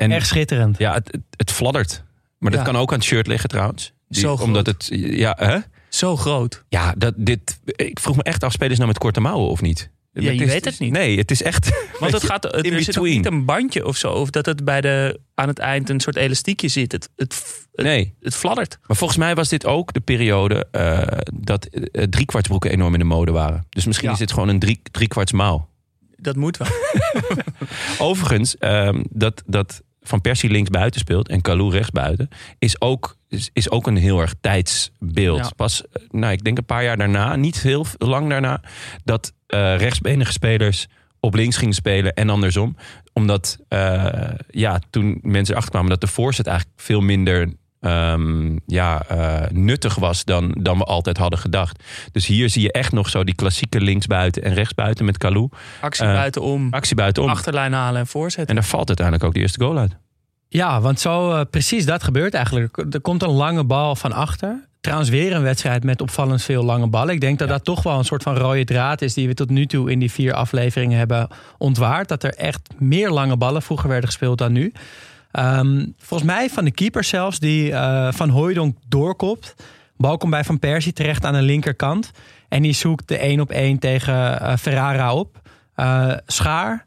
En 0.00 0.10
erg 0.12 0.26
schitterend. 0.26 0.78
ja, 0.78 0.92
het, 0.94 1.08
het, 1.12 1.20
het 1.36 1.50
fladdert. 1.50 2.02
Maar 2.38 2.50
dat 2.50 2.60
Ja. 2.60 2.66
kan 2.66 2.76
ook 2.76 2.92
aan 2.92 2.98
het 2.98 3.06
shirt 3.06 3.26
liggen 3.26 3.48
trouwens. 3.48 3.92
Die- 4.08 4.20
Zo 4.20 4.34
groot. 4.36 4.46
omdat 4.46 4.66
het, 4.66 4.88
ja, 4.92 5.36
hè? 5.38 5.58
zo 5.88 6.16
groot. 6.16 6.64
Ja, 6.68 6.94
dat, 6.96 7.14
dit, 7.16 7.60
ik 7.64 7.98
vroeg 8.00 8.16
me 8.16 8.22
echt 8.22 8.44
af, 8.44 8.52
spelen 8.52 8.72
ze 8.72 8.76
nou 8.80 8.88
met 8.92 8.98
korte 9.02 9.20
mouwen 9.20 9.48
of 9.48 9.60
niet? 9.60 9.90
Ja, 10.12 10.30
je 10.30 10.42
is- 10.44 10.50
weet 10.52 10.64
het 10.64 10.78
niet. 10.78 10.92
Nee, 10.92 11.18
het 11.18 11.30
is 11.30 11.42
echt... 11.42 11.70
Want 12.00 12.12
het 12.12 12.24
gaat, 12.24 12.44
er 12.44 12.60
zit 12.64 12.72
ook 12.78 12.84
between. 12.86 13.16
niet 13.16 13.26
een 13.26 13.44
bandje 13.44 13.86
of 13.86 13.96
zo. 13.96 14.12
Of 14.12 14.30
dat 14.30 14.46
het 14.46 14.64
bij 14.64 14.80
de, 14.80 15.20
aan 15.34 15.48
het 15.48 15.58
eind 15.58 15.88
een 15.88 16.00
soort 16.00 16.16
elastiekje 16.16 16.68
zit. 16.68 16.92
Het, 16.92 17.08
het, 17.16 17.66
het, 17.72 17.86
Nee, 17.86 18.14
het 18.20 18.34
fladdert. 18.36 18.78
maar 18.86 18.96
volgens 18.96 19.18
mij 19.18 19.34
was 19.34 19.48
dit 19.48 19.66
ook 19.66 19.92
de 19.92 20.00
periode 20.00 20.66
eh, 20.70 21.02
dat 21.34 21.64
eh, 21.66 22.02
driekwartsbroeken 22.04 22.70
enorm 22.70 22.92
in 22.92 22.98
de 22.98 23.04
mode 23.04 23.32
waren. 23.32 23.66
Dus 23.68 23.84
misschien 23.84 24.06
Ja. 24.08 24.12
is 24.14 24.18
dit 24.20 24.32
gewoon 24.32 24.48
een 24.48 24.58
drie, 24.58 24.80
driekwarts 24.90 25.32
mouw. 25.32 25.68
Dat 26.16 26.36
moet 26.36 26.56
wel. 26.56 26.68
Overigens, 28.08 28.58
ehm, 28.58 29.02
dat, 29.10 29.42
dat 29.46 29.82
Van 30.02 30.20
Persie 30.20 30.50
links 30.50 30.70
buiten 30.70 31.00
speelt 31.00 31.28
en 31.28 31.40
Kalou 31.40 31.70
rechts 31.70 31.90
buiten, 31.90 32.28
is 32.58 32.80
ook 32.80 33.18
is, 33.28 33.50
is 33.52 33.70
ook 33.70 33.86
een 33.86 33.96
heel 33.96 34.20
erg 34.20 34.34
tijdsbeeld. 34.40 35.38
Ja. 35.38 35.50
Pas, 35.56 35.82
eh, 35.86 36.02
nou, 36.10 36.32
ik 36.32 36.44
denk 36.44 36.58
een 36.58 36.64
paar 36.64 36.84
jaar 36.84 36.96
daarna, 36.96 37.36
niet 37.36 37.60
heel 37.60 37.86
lang 37.98 38.28
daarna, 38.28 38.60
dat 39.04 39.32
eh, 39.46 39.76
rechtsbenige 39.76 40.32
spelers 40.32 40.86
op 41.20 41.34
links 41.34 41.56
gingen 41.56 41.74
spelen 41.74 42.14
en 42.14 42.30
andersom. 42.30 42.76
Omdat 43.12 43.58
eh, 43.68 44.30
ja, 44.50 44.80
toen 44.90 45.18
mensen 45.22 45.54
erachter 45.54 45.70
kwamen 45.70 45.90
dat 45.90 46.00
de 46.00 46.06
voorzet 46.06 46.46
eigenlijk 46.46 46.80
veel 46.80 47.00
minder 47.00 47.52
ehm, 47.80 48.56
ja, 48.66 49.02
eh, 49.08 49.50
nuttig 49.50 49.94
was 49.94 50.24
dan, 50.24 50.54
dan 50.60 50.78
we 50.78 50.84
altijd 50.84 51.16
hadden 51.16 51.38
gedacht. 51.38 51.82
Dus 52.12 52.26
hier 52.26 52.50
zie 52.50 52.62
je 52.62 52.72
echt 52.72 52.92
nog 52.92 53.08
zo 53.08 53.24
die 53.24 53.34
klassieke 53.34 53.80
linksbuiten 53.80 54.42
en 54.42 54.54
rechtsbuiten 54.54 55.04
met 55.04 55.18
Kalou. 55.18 55.48
Actie 55.80 56.06
Eh, 56.06 56.12
buitenom, 56.12 56.68
Actie 56.70 56.96
buitenom. 56.96 57.30
achterlijn 57.30 57.72
halen 57.72 58.00
en 58.00 58.06
voorzetten. 58.06 58.54
En 58.56 58.60
daar 58.60 58.70
valt 58.70 58.88
uiteindelijk 58.88 59.26
ook 59.26 59.34
de 59.34 59.40
eerste 59.40 59.60
goal 59.64 59.78
uit. 59.78 59.96
Ja, 60.48 60.80
want 60.80 61.00
zo 61.00 61.30
eh, 61.32 61.40
precies 61.50 61.86
dat 61.86 62.02
gebeurt 62.02 62.34
eigenlijk. 62.34 62.76
Er- 62.76 62.86
Er 62.90 63.00
komt 63.00 63.22
een 63.22 63.30
lange 63.30 63.64
bal 63.64 63.96
van 63.96 64.12
achter. 64.12 64.68
Trouwens 64.80 65.10
weer 65.10 65.32
een 65.34 65.42
wedstrijd 65.42 65.84
met 65.84 66.00
opvallend 66.00 66.42
veel 66.42 66.64
lange 66.64 66.86
ballen. 66.88 67.14
Ik 67.14 67.20
denk 67.20 67.38
dat 67.38 67.48
dat 67.48 67.64
toch 67.64 67.82
wel 67.82 67.98
een 67.98 68.04
soort 68.04 68.22
van 68.22 68.36
rode 68.36 68.64
draad 68.64 69.02
is... 69.02 69.14
die 69.14 69.26
we 69.28 69.34
tot 69.34 69.50
nu 69.50 69.66
toe 69.66 69.90
in 69.90 69.98
die 69.98 70.10
vier 70.10 70.32
afleveringen 70.32 70.98
hebben 70.98 71.28
ontwaard. 71.58 72.08
Dat 72.08 72.22
er 72.22 72.34
echt 72.34 72.60
meer 72.78 73.10
lange 73.10 73.36
ballen 73.36 73.62
vroeger 73.62 73.88
werden 73.88 74.08
gespeeld 74.08 74.38
dan 74.38 74.52
nu. 74.52 74.72
Ehm, 75.32 75.86
volgens 75.96 76.30
mij 76.30 76.50
van 76.50 76.64
de 76.64 76.70
keeper 76.70 77.04
zelfs, 77.04 77.38
die 77.38 77.72
eh, 77.72 78.12
Van 78.12 78.28
Hooijdonk 78.28 78.76
doorkopt. 78.88 79.54
Bal 79.96 80.16
komt 80.16 80.30
bij 80.30 80.44
Van 80.44 80.58
Persie 80.58 80.92
terecht 80.92 81.24
aan 81.24 81.34
de 81.34 81.42
linkerkant. 81.42 82.10
En 82.48 82.62
die 82.62 82.72
zoekt 82.72 83.08
de 83.08 83.18
1 83.18 83.40
op 83.40 83.50
1 83.50 83.78
tegen 83.78 84.40
eh, 84.40 84.56
Ferrara 84.56 85.14
op. 85.14 85.40
Eh, 85.74 86.12
Schaar, 86.26 86.84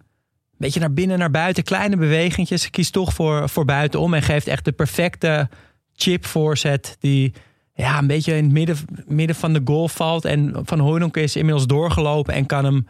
beetje 0.58 0.80
naar 0.80 0.94
binnen, 0.94 1.20
naar 1.20 1.32
buiten, 1.32 1.64
kleine 1.64 1.98
bewegingjes. 1.98 2.70
Kiest 2.70 2.94
toch 2.94 3.14
voor, 3.14 3.50
voor 3.50 3.66
buitenom 3.66 4.14
en 4.14 4.22
geeft 4.22 4.48
echt 4.48 4.66
de 4.66 4.72
perfecte 4.72 5.50
chip 5.96 6.26
voorzet 6.26 6.98
die 7.00 7.34
ja, 7.74 7.98
een 7.98 8.08
beetje 8.08 8.36
in 8.36 8.44
het 8.44 8.54
midden, 8.54 8.78
midden 9.06 9.36
van 9.36 9.54
de 9.54 9.62
goal 9.66 9.88
valt. 9.88 10.26
En 10.26 10.54
Van 10.64 10.80
Hooydonk 10.80 11.18
is 11.18 11.36
inmiddels 11.36 11.68
doorgelopen 11.68 12.34
en 12.34 12.46
kan 12.46 12.66
hem 12.66 12.88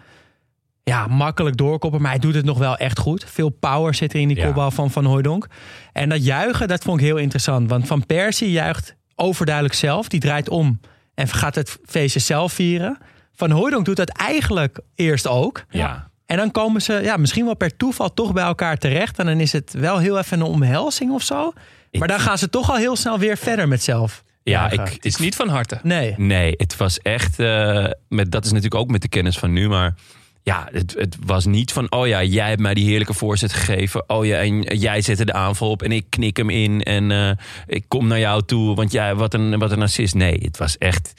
ja, 0.83 1.07
makkelijk 1.07 1.57
doorkoppen. 1.57 2.01
Maar 2.01 2.11
hij 2.11 2.19
doet 2.19 2.35
het 2.35 2.45
nog 2.45 2.57
wel 2.57 2.77
echt 2.77 2.99
goed. 2.99 3.25
Veel 3.27 3.49
power 3.49 3.93
zit 3.95 4.13
er 4.13 4.19
in 4.19 4.27
die 4.27 4.37
Ja. 4.37 4.45
kopbal 4.45 4.71
van 4.71 4.91
Van 4.91 5.05
Hooydonk. 5.05 5.47
En 5.93 6.09
dat 6.09 6.25
juichen, 6.25 6.67
dat 6.67 6.83
vond 6.83 6.99
ik 6.99 7.05
heel 7.05 7.17
interessant. 7.17 7.69
Want 7.69 7.87
Van 7.87 8.05
Persie 8.05 8.51
juicht 8.51 8.95
overduidelijk 9.15 9.75
zelf. 9.75 10.07
Die 10.07 10.19
draait 10.19 10.49
om 10.49 10.79
en 11.15 11.27
gaat 11.27 11.55
het 11.55 11.77
feestje 11.85 12.19
zelf 12.19 12.53
vieren. 12.53 12.97
Van 13.35 13.51
Hooydonk 13.51 13.85
doet 13.85 13.95
dat 13.95 14.09
eigenlijk 14.09 14.79
eerst 14.95 15.27
ook. 15.27 15.63
Ja. 15.69 16.11
En 16.25 16.37
dan 16.37 16.51
komen 16.51 16.81
ze 16.81 16.99
ja, 17.03 17.17
misschien 17.17 17.45
wel 17.45 17.55
per 17.55 17.75
toeval 17.77 18.13
toch 18.13 18.33
bij 18.33 18.43
elkaar 18.43 18.77
terecht. 18.77 19.19
En 19.19 19.25
dan 19.25 19.39
is 19.39 19.51
het 19.51 19.73
wel 19.73 19.97
heel 19.97 20.17
even 20.17 20.39
een 20.39 20.45
omhelzing 20.45 21.11
of 21.11 21.21
zo. 21.23 21.53
Maar 21.91 22.07
dan 22.07 22.19
gaan 22.19 22.37
ze 22.37 22.49
toch 22.49 22.69
al 22.69 22.75
heel 22.75 22.95
snel 22.95 23.19
weer 23.19 23.37
verder 23.37 23.67
met 23.67 23.83
zelf. 23.83 24.23
Ja, 24.43 24.69
ik, 24.71 24.79
Het 24.79 25.05
is 25.05 25.15
niet 25.17 25.35
van 25.35 25.47
harte. 25.49 25.79
Nee. 25.83 26.13
Nee, 26.17 26.53
het 26.57 26.77
was 26.77 26.99
echt. 26.99 27.39
eh, 27.39 27.85
met, 28.09 28.31
dat 28.31 28.45
is 28.45 28.51
natuurlijk 28.51 28.81
ook 28.81 28.89
met 28.91 29.01
de 29.01 29.07
kennis 29.09 29.37
van 29.37 29.53
nu. 29.53 29.67
Maar 29.67 29.95
ja, 30.43 30.67
het, 30.71 30.93
het 30.97 31.17
was 31.25 31.45
niet 31.45 31.71
van. 31.71 31.91
Oh 31.91 32.07
ja, 32.07 32.23
jij 32.23 32.49
hebt 32.49 32.61
mij 32.61 32.73
die 32.73 32.85
heerlijke 32.85 33.13
voorzet 33.13 33.53
gegeven. 33.53 34.09
Oh 34.09 34.25
ja, 34.25 34.37
en 34.39 34.61
jij 34.61 35.01
zette 35.01 35.25
de 35.25 35.33
aanval 35.33 35.69
op. 35.69 35.81
En 35.83 35.91
ik 35.91 36.05
knik 36.09 36.37
hem 36.37 36.49
in. 36.49 36.81
En 36.83 37.11
eh, 37.11 37.31
ik 37.67 37.85
kom 37.87 38.07
naar 38.07 38.19
jou 38.19 38.43
toe. 38.45 38.75
Want 38.75 38.91
jij, 38.91 39.15
wat 39.15 39.33
een, 39.33 39.59
wat 39.59 39.71
een 39.71 39.81
assist. 39.81 40.13
Nee, 40.15 40.39
het 40.41 40.57
was 40.57 40.77
echt. 40.77 41.13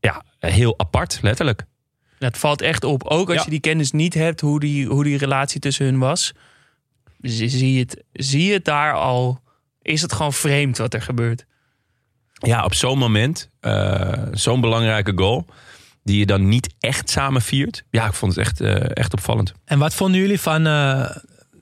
Ja, 0.00 0.24
heel 0.38 0.78
apart, 0.78 1.18
letterlijk. 1.22 1.64
Het 2.18 2.38
valt 2.38 2.60
echt 2.60 2.84
op. 2.84 3.04
Ook 3.04 3.28
als 3.28 3.36
Ja. 3.36 3.42
je 3.44 3.50
die 3.50 3.60
kennis 3.60 3.90
niet 3.90 4.14
hebt, 4.14 4.40
hoe 4.40 4.60
die, 4.60 4.86
hoe 4.86 5.04
die 5.04 5.18
relatie 5.18 5.60
tussen 5.60 5.84
hun 5.84 5.98
was. 5.98 6.32
Zie 7.20 7.48
zie 7.48 7.72
je, 7.72 7.80
het, 7.80 8.02
zie 8.12 8.44
je 8.46 8.52
het 8.52 8.64
daar 8.64 8.94
al. 8.94 9.40
Is 9.82 10.02
het 10.02 10.12
gewoon 10.12 10.32
vreemd 10.32 10.78
wat 10.78 10.94
er 10.94 11.02
gebeurt? 11.02 11.46
Ja, 12.32 12.64
op 12.64 12.74
zo'n 12.74 12.98
moment. 12.98 13.50
eh, 13.60 14.12
zo'n 14.32 14.60
belangrijke 14.60 15.12
goal. 15.14 15.46
Die 16.04 16.18
je 16.18 16.26
dan 16.26 16.48
niet 16.48 16.74
echt 16.80 17.10
samen 17.10 17.42
viert. 17.42 17.84
Ja, 17.90 18.06
ik 18.06 18.12
vond 18.12 18.34
het 18.36 18.46
echt, 18.46 18.60
eh, 18.60 18.96
echt 18.96 19.12
opvallend. 19.12 19.52
En 19.64 19.78
wat 19.78 19.94
vonden 19.94 20.20
jullie 20.20 20.40
van 20.40 20.66
eh, 20.66 21.10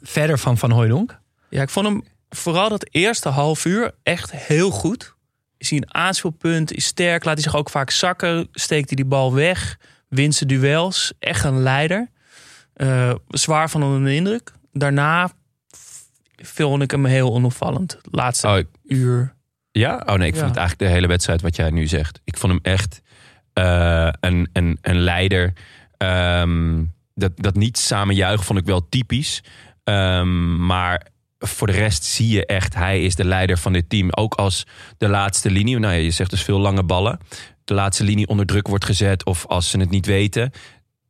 verder 0.03 0.39
van 0.39 0.59
Van 0.59 0.71
Hooydonk? 0.71 1.19
Ja, 1.51 1.63
ik 1.63 1.69
vond 1.71 1.87
hem 1.87 2.03
vooral 2.29 2.69
dat 2.69 2.87
eerste 2.91 3.29
half 3.29 3.65
uur 3.65 3.93
echt 4.03 4.31
heel 4.33 4.71
goed. 4.71 5.15
Is 5.59 5.71
hij 5.71 5.79
een 5.79 5.95
aanspeelpunt, 5.95 6.73
is 6.73 6.85
sterk, 6.85 7.25
laat 7.25 7.35
hij 7.35 7.43
zich 7.43 7.57
ook 7.57 7.71
vaak 7.71 7.91
zakken, 7.91 8.49
steekt 8.53 8.87
hij 8.89 8.97
die 8.97 9.05
bal 9.05 9.35
weg, 9.35 9.79
wint 10.09 10.35
zijn 10.35 10.49
duels. 10.49 11.13
Echt 11.19 11.45
een 11.45 11.63
leider. 11.63 12.11
Eh, 12.73 13.15
zwaar 13.29 13.71
van 13.71 13.83
onder 13.83 14.05
de 14.05 14.15
indruk. 14.15 14.53
Daarna 14.73 15.31
vond 16.43 16.83
ik 16.83 16.91
hem 16.91 17.05
heel 17.05 17.33
onopvallend. 17.33 17.99
Laatste 18.11 18.49
Oh, 18.49 18.57
ik- 18.57 18.69
uur. 18.85 19.35
Ja? 19.73 20.03
Oh 20.07 20.15
nee, 20.15 20.29
ik 20.29 20.35
Ja. 20.35 20.39
vond 20.41 20.51
het 20.51 20.59
eigenlijk 20.59 20.79
de 20.91 20.97
hele 20.97 21.07
wedstrijd 21.07 21.41
wat 21.43 21.57
jij 21.57 21.71
nu 21.71 21.87
zegt. 21.87 22.21
Ik 22.25 22.37
vond 22.37 22.53
hem 22.53 22.63
echt 22.75 23.01
eh, 23.61 24.09
een, 24.21 24.79
een, 24.83 24.99
leider. 24.99 25.53
Ehm, 25.97 26.85
dat, 27.15 27.33
dat 27.35 27.55
niet 27.55 27.79
samen 27.79 28.15
juichen 28.15 28.45
vond 28.45 28.59
ik 28.59 28.65
wel 28.65 28.89
typisch. 28.89 29.43
Ehm, 29.85 30.67
maar 30.67 31.07
voor 31.39 31.67
de 31.67 31.73
rest 31.73 32.05
zie 32.05 32.29
je 32.29 32.47
echt, 32.47 32.75
hij 32.75 33.05
is 33.05 33.15
de 33.15 33.25
leider 33.25 33.59
van 33.59 33.73
dit 33.73 33.89
team. 33.89 34.09
Ook 34.11 34.35
als 34.35 34.67
de 34.99 35.09
laatste 35.09 35.51
linie, 35.51 35.79
nou 35.79 35.95
ja, 35.95 36.01
je 36.01 36.11
zegt 36.11 36.31
dus 36.31 36.43
veel 36.43 36.59
lange 36.59 36.83
ballen. 36.83 37.21
De 37.65 37.75
laatste 37.75 38.05
linie 38.05 38.27
onder 38.27 38.47
druk 38.47 38.69
wordt 38.69 38.85
gezet 38.85 39.25
of 39.25 39.47
als 39.47 39.71
ze 39.71 39.79
het 39.79 39.91
niet 39.91 40.07
weten... 40.07 40.51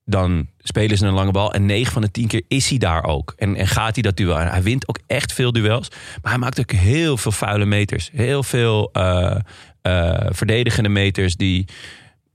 dan 0.04 0.48
spelen 0.58 0.98
ze 0.98 1.06
een 1.06 1.14
lange 1.14 1.30
bal. 1.30 1.52
En 1.52 1.66
9 1.66 1.92
van 1.92 2.02
de 2.02 2.10
10 2.10 2.26
keer 2.26 2.42
is 2.48 2.68
hij 2.68 2.78
daar 2.78 3.04
ook. 3.04 3.34
En, 3.36 3.56
en 3.56 3.66
gaat 3.66 3.94
hij 3.94 4.02
dat 4.02 4.16
duel. 4.16 4.36
Hij 4.36 4.62
wint 4.62 4.88
ook 4.88 4.98
echt 5.06 5.32
veel 5.32 5.52
duels. 5.52 5.88
Maar 6.22 6.32
hij 6.32 6.40
maakt 6.40 6.60
ook 6.60 6.72
heel 6.72 7.16
veel 7.16 7.32
vuile 7.32 7.64
meters. 7.64 8.10
Heel 8.12 8.42
veel 8.42 8.90
eh, 8.92 9.36
eh, 9.82 10.26
verdedigende 10.30 10.88
meters 10.88 11.36
die, 11.36 11.66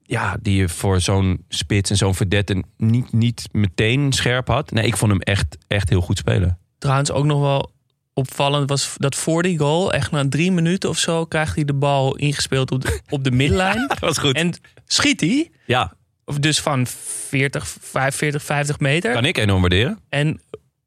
ja, 0.06 0.38
die 0.42 0.56
je 0.56 0.70
voor 0.70 1.02
zo'n 1.02 1.46
spits 1.50 1.90
en 1.90 1.98
zo'n 1.98 2.16
verdette 2.16 2.64
niet, 2.78 3.14
niet 3.14 3.48
meteen 3.52 4.14
scherp 4.14 4.48
had. 4.48 4.72
Nee, 4.72 4.86
ik 4.86 4.98
vond 4.98 5.12
hem 5.12 5.22
echt, 5.22 5.58
echt 5.68 5.90
heel 5.90 6.02
goed 6.02 6.18
spelen. 6.18 6.58
Trouwens 6.78 7.12
ook 7.12 7.26
nog 7.26 7.40
wel 7.40 7.72
opvallend 8.14 8.70
was 8.70 8.94
dat 8.98 9.16
voor 9.16 9.44
die 9.44 9.58
goal, 9.58 9.94
echt 9.94 10.12
na 10.12 10.30
drie 10.30 10.52
minuten 10.52 10.90
of 10.90 10.98
zo, 10.98 11.26
krijgt 11.26 11.56
hij 11.56 11.66
de 11.66 11.74
bal 11.74 12.16
ingespeeld 12.16 12.72
op 12.72 12.82
de, 12.82 13.02
op 13.10 13.24
de 13.24 13.32
middenlijn. 13.32 13.88
Dat 13.88 14.00
was 14.00 14.18
goed. 14.18 14.36
En 14.36 14.54
schiet 14.86 15.22
hij, 15.22 15.52
ja, 15.66 15.94
of 16.26 16.40
dus 16.40 16.60
van 16.60 16.88
40, 16.88 17.68
45, 17.82 18.44
50 18.44 18.80
meter. 18.80 19.14
kan 19.14 19.26
ik 19.26 19.38
enorm 19.38 19.62
waarderen. 19.62 20.00
En 20.10 20.42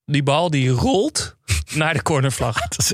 die 0.04 0.22
bal 0.22 0.50
die 0.50 0.68
rolt 0.68 1.37
naar 1.74 1.94
de 1.94 2.02
cornervlag. 2.02 2.61
Dat 2.68 2.78
is 2.78 2.92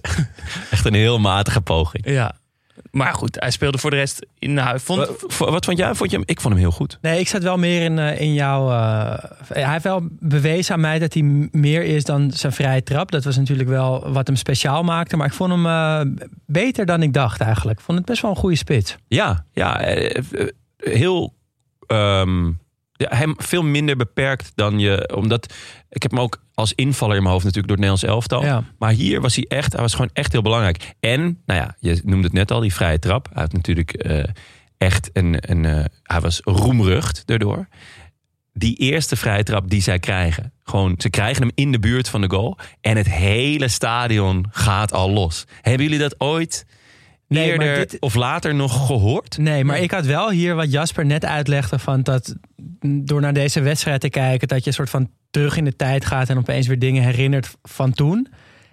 echt 0.71 0.85
een 0.85 0.95
heel 0.95 1.19
matige 1.19 1.61
poging. 1.61 2.07
Ja. 2.11 2.35
Maar 2.91 3.15
goed, 3.15 3.37
hij 3.41 3.51
speelde 3.51 3.79
voor 3.79 3.91
de 3.91 3.97
rest. 3.97 4.27
Nou, 4.39 4.81
vond, 4.81 5.09
Wat, 5.39 5.65
vond 5.65 5.79
jij? 5.79 5.95
Vond 5.95 6.11
je 6.11 6.17
hem? 6.17 6.25
Ik 6.29 6.41
vond 6.41 6.55
hem 6.55 6.63
heel 6.63 6.73
goed. 6.73 6.99
Nee, 7.01 7.21
ik 7.21 7.29
zat 7.29 7.43
wel 7.43 7.59
meer 7.59 7.83
in, 7.83 7.99
eh, 7.99 8.21
in 8.21 8.35
jouw... 8.35 8.71
eh, 8.71 9.25
hij 9.49 9.73
heeft 9.73 9.85
wel 9.85 10.03
bewezen 10.11 10.75
aan 10.75 10.81
mij 10.81 10.99
dat 10.99 11.15
hij 11.15 11.23
meer 11.51 11.83
is 11.83 12.05
dan 12.05 12.31
zijn 12.31 12.53
vrije 12.53 12.83
trap. 12.83 13.11
Dat 13.11 13.25
was 13.25 13.37
natuurlijk 13.37 13.69
wel 13.69 14.13
wat 14.13 14.27
hem 14.27 14.37
speciaal 14.37 14.83
maakte. 14.83 15.17
Maar 15.17 15.27
ik 15.27 15.33
vond 15.33 15.51
hem 15.53 15.67
eh, 15.67 16.01
beter 16.47 16.87
dan 16.87 17.03
ik 17.03 17.13
dacht 17.13 17.41
eigenlijk. 17.41 17.79
Ik 17.79 17.85
vond 17.85 17.99
het 17.99 18.07
best 18.07 18.23
wel 18.23 18.31
een 18.31 18.37
goede 18.37 18.57
spits. 18.57 18.97
Ja, 19.09 19.45
ja 19.53 19.81
heel. 20.77 21.35
ehm, 21.87 22.51
hem 23.09 23.35
veel 23.37 23.63
minder 23.63 23.97
beperkt 23.97 24.53
dan 24.55 24.79
je. 24.79 25.15
Omdat 25.15 25.55
ik 25.91 26.03
heb 26.03 26.11
hem 26.11 26.21
ook 26.21 26.43
als 26.55 26.73
invaller 26.73 27.17
in 27.17 27.23
mijn 27.23 27.33
hoofd 27.33 27.45
natuurlijk 27.45 27.75
door 27.75 27.87
het 27.87 27.93
Nederlands 27.93 28.31
elftal. 28.31 28.45
Ja. 28.45 28.65
Maar 28.79 28.93
hier 28.93 29.21
was 29.21 29.35
hij 29.37 29.45
echt. 29.49 29.73
Hij 29.73 29.83
was 29.83 29.95
gewoon 29.95 30.11
echt 30.13 30.33
heel 30.33 30.43
belangrijk. 30.43 30.95
En, 31.01 31.43
nou 31.47 31.61
ja, 31.61 31.77
je 31.79 32.01
noemde 32.05 32.25
het 32.25 32.33
net 32.33 32.51
al, 32.51 32.61
die 32.61 32.75
vrije 32.75 32.99
trap. 32.99 33.29
Hij 33.33 33.43
had 33.43 33.53
natuurlijk 33.53 33.93
eh, 33.93 34.25
echt 34.79 35.11
een. 35.13 35.37
een 35.51 35.65
eh, 35.65 35.85
hij 36.03 36.21
was 36.21 36.41
roemrucht 36.45 37.27
daardoor. 37.27 37.69
Die 38.53 38.77
eerste 38.77 39.17
vrije 39.17 39.43
trap 39.43 39.71
die 39.71 39.83
zij 39.83 39.99
krijgen. 39.99 40.53
Gewoon, 40.63 40.95
ze 40.99 41.11
krijgen 41.11 41.43
hem 41.43 41.53
in 41.55 41.73
de 41.73 41.79
buurt 41.79 42.09
van 42.09 42.21
de 42.21 42.31
goal. 42.31 42.59
En 42.81 42.97
het 42.97 43.09
hele 43.11 43.69
stadion 43.69 44.47
gaat 44.51 44.93
al 44.93 45.11
los. 45.11 45.45
Hebben 45.61 45.83
jullie 45.83 45.99
dat 45.99 46.21
ooit 46.21 46.67
Nee, 47.29 47.57
maar 47.57 47.67
eerder 47.67 47.87
dit- 47.89 48.01
of 48.01 48.15
later 48.15 48.55
nog 48.55 48.87
gehoord? 48.87 49.39
Nee, 49.39 49.65
maar 49.65 49.79
ik 49.81 49.91
had 49.91 50.07
wel 50.07 50.31
hier 50.31 50.55
wat 50.55 50.73
Jasper 50.73 51.07
net 51.07 51.25
uitlegde 51.25 51.79
van 51.79 52.03
dat 52.03 52.35
door 52.87 53.21
naar 53.21 53.33
deze 53.33 53.61
wedstrijd 53.61 54.01
te 54.01 54.09
kijken, 54.09 54.49
dat 54.49 54.61
je 54.61 54.67
een 54.67 54.73
soort 54.73 54.91
van 54.91 55.11
terug 55.31 55.57
in 55.57 55.65
de 55.65 55.77
tijd 55.77 56.05
gaat 56.05 56.29
en 56.29 56.39
opeens 56.39 56.67
weer 56.67 56.79
dingen 56.79 57.03
herinnert 57.03 57.57
van 57.63 57.93
toen. 57.93 58.29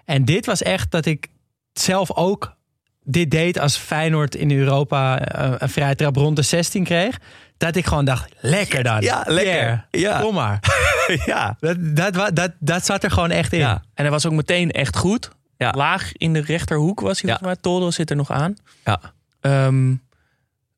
En 0.06 0.26
dit 0.26 0.46
was 0.46 0.62
echt 0.64 0.92
dat 0.92 1.06
ik 1.06 1.28
zelf 1.74 2.12
ook 2.16 2.56
dit 3.04 3.32
deed 3.32 3.60
als 3.60 3.78
Feyenoord 3.78 4.36
in 4.36 4.52
Europa 4.52 5.20
eh, 5.20 5.54
een 5.58 5.70
vrije 5.70 5.96
trap 5.96 6.16
rond 6.16 6.36
de 6.36 6.42
16 6.42 6.84
kreeg. 6.84 7.18
Dat 7.58 7.76
ik 7.76 7.86
gewoon 7.86 8.06
dacht, 8.06 8.34
lekker 8.40 8.84
dan. 8.84 9.02
Ja, 9.02 9.24
lekker. 9.28 9.54
Yeah, 9.54 9.80
Ja. 9.92 10.20
Kom 10.20 10.34
maar. 10.34 10.60
ja. 11.26 11.58
Dat, 11.60 11.78
dat, 11.96 12.36
dat, 12.36 12.52
dat 12.60 12.86
zat 12.86 13.04
er 13.04 13.12
gewoon 13.12 13.32
echt 13.32 13.54
in. 13.54 13.60
Ja. 13.60 13.74
en 13.74 14.04
hij 14.04 14.10
was 14.10 14.26
ook 14.26 14.34
meteen 14.34 14.72
echt 14.72 14.98
goed. 14.98 15.30
Ja. 15.62 15.72
Laag 15.76 16.12
in 16.14 16.34
de 16.34 16.42
rechterhoek 16.42 17.00
was 17.00 17.22
hij. 17.22 17.30
Ja. 17.30 17.38
volgens 17.38 17.62
mij. 17.62 17.72
Toldo 17.72 17.92
zit 17.92 18.10
er 18.10 18.16
nog 18.16 18.32
aan. 18.32 18.56
Ja. 18.86 19.00
Ehm, 19.42 19.94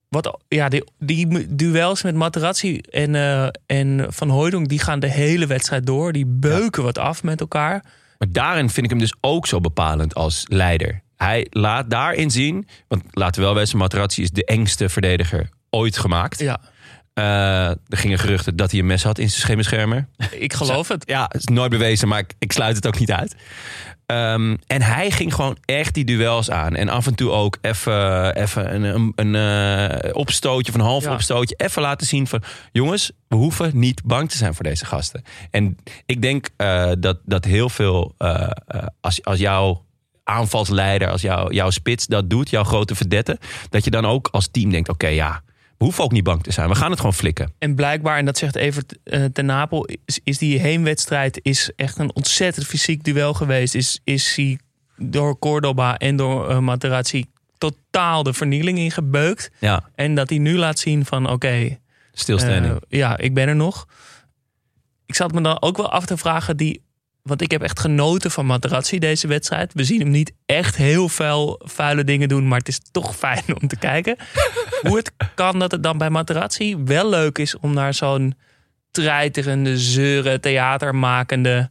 wat, 0.10 0.39
ja, 0.47 0.70
die, 0.70 0.84
die 0.99 1.55
duels 1.55 2.03
met 2.03 2.16
Materazzi 2.16 2.78
en, 2.78 3.16
eh, 3.16 3.47
en 3.66 4.05
Van 4.10 4.30
Hooydonk... 4.30 4.70
die 4.70 4.80
gaan 4.80 4.99
de 4.99 5.10
hele 5.10 5.47
wedstrijd 5.47 5.86
door. 5.86 6.12
Die 6.12 6.26
beuken 6.26 6.84
wat 6.84 6.97
af 6.97 7.24
met 7.24 7.39
elkaar. 7.39 7.84
Maar 8.18 8.32
daarin 8.32 8.70
vind 8.70 8.86
ik 8.86 8.89
hem 8.91 8.99
dus 8.99 9.16
ook 9.22 9.47
zo 9.47 9.60
bepalend 9.60 10.16
als 10.16 10.43
leider. 10.47 11.01
hij 11.16 11.47
laat 11.49 11.89
daarin 11.89 12.32
zien... 12.32 12.68
Want 12.88 13.03
laten 13.12 13.41
we 13.41 13.47
wel 13.47 13.55
wezen, 13.55 13.78
Materazzi 13.78 14.22
is 14.22 14.32
de 14.32 14.45
engste 14.45 14.89
verdediger 14.89 15.49
ooit 15.70 15.97
gemaakt. 15.97 16.39
Ja, 16.39 16.60
Eh, 17.14 17.70
er 17.70 17.78
gingen 17.88 18.20
geruchten 18.20 18.55
dat 18.55 18.72
hij 18.72 18.80
een 18.80 18.86
mes 18.86 19.03
had 19.03 19.18
in 19.18 19.30
zijn 19.30 19.41
schemerschermer. 19.41 20.07
ik 20.32 20.53
geloof 20.53 20.88
het. 20.88 21.03
Ja, 21.07 21.24
het 21.32 21.36
is 21.41 21.45
nooit 21.45 21.70
bewezen, 21.70 22.07
maar 22.07 22.20
ik, 22.20 22.34
ik 22.39 22.51
sluit 22.51 22.76
het 22.76 22.88
ook 22.88 22.99
niet 22.99 23.12
uit. 23.12 23.36
Ehm, 24.14 24.55
en 24.68 24.82
hij 24.82 25.11
ging 25.11 25.34
gewoon 25.34 25.57
echt 25.66 25.93
die 25.93 26.05
duels 26.05 26.51
aan. 26.51 26.76
En 26.76 26.89
af 26.89 27.07
en 27.07 27.16
toe 27.16 27.32
ook 27.32 27.57
even 27.61 28.36
even 28.36 28.74
een, 28.76 28.84
een, 28.84 29.14
een 29.16 29.36
eh, 29.89 30.16
opstootje 30.16 30.72
of 30.72 30.78
een 30.78 30.86
half 30.86 31.03
Ja. 31.03 31.14
opstootje. 31.14 31.55
Even 31.57 31.82
laten 31.82 32.07
zien 32.07 32.28
van... 32.28 32.43
jongens, 32.72 33.11
we 33.28 33.36
hoeven 33.36 33.72
niet 33.74 34.03
bang 34.03 34.30
te 34.30 34.38
zijn 34.38 34.53
voor 34.53 34.64
deze 34.64 34.86
gasten. 34.86 35.24
En 35.51 35.78
ik 36.05 36.22
denk 36.22 36.49
eh, 36.57 36.91
dat, 36.99 37.18
dat 37.26 37.45
heel 37.45 37.70
veel... 37.70 38.14
eh, 38.18 38.47
als, 39.01 39.24
als 39.24 39.39
jouw 39.39 39.86
aanvalsleider, 40.24 41.09
als 41.09 41.22
jouw 41.22 41.51
jouw 41.51 41.70
spits 41.70 42.05
dat 42.07 42.30
doet... 42.30 42.49
jouw 42.49 42.64
grote 42.64 42.95
verdette... 42.95 43.39
dat 43.70 43.84
je 43.84 43.91
dan 43.91 44.05
ook 44.05 44.28
als 44.32 44.47
team 44.51 44.70
denkt... 44.72 44.89
oké, 44.89 45.07
ja, 45.07 45.41
hoeven 45.84 46.03
ook 46.03 46.11
niet 46.11 46.23
bang 46.23 46.43
te 46.43 46.51
zijn. 46.51 46.69
We 46.69 46.75
gaan 46.75 46.89
het 46.89 46.99
gewoon 46.99 47.13
flikken. 47.13 47.53
En 47.59 47.75
blijkbaar, 47.75 48.17
en 48.17 48.25
dat 48.25 48.38
zegt 48.38 48.55
Evert 48.55 48.97
eh, 49.03 49.25
ten 49.25 49.45
Napel, 49.45 49.89
is, 50.05 50.19
is 50.23 50.38
die 50.38 50.59
heenwedstrijd 50.59 51.39
is 51.41 51.71
echt 51.75 51.97
een 51.97 52.15
ontzettend 52.15 52.65
fysiek 52.65 53.03
duel 53.03 53.34
geweest. 53.34 53.75
Is, 53.75 53.99
is 54.03 54.36
hij 54.36 54.59
door 54.97 55.39
Cordoba 55.39 55.97
en 55.97 56.15
door 56.15 56.49
eh, 56.49 56.59
Materazzi 56.59 57.25
totaal 57.57 58.23
de 58.23 58.34
vernieling 58.34 58.77
ingebeukt. 58.77 59.51
Ja, 59.59 59.89
En 59.95 60.15
dat 60.15 60.29
hij 60.29 60.38
nu 60.38 60.57
laat 60.57 60.79
zien 60.79 61.05
van 61.05 61.29
oké, 61.29 61.77
stilstanding. 62.13 62.73
eh, 62.73 62.79
ja, 62.99 63.17
ik 63.17 63.34
ben 63.34 63.47
er 63.47 63.55
nog. 63.55 63.88
Ik 65.05 65.15
zat 65.15 65.31
me 65.34 65.41
dan 65.41 65.61
ook 65.61 65.77
wel 65.77 65.91
af 65.91 66.05
te 66.05 66.17
vragen, 66.17 66.57
die, 66.57 66.81
want 67.24 67.41
ik 67.41 67.51
heb 67.51 67.61
echt 67.61 67.80
genoten 67.80 68.32
van 68.32 68.45
Materazzi 68.45 68.99
deze 68.99 69.28
wedstrijd. 69.28 69.74
We 69.74 69.84
zien 69.84 69.99
hem 69.99 70.09
niet 70.09 70.34
echt 70.45 70.76
heel 70.76 71.09
veel 71.09 71.61
vuile 71.63 72.03
dingen 72.03 72.30
doen, 72.30 72.47
maar 72.47 72.59
het 72.59 72.67
is 72.67 72.80
toch 72.91 73.15
fijn 73.26 73.43
om 73.61 73.67
te 73.67 73.78
kijken. 73.78 74.17
Hoe 74.82 74.97
het 74.97 75.11
kan 75.36 75.59
dat 75.59 75.71
het 75.71 75.84
dan 75.84 75.97
bij 75.97 76.09
Materazzi 76.09 76.78
wel 76.78 77.09
leuk 77.09 77.38
is 77.38 77.57
om 77.57 77.74
naar 77.74 77.93
zo'n 77.93 78.36
treiterende, 78.91 79.78
zeuren, 79.78 80.41
theatermakende, 80.41 81.69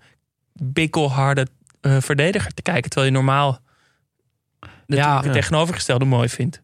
bikkelharde 0.52 1.46
eh, 1.80 1.96
verdediger 2.00 2.54
te 2.54 2.62
kijken. 2.62 2.90
Terwijl 2.90 3.12
je 3.12 3.18
normaal 3.18 3.60
het 4.86 5.32
tegenovergestelde 5.32 6.04
mooi 6.04 6.28
vindt. 6.28 6.62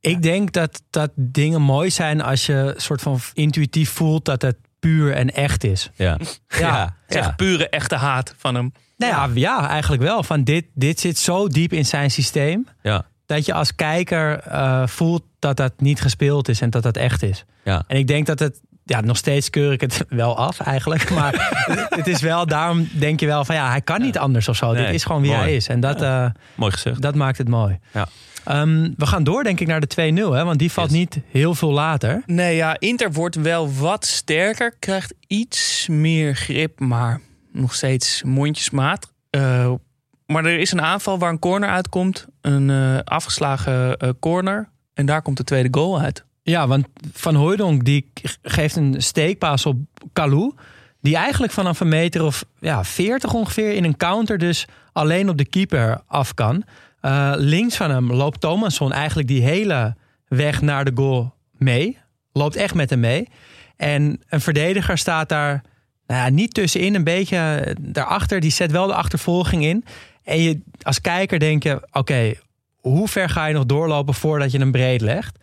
Ik 0.00 0.22
denk 0.22 0.52
dat, 0.52 0.82
dat 0.90 1.10
dingen 1.14 1.62
mooi 1.62 1.90
zijn 1.90 2.20
als 2.20 2.46
je 2.46 2.74
soort 2.76 3.02
van 3.02 3.20
intuïtief 3.32 3.90
voelt 3.90 4.24
dat 4.24 4.42
het 4.42 4.56
puur 4.82 5.12
en 5.14 5.30
echt 5.34 5.64
is. 5.64 5.90
ja. 5.94 6.18
Ja. 6.48 6.96
Zeg 7.08 7.36
pure 7.36 7.68
echte 7.68 7.94
haat 7.96 8.34
van 8.38 8.54
hem. 8.54 8.72
Nou 8.96 9.12
ja, 9.12 9.28
ja 9.34 9.68
eigenlijk 9.68 10.02
wel. 10.02 10.22
Van 10.22 10.44
dit, 10.44 10.64
dit 10.74 11.00
zit 11.00 11.18
zo 11.18 11.48
diep 11.48 11.72
in 11.72 11.86
zijn 11.86 12.10
systeem. 12.10 12.66
ja. 12.82 13.04
Dat 13.26 13.46
je 13.46 13.52
als 13.54 13.74
kijker 13.74 14.38
eh, 14.40 14.86
voelt 14.86 15.22
dat 15.38 15.56
dat 15.56 15.72
niet 15.76 16.00
gespeeld 16.00 16.48
is 16.48 16.60
en 16.60 16.70
dat 16.70 16.82
dat 16.82 16.96
echt 16.96 17.22
is. 17.22 17.44
Ja. 17.64 17.82
En 17.86 17.96
ik 17.96 18.06
denk 18.06 18.26
dat 18.26 18.38
het, 18.38 18.60
ja, 18.84 19.00
nog 19.00 19.16
steeds 19.16 19.50
keur 19.50 19.72
ik 19.72 19.80
het 19.80 20.04
wel 20.22 20.36
af 20.36 20.60
eigenlijk. 20.60 21.10
Maar 21.18 21.48
het 21.88 22.06
is 22.06 22.20
wel, 22.20 22.46
daarom 22.46 22.88
denk 22.92 23.20
je 23.20 23.26
wel 23.26 23.44
van 23.44 23.54
ja, 23.54 23.68
hij 23.70 23.80
kan 23.80 24.00
niet 24.00 24.18
anders 24.18 24.48
of 24.48 24.56
zo. 24.56 24.72
Nee, 24.72 24.84
Dit 24.84 24.94
is 24.94 25.04
gewoon 25.04 25.22
wie 25.22 25.30
mooi. 25.30 25.42
hij 25.42 25.54
is. 25.56 25.68
En 25.68 25.80
dat, 25.80 26.02
eh, 26.02 26.26
Mooi 26.54 26.72
gezegd. 26.72 27.02
dat 27.02 27.14
maakt 27.14 27.38
het 27.38 27.48
mooi. 27.48 27.78
Ja. 27.92 28.08
Ehm, 28.44 28.90
we 28.96 29.06
gaan 29.06 29.24
door 29.24 29.42
denk 29.44 29.60
ik 29.60 29.66
naar 29.66 29.80
de 29.80 29.86
2-0, 29.86 30.32
hè, 30.32 30.44
want 30.44 30.58
die 30.58 30.72
valt 30.72 30.90
Yes. 30.90 30.98
niet 30.98 31.20
heel 31.30 31.54
veel 31.54 31.72
later. 31.72 32.22
Nee, 32.26 32.56
ja, 32.56 32.76
Inter 32.78 33.12
wordt 33.12 33.36
wel 33.36 33.72
wat 33.72 34.06
sterker. 34.06 34.74
Krijgt 34.78 35.14
iets 35.26 35.86
meer 35.90 36.34
grip, 36.34 36.80
maar 36.80 37.20
nog 37.52 37.74
steeds 37.74 38.22
mondjesmaat. 38.22 39.12
Eh, 39.30 39.72
maar 40.26 40.44
er 40.44 40.58
is 40.58 40.72
een 40.72 40.82
aanval 40.82 41.18
waar 41.18 41.30
een 41.30 41.38
corner 41.38 41.68
uitkomt. 41.68 42.26
Een 42.40 42.70
eh, 42.70 42.98
afgeslagen 43.04 43.96
eh, 43.96 44.08
corner. 44.20 44.68
En 44.94 45.06
daar 45.06 45.22
komt 45.22 45.36
de 45.36 45.44
tweede 45.44 45.68
goal 45.70 46.00
uit. 46.00 46.24
Ja, 46.42 46.66
want 46.66 46.86
Van 47.12 47.34
Hooijdonk 47.34 47.84
die 47.84 48.10
geeft 48.42 48.76
een 48.76 48.94
steekpaas 48.98 49.66
op 49.66 49.76
Kalou. 50.12 50.54
Die 51.00 51.16
eigenlijk 51.16 51.52
vanaf 51.52 51.80
een 51.80 51.88
meter 51.88 52.22
of 52.24 52.44
ja, 52.60 52.84
40 52.84 53.32
ongeveer 53.34 53.72
in 53.72 53.84
een 53.84 53.96
counter 53.96 54.38
dus 54.38 54.66
alleen 54.92 55.28
op 55.28 55.38
de 55.38 55.44
keeper 55.44 56.00
af 56.06 56.34
kan. 56.34 56.64
Eh, 57.02 57.32
links 57.36 57.76
van 57.76 57.90
hem 57.90 58.12
loopt 58.12 58.40
Thomasson 58.40 58.92
eigenlijk 58.92 59.28
die 59.28 59.42
hele 59.42 59.96
weg 60.28 60.60
naar 60.60 60.84
de 60.84 60.92
goal 60.94 61.34
mee. 61.58 61.98
Loopt 62.32 62.56
echt 62.56 62.74
met 62.74 62.90
hem 62.90 63.00
mee. 63.00 63.28
En 63.76 64.20
een 64.28 64.40
verdediger 64.40 64.98
staat 64.98 65.28
daar 65.28 65.62
nou 66.06 66.20
ja, 66.20 66.28
niet 66.28 66.54
tussenin, 66.54 66.94
een 66.94 67.04
beetje 67.04 67.74
daarachter. 67.80 68.40
Die 68.40 68.50
zet 68.50 68.70
wel 68.70 68.86
de 68.86 68.94
achtervolging 68.94 69.64
in. 69.64 69.84
En 70.24 70.42
je, 70.42 70.60
als 70.82 71.00
kijker 71.00 71.38
denk 71.38 71.62
je, 71.62 71.88
oké, 71.92 72.34
hoe 72.80 73.08
ver 73.08 73.28
ga 73.28 73.46
je 73.46 73.54
nog 73.54 73.66
doorlopen 73.66 74.14
voordat 74.14 74.52
je 74.52 74.58
hem 74.58 74.72
breed 74.72 75.00
legt? 75.00 75.38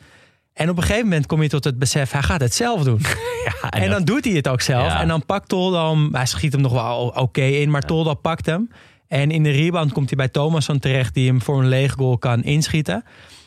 En 0.54 0.70
op 0.70 0.78
een 0.78 0.84
gegeven 0.84 1.08
moment 1.08 1.26
kom 1.26 1.42
je 1.42 1.50
tot 1.50 1.64
het 1.64 1.80
besef, 1.80 2.12
hij 2.12 2.24
gaat 2.24 2.42
het 2.42 2.54
zelf 2.54 2.84
doen. 2.84 3.02
en, 3.70 3.90
dan 3.90 4.04
doet 4.04 4.26
hij 4.26 4.34
het 4.34 4.48
ook 4.48 4.62
zelf. 4.62 4.88
Ja. 4.88 5.02
En 5.02 5.08
dan 5.08 5.26
pakt 5.26 5.50
Toldo 5.50 5.90
hem, 5.90 6.16
hij 6.16 6.26
schiet 6.26 6.52
hem 6.52 6.62
nog 6.62 6.72
wel 6.72 7.14
oké 7.16 7.42
in, 7.42 7.70
maar 7.70 7.82
Toldo 7.82 8.14
pakt 8.14 8.46
hem. 8.46 8.70
En 9.10 9.32
in 9.32 9.44
de 9.44 9.50
rebound 9.52 9.92
komt 9.92 10.08
hij 10.10 10.18
bij 10.18 10.28
Thomasson 10.28 10.80
terecht, 10.80 11.14
die 11.14 11.28
hem 11.28 11.42
voor 11.42 11.60
een 11.60 11.68
leeg 11.68 11.94
goal 11.94 12.18
kan 12.18 12.44
inschieten. 12.44 13.04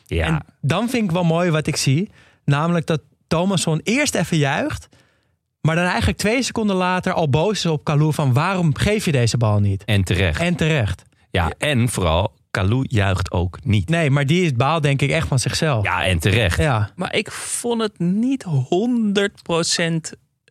Ja. 0.06 0.26
En 0.26 0.40
dan 0.60 0.88
vind 0.88 1.04
ik 1.04 1.10
wel 1.10 1.24
mooi 1.24 1.50
wat 1.50 1.66
ik 1.66 1.76
zie. 1.76 2.10
Namelijk 2.44 2.86
dat 2.86 3.00
Thomasson 3.26 3.80
eerst 3.84 4.14
even 4.14 4.36
juicht. 4.36 4.88
Maar 5.60 5.74
dan 5.76 5.84
eigenlijk 5.84 6.18
twee 6.18 6.42
seconden 6.42 6.76
later 6.76 7.12
al 7.12 7.28
boos 7.28 7.58
is 7.58 7.66
op 7.66 7.84
Kalou 7.84 8.12
van 8.14 8.32
waarom 8.32 8.76
geef 8.76 9.04
je 9.04 9.12
deze 9.12 9.36
bal 9.36 9.58
niet? 9.60 9.84
En 9.84 10.04
terecht. 10.04 10.40
En 10.40 10.54
terecht. 10.54 11.02
ja, 11.30 11.52
en 11.58 11.88
vooral, 11.88 12.32
Kalou 12.50 12.84
juicht 12.88 13.30
ook 13.30 13.58
niet. 13.64 13.88
Nee, 13.88 14.10
maar 14.10 14.26
die 14.26 14.44
is 14.44 14.52
baal 14.52 14.80
denk 14.80 15.02
ik 15.02 15.10
echt 15.10 15.28
van 15.28 15.38
zichzelf. 15.38 15.84
Ja, 15.84 16.04
en 16.04 16.18
terecht. 16.18 16.58
Ja. 16.58 16.90
Maar 16.96 17.14
ik 17.14 17.30
vond 17.30 17.80
het 17.82 17.98
niet 17.98 18.44
100% 18.44 18.48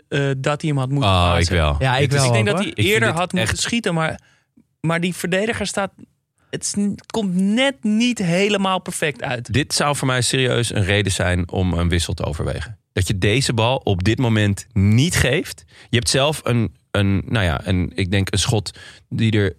eh 0.08 0.32
dat 0.38 0.62
hij 0.62 0.70
hem 0.70 0.78
had 0.78 0.90
moeten 0.90 1.10
Oh, 1.10 1.36
ik 1.40 1.50
wel. 1.50 1.76
Ja, 1.80 1.98
ik 1.98 2.12
wel. 2.12 2.26
Ik 2.26 2.32
denk 2.32 2.50
ook, 2.50 2.56
dat 2.56 2.64
hij 2.66 2.74
eerder 2.74 3.10
had 3.10 3.18
moeten 3.34 3.40
echt- 3.40 3.60
schieten. 3.60 3.94
Maar, 3.94 4.20
maar 4.82 5.00
die 5.00 5.16
verdediger 5.16 5.68
staat... 5.68 5.92
Het 6.50 6.76
komt 7.06 7.36
net 7.36 7.84
niet 7.84 8.18
helemaal 8.18 8.80
perfect 8.80 9.22
uit. 9.22 9.54
Dit 9.54 9.74
zou 9.74 9.96
voor 9.96 10.08
mij 10.08 10.22
serieus 10.22 10.74
een 10.74 10.84
reden 10.84 11.12
zijn 11.12 11.52
om 11.52 11.74
een 11.74 11.90
wissel 11.90 12.14
te 12.14 12.26
overwegen. 12.26 12.78
Dat 12.94 13.08
je 13.08 13.18
deze 13.18 13.54
bal 13.54 13.78
op 13.78 14.04
dit 14.04 14.18
moment 14.18 14.68
niet 14.74 15.16
geeft. 15.16 15.64
Je 15.90 15.96
hebt 15.96 16.10
zelf 16.10 16.42
een, 16.44 16.76
een 16.92 17.22
nou 17.26 17.46
ja, 17.46 17.68
een, 17.68 17.92
ik 17.96 18.12
denk 18.12 18.32
een 18.32 18.40
schot 18.40 18.78
die 19.10 19.32
er 19.32 19.56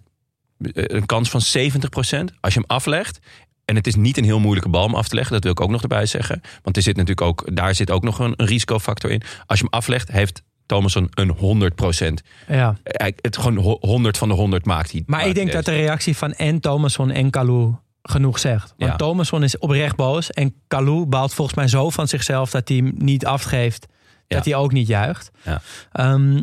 eh, 0.57 0.83
een 0.87 1.05
kans 1.05 1.29
van 1.29 1.41
70%. 1.41 2.35
Als 2.39 2.53
je 2.53 2.59
hem 2.59 2.67
aflegt. 2.67 3.19
En 3.65 3.75
het 3.75 3.87
is 3.87 3.95
niet 3.95 4.17
een 4.17 4.23
heel 4.23 4.39
moeilijke 4.39 4.69
bal 4.69 4.85
om 4.85 4.95
af 4.95 5.07
te 5.07 5.15
leggen. 5.15 5.33
Dat 5.33 5.43
wil 5.43 5.51
ik 5.51 5.61
ook 5.61 5.69
nog 5.69 5.81
erbij 5.81 6.05
zeggen. 6.05 6.41
Want 6.61 6.75
er 6.75 6.83
zit 6.83 6.95
natuurlijk 6.95 7.27
ook, 7.27 7.55
daar 7.55 7.75
zit 7.75 7.91
ook 7.91 8.03
nog 8.03 8.19
een, 8.19 8.33
een 8.35 8.45
risicofactor 8.45 9.11
in. 9.11 9.21
Als 9.45 9.59
je 9.59 9.65
hem 9.65 9.73
aflegt, 9.73 10.11
heeft 10.11 10.43
Thomasson 10.65 11.07
een 11.13 11.29
100%. 11.31 12.21
Ja. 12.47 12.75
Hij- 12.83 13.13
Het 13.21 13.37
gewoon 13.37 13.57
ho- 13.57 13.77
100 13.79 14.17
van 14.17 14.27
de 14.27 14.33
100 14.33 14.65
maakt 14.65 14.91
hij. 14.91 15.03
Maar 15.05 15.27
ik 15.27 15.35
denk 15.35 15.51
dat 15.51 15.65
de 15.65 15.71
reactie 15.75 16.17
van 16.17 16.33
en 16.33 16.59
Thomasson 16.59 17.11
en 17.11 17.29
Kalou 17.29 17.75
genoeg 18.01 18.39
zegt. 18.39 18.73
Want 18.77 18.91
Ja. 18.91 18.97
Thomasson 18.97 19.43
is 19.43 19.57
oprecht 19.57 19.95
boos. 19.95 20.31
En 20.31 20.53
Kalou 20.67 21.05
baalt 21.05 21.33
volgens 21.33 21.57
mij 21.57 21.67
zo 21.67 21.89
van 21.89 22.07
zichzelf 22.07 22.51
dat 22.51 22.67
hij 22.67 22.77
hem 22.77 22.91
niet 22.95 23.25
afgeeft. 23.25 23.85
Dat 24.27 24.45
hij 24.45 24.55
ook 24.55 24.71
niet 24.71 24.87
juicht. 24.87 25.31
Ja. 25.43 25.61
Ehm, 25.91 26.41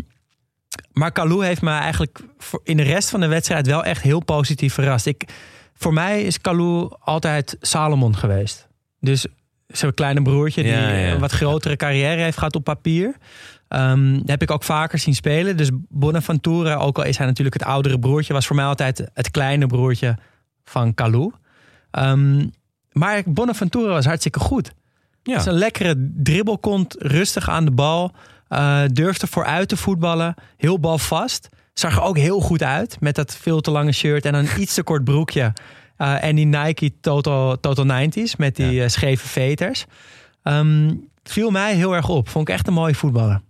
maar 0.92 1.12
Kalou 1.12 1.44
heeft 1.46 1.62
me 1.62 1.70
eigenlijk 1.70 2.18
in 2.62 2.76
de 2.76 2.82
rest 2.82 3.10
van 3.10 3.20
de 3.20 3.26
wedstrijd 3.26 3.66
wel 3.66 3.84
echt 3.84 4.02
heel 4.02 4.20
positief 4.24 4.74
verrast. 4.74 5.06
Ik, 5.06 5.24
voor 5.74 5.92
mij 5.92 6.22
is 6.22 6.40
Kalou 6.40 6.92
altijd 7.00 7.56
Salomon 7.60 8.16
geweest. 8.16 8.68
Dus 9.00 9.26
zijn 9.66 9.94
kleine 9.94 10.22
broertje 10.22 10.62
die 10.62 10.72
Ja, 10.72 10.88
ja. 10.88 11.12
een 11.12 11.20
wat 11.20 11.32
grotere 11.32 11.76
carrière 11.76 12.22
heeft 12.22 12.38
gehad 12.38 12.56
op 12.56 12.64
papier. 12.64 13.16
Ehm, 13.70 14.20
heb 14.26 14.42
ik 14.42 14.50
ook 14.50 14.62
vaker 14.62 14.98
zien 14.98 15.14
spelen. 15.14 15.56
Dus 15.56 15.70
Bonaventura, 15.88 16.74
ook 16.74 16.98
al 16.98 17.04
is 17.04 17.16
hij 17.16 17.26
natuurlijk 17.26 17.56
het 17.58 17.68
oudere 17.68 17.98
broertje, 17.98 18.32
was 18.32 18.46
voor 18.46 18.56
mij 18.56 18.64
altijd 18.64 19.10
het 19.14 19.30
kleine 19.30 19.66
broertje 19.66 20.16
van 20.64 20.94
Kalou. 20.94 21.32
Ehm, 21.90 22.46
maar 22.92 23.22
Bonaventura 23.26 23.92
was 23.92 24.04
hartstikke 24.04 24.38
goed. 24.38 24.72
Ja. 25.22 25.32
Het 25.32 25.40
is 25.40 25.46
een 25.46 25.58
lekkere 25.58 26.10
dribbelkont, 26.14 26.96
rustig 26.98 27.48
aan 27.48 27.64
de 27.64 27.70
bal. 27.70 28.12
eh, 28.48 28.82
durfde 28.92 29.26
vooruit 29.26 29.68
te 29.68 29.76
voetballen. 29.76 30.34
Heel 30.56 30.80
balvast. 30.80 31.48
Zag 31.74 31.96
er 31.96 32.02
ook 32.02 32.18
heel 32.18 32.40
goed 32.40 32.62
uit 32.62 32.96
met 33.00 33.14
dat 33.14 33.36
veel 33.36 33.60
te 33.60 33.70
lange 33.70 33.92
shirt 33.92 34.24
en 34.24 34.34
een 34.34 34.48
iets 34.62 34.74
te 34.74 34.82
kort 34.82 35.04
broekje. 35.04 35.52
Eh, 35.96 36.24
en 36.24 36.36
die 36.36 36.46
Nike 36.46 36.92
Total, 37.00 37.60
Total 37.60 37.84
90s 37.84 38.36
met 38.36 38.56
die 38.56 38.82
eh, 38.82 38.88
scheve 38.88 39.28
veters. 39.28 39.84
Ehm, 40.42 40.94
viel 41.22 41.50
mij 41.50 41.74
heel 41.74 41.94
erg 41.94 42.08
op. 42.08 42.28
Vond 42.28 42.48
ik 42.48 42.54
echt 42.54 42.66
een 42.66 42.72
mooie 42.72 42.94
voetballer. 42.94 43.40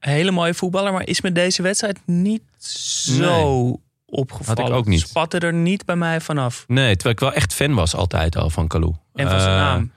Een 0.00 0.12
hele 0.12 0.30
mooie 0.30 0.54
voetballer, 0.54 0.92
maar 0.92 1.06
is 1.06 1.20
met 1.20 1.34
deze 1.34 1.62
wedstrijd 1.62 1.98
niet 2.06 2.42
zo 2.58 3.80
opgevallen. 4.06 4.60
Had 4.62 4.70
ik 4.70 4.76
ook 4.76 4.86
niet. 4.86 5.00
Spatte 5.00 5.38
er 5.38 5.52
niet 5.52 5.84
bij 5.84 5.96
mij 5.96 6.20
vanaf. 6.20 6.64
Nee, 6.68 6.92
terwijl 6.96 7.14
ik 7.14 7.20
wel 7.20 7.32
echt 7.32 7.54
fan 7.54 7.74
was 7.74 7.94
altijd 7.94 8.36
al 8.36 8.50
van 8.50 8.68
Kalou. 8.68 8.94
En 9.14 9.28
van 9.30 9.40
zijn 9.40 9.52
Eh, 9.52 9.60
naam. 9.62 9.92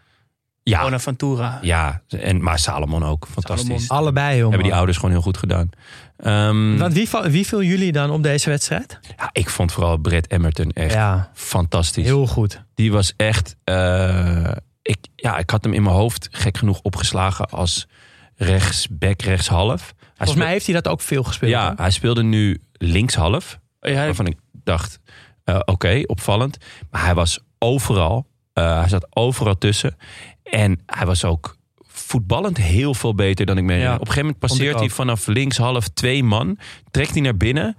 Ja, 0.64 0.82
Bonaventura. 0.82 1.60
ja 1.62 2.02
en, 2.08 2.44
maar 2.44 2.60
Salomon 2.60 3.04
ook. 3.06 3.28
Fantastisch. 3.32 3.66
Salomon. 3.68 3.88
Allebei 3.88 4.36
heel 4.36 4.48
Hebben 4.50 4.64
die 4.68 4.76
ouders 4.76 4.98
gewoon 4.98 5.12
heel 5.12 5.22
goed 5.22 5.38
gedaan. 5.38 5.70
Ehm, 6.18 6.78
Want 6.78 6.94
wie, 7.28 7.46
viel 7.46 7.64
jullie 7.64 7.92
dan 7.92 8.10
op 8.12 8.24
deze 8.24 8.50
wedstrijd? 8.50 9.00
ja, 9.18 9.30
ik 9.32 9.50
vond 9.50 9.72
vooral 9.72 9.98
Brett 9.98 10.32
Emerton 10.32 10.72
echt 10.72 10.94
Ja, 10.94 11.32
fantastisch. 11.34 12.06
heel 12.06 12.28
goed. 12.28 12.64
Die 12.76 12.92
was 12.92 13.14
echt. 13.18 13.56
eh, 13.64 14.52
ik, 14.82 14.98
ja, 15.16 15.38
ik 15.38 15.50
had 15.50 15.64
hem 15.64 15.74
in 15.74 15.84
mijn 15.84 15.96
hoofd 15.96 16.28
gek 16.32 16.58
genoeg 16.58 16.80
opgeslagen 16.82 17.50
als 17.50 17.88
rechtsback, 18.36 19.22
rechtshalf. 19.22 19.94
Hij 19.98 20.12
Volgens 20.16 20.38
mij 20.38 20.52
heeft 20.52 20.66
hij 20.66 20.76
dat 20.76 20.88
ook 20.88 21.02
veel 21.02 21.24
gespeeld. 21.24 21.52
Ja, 21.52 21.68
hè? 21.70 21.74
hij 21.82 21.92
speelde 21.92 22.24
nu 22.24 22.62
linkshalf. 22.72 23.60
Ja, 23.80 23.94
Waarvan 23.94 24.28
ik 24.28 24.38
dacht, 24.52 25.00
eh, 25.44 25.60
oké, 25.66 26.02
opvallend. 26.06 26.58
Maar 26.92 27.04
hij 27.06 27.14
was 27.16 27.40
overal. 27.60 28.28
eh, 28.54 28.80
hij 28.80 28.90
zat 28.90 29.08
overal 29.10 29.58
tussen. 29.58 29.96
En 30.44 30.82
hij 30.86 31.06
was 31.06 31.26
ook 31.26 31.58
voetballend 31.88 32.58
heel 32.58 32.94
veel 32.94 33.16
beter 33.16 33.46
dan 33.46 33.58
ik 33.58 33.64
me 33.64 33.72
herinner. 33.72 33.94
Ja, 33.94 34.00
Op 34.02 34.08
een 34.08 34.14
gegeven 34.14 34.26
moment 34.36 34.40
passeert 34.50 34.80
hij 34.80 34.90
vanaf 34.90 35.28
linkshalf 35.28 35.88
twee 35.88 36.24
man. 36.24 36.58
Trekt 36.92 37.12
hij 37.12 37.22
naar 37.22 37.38
binnen. 37.38 37.78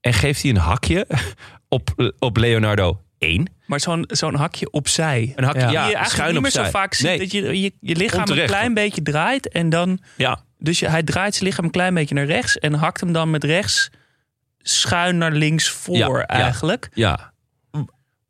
En 0.00 0.12
geeft 0.12 0.42
hij 0.42 0.50
een 0.50 0.56
hakje 0.56 1.06
op, 1.68 2.12
op 2.18 2.36
Leonardo 2.36 3.00
1. 3.24 3.48
maar 3.66 3.80
zo'n 3.80 4.04
zo'n 4.08 4.34
hakje 4.34 4.70
opzij. 4.70 5.32
Een 5.36 5.44
hakje, 5.44 5.60
Ja. 5.60 5.66
die 5.66 5.74
je 5.76 5.80
eigenlijk 5.80 6.08
schuin 6.08 6.32
niet 6.32 6.42
meer 6.42 6.50
zo 6.50 6.64
vaak 6.64 6.94
ziet. 6.94 7.06
Nee, 7.06 7.18
Dat 7.18 7.30
je, 7.32 7.60
je 7.62 7.72
je 7.80 7.96
lichaam 7.96 8.18
Onterecht, 8.20 8.50
een 8.50 8.56
klein 8.56 8.74
beetje 8.74 9.02
draait. 9.02 9.48
En 9.48 9.68
dan, 9.68 9.98
ja, 10.16 10.40
dus 10.58 10.78
je, 10.78 10.88
hij 10.88 11.02
draait 11.02 11.34
zijn 11.34 11.46
lichaam 11.48 11.64
een 11.64 11.70
klein 11.70 11.94
beetje 11.94 12.14
naar 12.14 12.26
rechts. 12.26 12.58
En 12.58 12.74
hakt 12.74 13.00
hem 13.00 13.12
dan 13.12 13.30
met 13.30 13.44
rechts 13.44 13.90
schuin 14.58 15.18
naar 15.18 15.32
links 15.32 15.68
voor 15.68 15.96
Ja, 16.18 16.26
eigenlijk. 16.26 16.88
ja. 16.94 17.32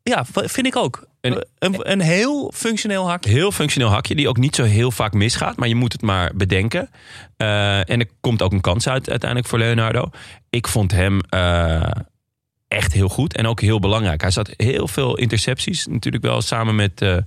Ja, 0.03 0.25
vind 0.33 0.65
ik 0.67 0.75
ook. 0.75 1.07
En- 1.21 1.47
een, 1.59 1.91
een 1.91 2.01
heel 2.01 2.51
functioneel 2.55 3.09
hakje. 3.09 3.29
Heel 3.31 3.51
functioneel 3.51 3.89
hakje, 3.89 4.15
die 4.15 4.27
ook 4.29 4.37
niet 4.37 4.55
zo 4.55 4.63
heel 4.63 4.91
vaak 4.91 5.13
misgaat. 5.13 5.57
Maar 5.57 5.67
je 5.67 5.75
moet 5.75 5.91
het 5.93 6.01
maar 6.01 6.31
bedenken. 6.35 6.89
Eh, 7.37 7.89
en 7.89 7.99
er 7.99 8.07
komt 8.21 8.41
ook 8.41 8.51
een 8.51 8.61
kans 8.61 8.87
uit 8.87 9.09
uiteindelijk 9.09 9.49
voor 9.49 9.59
Leonardo. 9.59 10.09
Ik 10.49 10.67
vond 10.67 10.91
hem 10.91 11.19
eh, 11.29 11.89
echt 12.67 12.93
heel 12.93 13.09
goed 13.09 13.35
en 13.35 13.47
ook 13.47 13.61
heel 13.61 13.79
belangrijk. 13.79 14.21
Hij 14.21 14.31
zat 14.31 14.51
heel 14.57 14.87
veel 14.87 15.17
intercepties. 15.17 15.85
Natuurlijk 15.85 16.23
wel 16.23 16.41
samen 16.41 16.75
met, 16.75 17.01
eh, 17.01 17.17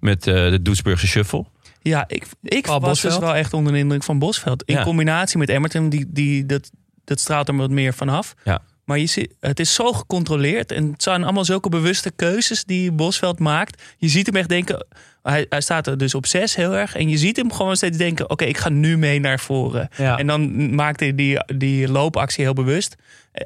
met 0.00 0.26
eh, 0.26 0.34
de 0.34 0.62
Doetsburgse 0.62 1.06
Shuffle. 1.06 1.44
Ja, 1.82 2.04
ik, 2.08 2.26
ik 2.42 2.62
Paul 2.62 2.80
was 2.80 3.00
dus 3.00 3.18
wel 3.18 3.34
echt 3.34 3.52
onder 3.52 3.72
de 3.72 3.78
indruk 3.78 4.02
van 4.02 4.18
Bosveld. 4.18 4.62
In 4.62 4.74
Ja. 4.74 4.82
combinatie 4.82 5.38
met 5.38 5.48
Emmerton, 5.48 5.88
die, 5.88 6.06
die, 6.08 6.46
dat, 6.46 6.70
dat 7.04 7.20
straalt 7.20 7.48
er 7.48 7.56
wat 7.56 7.70
meer 7.70 7.94
vanaf. 7.94 8.34
Ja. 8.44 8.62
Maar 8.84 8.98
je 8.98 9.06
ziet, 9.06 9.34
het 9.40 9.60
is 9.60 9.74
zo 9.74 9.92
gecontroleerd. 9.92 10.72
En 10.72 10.90
het 10.90 11.02
zijn 11.02 11.24
allemaal 11.24 11.44
zulke 11.44 11.68
bewuste 11.68 12.10
keuzes 12.16 12.64
die 12.64 12.92
Bosveld 12.92 13.38
maakt. 13.38 13.82
Je 13.98 14.08
ziet 14.08 14.26
hem 14.26 14.36
echt 14.36 14.48
denken... 14.48 14.86
Hij, 15.22 15.46
hij 15.48 15.60
staat 15.60 15.86
er 15.86 15.98
dus 15.98 16.14
op 16.14 16.26
zes 16.26 16.54
heel 16.56 16.74
erg. 16.76 16.94
En 16.96 17.08
je 17.08 17.16
ziet 17.18 17.36
hem 17.36 17.52
gewoon 17.52 17.76
steeds 17.76 17.96
denken... 17.98 18.30
Oké, 18.30 18.44
ik 18.44 18.56
ga 18.56 18.68
nu 18.68 18.98
mee 18.98 19.20
naar 19.20 19.40
voren. 19.40 19.88
Ja. 19.96 20.18
En 20.18 20.26
dan 20.26 20.74
maakt 20.74 21.00
hij 21.00 21.14
die, 21.14 21.38
die 21.56 21.88
loopactie 21.88 22.44
heel 22.44 22.52
bewust. 22.52 22.96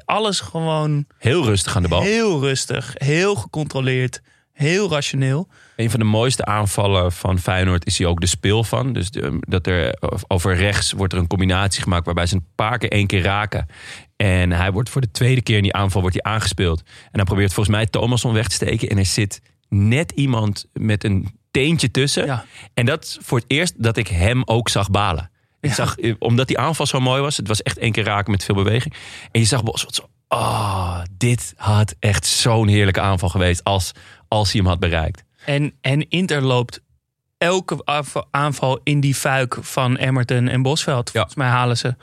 Alles 0.05 0.39
gewoon 0.39 1.05
Heel 1.17 1.43
rustig 1.43 1.75
aan 1.75 1.81
de 1.81 1.87
bal. 1.87 2.01
heel 2.01 2.39
rustig. 2.39 2.91
Heel 2.97 3.35
gecontroleerd. 3.35 4.21
Heel 4.53 4.89
rationeel. 4.89 5.47
Een 5.75 5.89
van 5.89 5.99
de 5.99 6.05
mooiste 6.05 6.45
aanvallen 6.45 7.11
van 7.11 7.39
Feyenoord 7.39 7.85
is 7.85 7.97
hij 7.97 8.07
ook 8.07 8.21
de 8.21 8.27
speel 8.27 8.63
van. 8.63 8.93
Dus 8.93 9.11
de- 9.11 9.37
dat 9.39 9.67
er 9.67 9.97
over 10.27 10.55
rechts 10.55 10.91
wordt 10.91 11.13
er 11.13 11.19
een 11.19 11.27
combinatie 11.27 11.81
gemaakt 11.81 12.05
waarbij 12.05 12.25
ze 12.25 12.35
een 12.35 12.47
paar 12.55 12.77
keer 12.77 12.91
één 12.91 13.07
keer 13.07 13.21
raken. 13.21 13.67
En 14.15 14.51
hij 14.51 14.71
wordt 14.71 14.89
voor 14.89 15.01
de 15.01 15.11
tweede 15.11 15.41
keer 15.41 15.57
in 15.57 15.63
die 15.63 15.73
aanval 15.73 16.01
wordt 16.01 16.19
hij 16.21 16.31
aangespeeld. 16.33 16.79
En 17.03 17.09
dan 17.11 17.25
probeert 17.25 17.53
volgens 17.53 17.75
mij 17.75 17.85
Thomasson 17.85 18.33
weg 18.33 18.47
te 18.47 18.55
steken. 18.55 18.89
En 18.89 18.97
er 18.97 19.05
zit 19.05 19.41
net 19.69 20.11
iemand 20.11 20.65
met 20.73 21.03
een 21.03 21.39
teentje 21.51 21.91
tussen. 21.91 22.25
Ja. 22.25 22.45
En 22.73 22.85
dat 22.85 23.03
is 23.03 23.17
voor 23.21 23.37
het 23.37 23.47
eerst 23.51 23.83
dat 23.83 23.97
ik 23.97 24.07
hem 24.07 24.41
ook 24.45 24.69
zag 24.69 24.89
balen. 24.89 25.30
Ik 25.61 25.69
Ja. 25.69 25.75
zag, 25.75 25.97
eh, 25.97 26.13
omdat 26.19 26.47
die 26.47 26.57
aanval 26.57 26.85
zo 26.85 26.99
mooi 26.99 27.21
was. 27.21 27.37
Het 27.37 27.47
was 27.47 27.61
echt 27.61 27.77
één 27.77 27.91
keer 27.91 28.03
raken 28.03 28.31
met 28.31 28.43
veel 28.43 28.55
beweging. 28.55 28.93
En 29.31 29.39
je 29.39 29.45
zag 29.47 29.63
Bos 29.63 29.83
wat 29.83 29.95
zo. 29.95 30.07
Ah, 30.27 31.01
dit 31.17 31.53
had 31.57 31.95
echt 31.99 32.25
zo'n 32.25 32.67
heerlijke 32.67 33.01
aanval 33.01 33.29
geweest 33.29 33.63
als, 33.63 33.91
als 34.27 34.51
hij 34.51 34.61
hem 34.61 34.69
had 34.69 34.79
bereikt. 34.79 35.23
En, 35.45 35.73
en 35.81 36.09
Inter 36.09 36.41
loopt 36.41 36.81
elke 37.37 37.83
aanval 38.31 38.79
in 38.83 38.99
die 38.99 39.15
fuik 39.15 39.57
van 39.61 39.97
Emmerton 39.97 40.47
en 40.47 40.61
Bosveld. 40.61 41.07
Ja. 41.07 41.11
Volgens 41.13 41.35
mij 41.35 41.47
halen 41.47 41.77
ze 41.77 41.95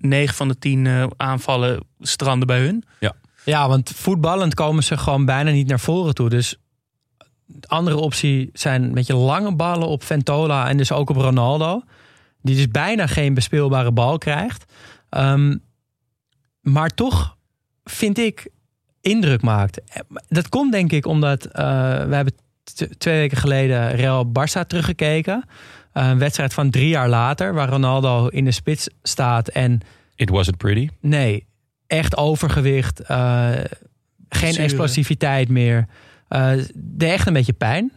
9 0.00 0.34
van 0.34 0.48
de 0.48 0.58
10 0.58 1.12
aanvallen 1.16 1.80
stranden 2.00 2.46
bij 2.46 2.60
hun. 2.60 2.84
Ja, 3.44 3.68
want 3.68 3.92
voetballend 3.94 4.54
komen 4.54 4.84
ze 4.84 4.96
gewoon 4.96 5.24
bijna 5.24 5.50
niet 5.50 5.68
naar 5.68 5.80
voren 5.80 6.14
toe. 6.14 6.28
Dus 6.28 6.56
de 7.46 7.68
andere 7.68 7.96
optie 7.96 8.50
zijn 8.52 8.82
een 8.82 8.92
beetje 8.94 9.14
lange 9.14 9.54
ballen 9.54 9.88
op 9.88 10.04
Ventola 10.04 10.68
en 10.68 10.76
dus 10.76 10.92
ook 10.92 11.10
op 11.10 11.16
Ronaldo. 11.16 11.82
Die 12.48 12.56
dus 12.56 12.68
bijna 12.68 13.06
geen 13.06 13.34
bespeelbare 13.34 13.92
bal 13.92 14.18
krijgt. 14.18 14.72
Ehm, 15.08 15.56
maar 16.60 16.88
toch 16.90 17.36
vind 17.84 18.18
ik 18.18 18.48
indruk 19.00 19.42
maakt. 19.42 19.80
Dat 20.28 20.48
komt 20.48 20.72
denk 20.72 20.92
ik 20.92 21.06
omdat 21.06 21.44
eh, 21.44 21.64
we 22.06 22.14
hebben 22.14 22.34
twee 22.98 23.18
weken 23.18 23.36
geleden 23.36 23.90
Real 23.90 24.26
Barça 24.26 24.66
teruggekeken. 24.66 25.44
Eh, 25.92 26.08
Een 26.08 26.18
wedstrijd 26.18 26.54
van 26.54 26.70
drie 26.70 26.88
jaar 26.88 27.08
later, 27.08 27.54
waar 27.54 27.68
Ronaldo 27.68 28.26
in 28.26 28.44
de 28.44 28.50
spits 28.50 28.88
staat 29.02 29.48
en 29.48 29.80
It 30.14 30.30
wasn't 30.30 30.56
pretty. 30.56 30.88
Nee, 31.00 31.46
echt 31.86 32.16
overgewicht. 32.16 33.00
eh, 33.00 33.50
geen 34.28 34.56
explosiviteit 34.56 35.48
meer. 35.48 35.86
eh 36.28 36.52
deed 36.74 37.10
echt 37.10 37.26
een 37.26 37.32
beetje 37.32 37.52
pijn. 37.52 37.92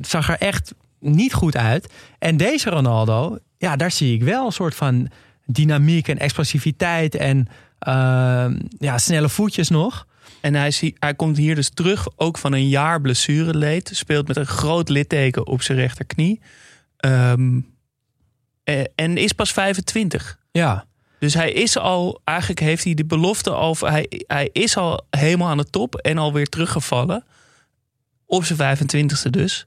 Zag 0.00 0.28
er 0.28 0.38
echt 0.38 0.74
niet 1.04 1.32
goed 1.32 1.56
uit. 1.56 1.92
En 2.18 2.36
deze 2.36 2.70
Ronaldo, 2.70 3.38
ja, 3.58 3.76
daar 3.76 3.90
zie 3.90 4.14
ik 4.14 4.22
wel 4.22 4.46
een 4.46 4.52
soort 4.52 4.74
van 4.74 5.10
dynamiek 5.46 6.08
en 6.08 6.18
explosiviteit 6.18 7.14
en 7.14 7.46
eh, 7.78 8.46
ja, 8.78 8.98
snelle 8.98 9.28
voetjes 9.28 9.68
nog. 9.68 10.06
En 10.40 10.54
hij, 10.54 10.70
zie, 10.70 10.96
hij 10.98 11.14
komt 11.14 11.36
hier 11.36 11.54
dus 11.54 11.70
terug 11.70 12.08
ook 12.16 12.38
van 12.38 12.52
een 12.52 12.68
jaar 12.68 13.00
blessureleed. 13.00 13.90
Speelt 13.92 14.28
met 14.28 14.36
een 14.36 14.46
groot 14.46 14.88
litteken 14.88 15.46
op 15.46 15.62
zijn 15.62 15.78
rechterknie. 15.78 16.40
Ehm, 16.96 17.60
eh, 18.64 18.84
en 18.94 19.16
is 19.16 19.32
pas 19.32 19.52
25. 19.52 20.38
Ja, 20.52 20.86
Dus 21.18 21.34
hij 21.34 21.52
is 21.52 21.78
al, 21.78 22.20
eigenlijk 22.24 22.60
heeft 22.60 22.84
hij 22.84 22.94
de 22.94 23.04
belofte 23.04 23.50
al, 23.50 23.76
hij, 23.78 24.22
hij 24.26 24.48
is 24.52 24.76
al 24.76 25.06
helemaal 25.10 25.48
aan 25.48 25.56
de 25.56 25.70
top 25.70 25.94
en 25.94 26.18
alweer 26.18 26.46
teruggevallen. 26.46 27.24
Op 28.26 28.44
zijn 28.44 28.78
25ste 28.78 29.30
dus. 29.30 29.66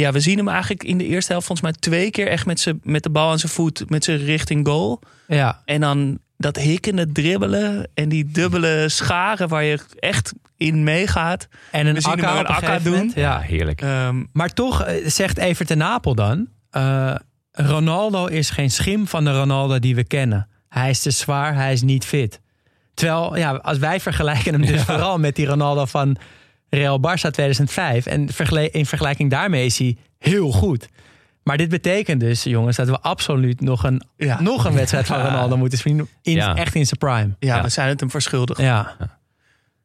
Ja, 0.00 0.12
we 0.12 0.20
zien 0.20 0.36
hem 0.38 0.48
eigenlijk 0.48 0.84
in 0.84 0.98
de 0.98 1.04
eerste 1.06 1.32
helft 1.32 1.46
volgens 1.46 1.68
mij 1.70 1.78
twee 1.80 2.10
keer 2.10 2.28
echt 2.28 2.46
met, 2.46 2.60
zijn, 2.60 2.80
met 2.82 3.02
de 3.02 3.10
bal 3.10 3.30
aan 3.30 3.38
zijn 3.38 3.52
voet, 3.52 3.90
met 3.90 4.04
zijn 4.04 4.18
richting 4.18 4.66
goal. 4.66 5.00
ja. 5.28 5.62
En 5.64 5.80
dan 5.80 6.18
dat 6.36 6.56
hikkende 6.56 7.12
dribbelen 7.12 7.88
en 7.94 8.08
die 8.08 8.24
dubbele 8.30 8.88
scharen 8.88 9.48
waar 9.48 9.64
je 9.64 9.78
echt 9.98 10.32
in 10.56 10.82
meegaat. 10.84 11.48
En 11.70 11.86
een 11.86 12.02
akka 12.02 12.38
een 12.38 12.46
akka 12.46 12.78
doen. 12.78 12.92
moment. 12.92 13.14
Ja. 13.14 13.38
heerlijk. 13.40 13.80
Ehm, 13.82 14.22
Maar 14.32 14.48
toch 14.52 14.82
eh, 14.82 15.06
zegt 15.08 15.38
Evert 15.38 15.68
ten 15.68 15.78
Napel 15.78 16.14
dan... 16.14 16.48
eh, 16.70 17.14
Ronaldo 17.52 18.26
is 18.26 18.50
geen 18.50 18.70
schim 18.70 19.06
van 19.06 19.24
de 19.24 19.32
Ronaldo 19.38 19.78
die 19.78 19.94
we 19.94 20.04
kennen. 20.04 20.48
Hij 20.68 20.90
is 20.90 21.00
te 21.02 21.10
zwaar, 21.10 21.54
hij 21.54 21.72
is 21.72 21.82
niet 21.82 22.04
fit. 22.04 22.40
Terwijl, 22.94 23.36
ja, 23.36 23.52
als 23.52 23.78
wij 23.78 24.00
vergelijken 24.00 24.52
hem 24.52 24.66
dus 24.66 24.82
vooral 24.82 25.18
met 25.18 25.36
die 25.36 25.46
Ronaldo 25.46 25.84
van 25.84 26.16
Real 26.74 26.98
Barça 26.98 27.30
2005... 27.30 28.06
en 28.06 28.32
vergele- 28.32 28.70
in 28.70 28.86
vergelijking 28.86 29.30
daarmee 29.30 29.64
is 29.64 29.78
hij 29.78 29.96
heel 30.18 30.50
goed. 30.52 30.88
Maar 31.42 31.56
dit 31.56 31.68
betekent 31.68 32.20
dus, 32.20 32.42
jongens, 32.42 32.76
dat 32.76 32.88
we 32.88 33.00
absoluut 33.00 33.60
nog 33.60 33.84
een, 33.84 34.02
Ja. 34.16 34.40
nog 34.40 34.64
een 34.64 34.74
wedstrijd 34.74 35.06
van 35.06 35.20
Ronaldo 35.20 35.56
moeten 35.56 35.78
zien. 35.78 36.08
In, 36.22 36.32
Ja. 36.34 36.56
Echt 36.56 36.74
in 36.74 36.86
zijn 36.86 36.98
prime. 36.98 37.34
ja, 37.38 37.56
Ja. 37.56 37.62
we 37.62 37.68
zijn 37.68 37.88
het 37.88 38.00
hem 38.00 38.10
verschuldigd. 38.10 38.60
Ja, 38.60 38.96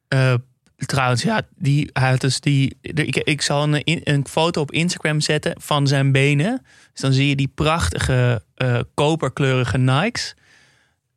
Eh, 0.08 0.34
trouwens, 0.76 1.22
ja, 1.22 1.42
die, 1.56 1.90
hij 1.92 2.10
had 2.10 2.20
dus 2.20 2.40
die, 2.40 2.76
ik, 2.80 3.16
ik 3.16 3.42
zal 3.42 3.62
een, 3.74 4.00
een 4.04 4.26
foto 4.28 4.60
op 4.60 4.72
Instagram 4.72 5.20
zetten 5.20 5.54
van 5.60 5.86
zijn 5.86 6.12
benen. 6.12 6.62
Dus 6.92 7.00
dan 7.00 7.12
zie 7.12 7.28
je 7.28 7.36
die 7.36 7.52
prachtige 7.54 8.42
eh, 8.54 8.78
koperkleurige 8.94 9.78
Nikes. 9.78 10.34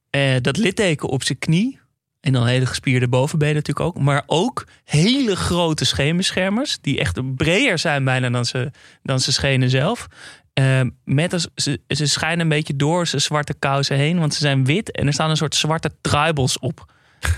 Eh, 0.09 0.35
dat 0.41 0.57
litteken 0.57 1.09
op 1.09 1.23
zijn 1.23 1.39
knie. 1.39 1.79
En 2.23 2.33
dan 2.33 2.45
hele 2.45 2.65
gespierde 2.65 3.07
bovenbenen 3.07 3.55
natuurlijk 3.55 3.85
ook. 3.85 3.99
Maar 3.99 4.23
ook 4.25 4.67
hele 4.83 5.35
grote 5.35 5.85
scheenbeschermers. 5.85 6.77
Die 6.81 6.99
echt 6.99 7.35
breder 7.35 7.79
zijn 7.79 8.03
bijna 8.03 8.29
dan 8.29 8.45
ze, 8.45 8.71
dan 9.01 9.19
ze 9.19 9.31
schenen 9.31 9.69
zelf. 9.69 10.07
Eh, 10.53 10.81
met 11.03 11.33
als, 11.33 11.47
ze, 11.55 11.81
ze 11.87 12.05
schijnen 12.05 12.39
een 12.39 12.49
beetje 12.49 12.75
door 12.75 13.07
zijn 13.07 13.21
zwarte 13.21 13.53
kousen 13.53 13.97
heen. 13.97 14.19
Want 14.19 14.33
ze 14.33 14.39
zijn 14.39 14.65
wit 14.65 14.91
en 14.91 15.07
er 15.07 15.13
staan 15.13 15.29
een 15.29 15.37
soort 15.37 15.55
zwarte 15.55 15.91
truibels 16.01 16.59
op. 16.59 16.93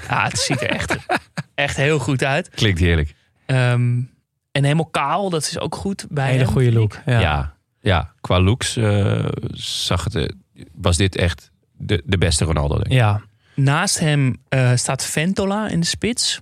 Ja, 0.10 0.24
het 0.24 0.40
ziet 0.40 0.62
er 0.62 0.70
echt, 0.70 0.96
echt 1.56 1.76
heel 1.76 2.00
goed 2.00 2.24
uit. 2.24 2.50
Klinkt 2.50 2.80
heerlijk. 2.80 3.14
Ehm, 3.46 4.02
en 4.52 4.64
helemaal 4.64 4.86
kaal, 4.86 5.30
dat 5.30 5.42
is 5.42 5.60
ook 5.60 5.76
goed 5.76 6.06
bij 6.10 6.32
hele 6.32 6.44
hem, 6.44 6.52
goede 6.52 6.72
look. 6.72 7.00
Ja. 7.06 7.20
Ja. 7.20 7.56
ja, 7.80 8.14
qua 8.22 8.40
looks 8.40 8.78
eh, 8.78 9.26
zag 9.54 10.04
het, 10.04 10.16
eh, 10.16 10.30
was 10.74 10.98
dit 10.98 11.16
echt 11.16 11.52
de, 11.78 12.02
de 12.06 12.18
beste 12.18 12.46
Ronaldo. 12.46 12.76
Denk 12.76 12.88
ik. 12.88 12.92
ja. 12.92 13.22
Naast 13.56 14.00
hem 14.00 14.38
eh, 14.50 14.72
staat 14.76 15.06
Ventola 15.06 15.68
in 15.70 15.80
de 15.80 15.86
spits. 15.86 16.42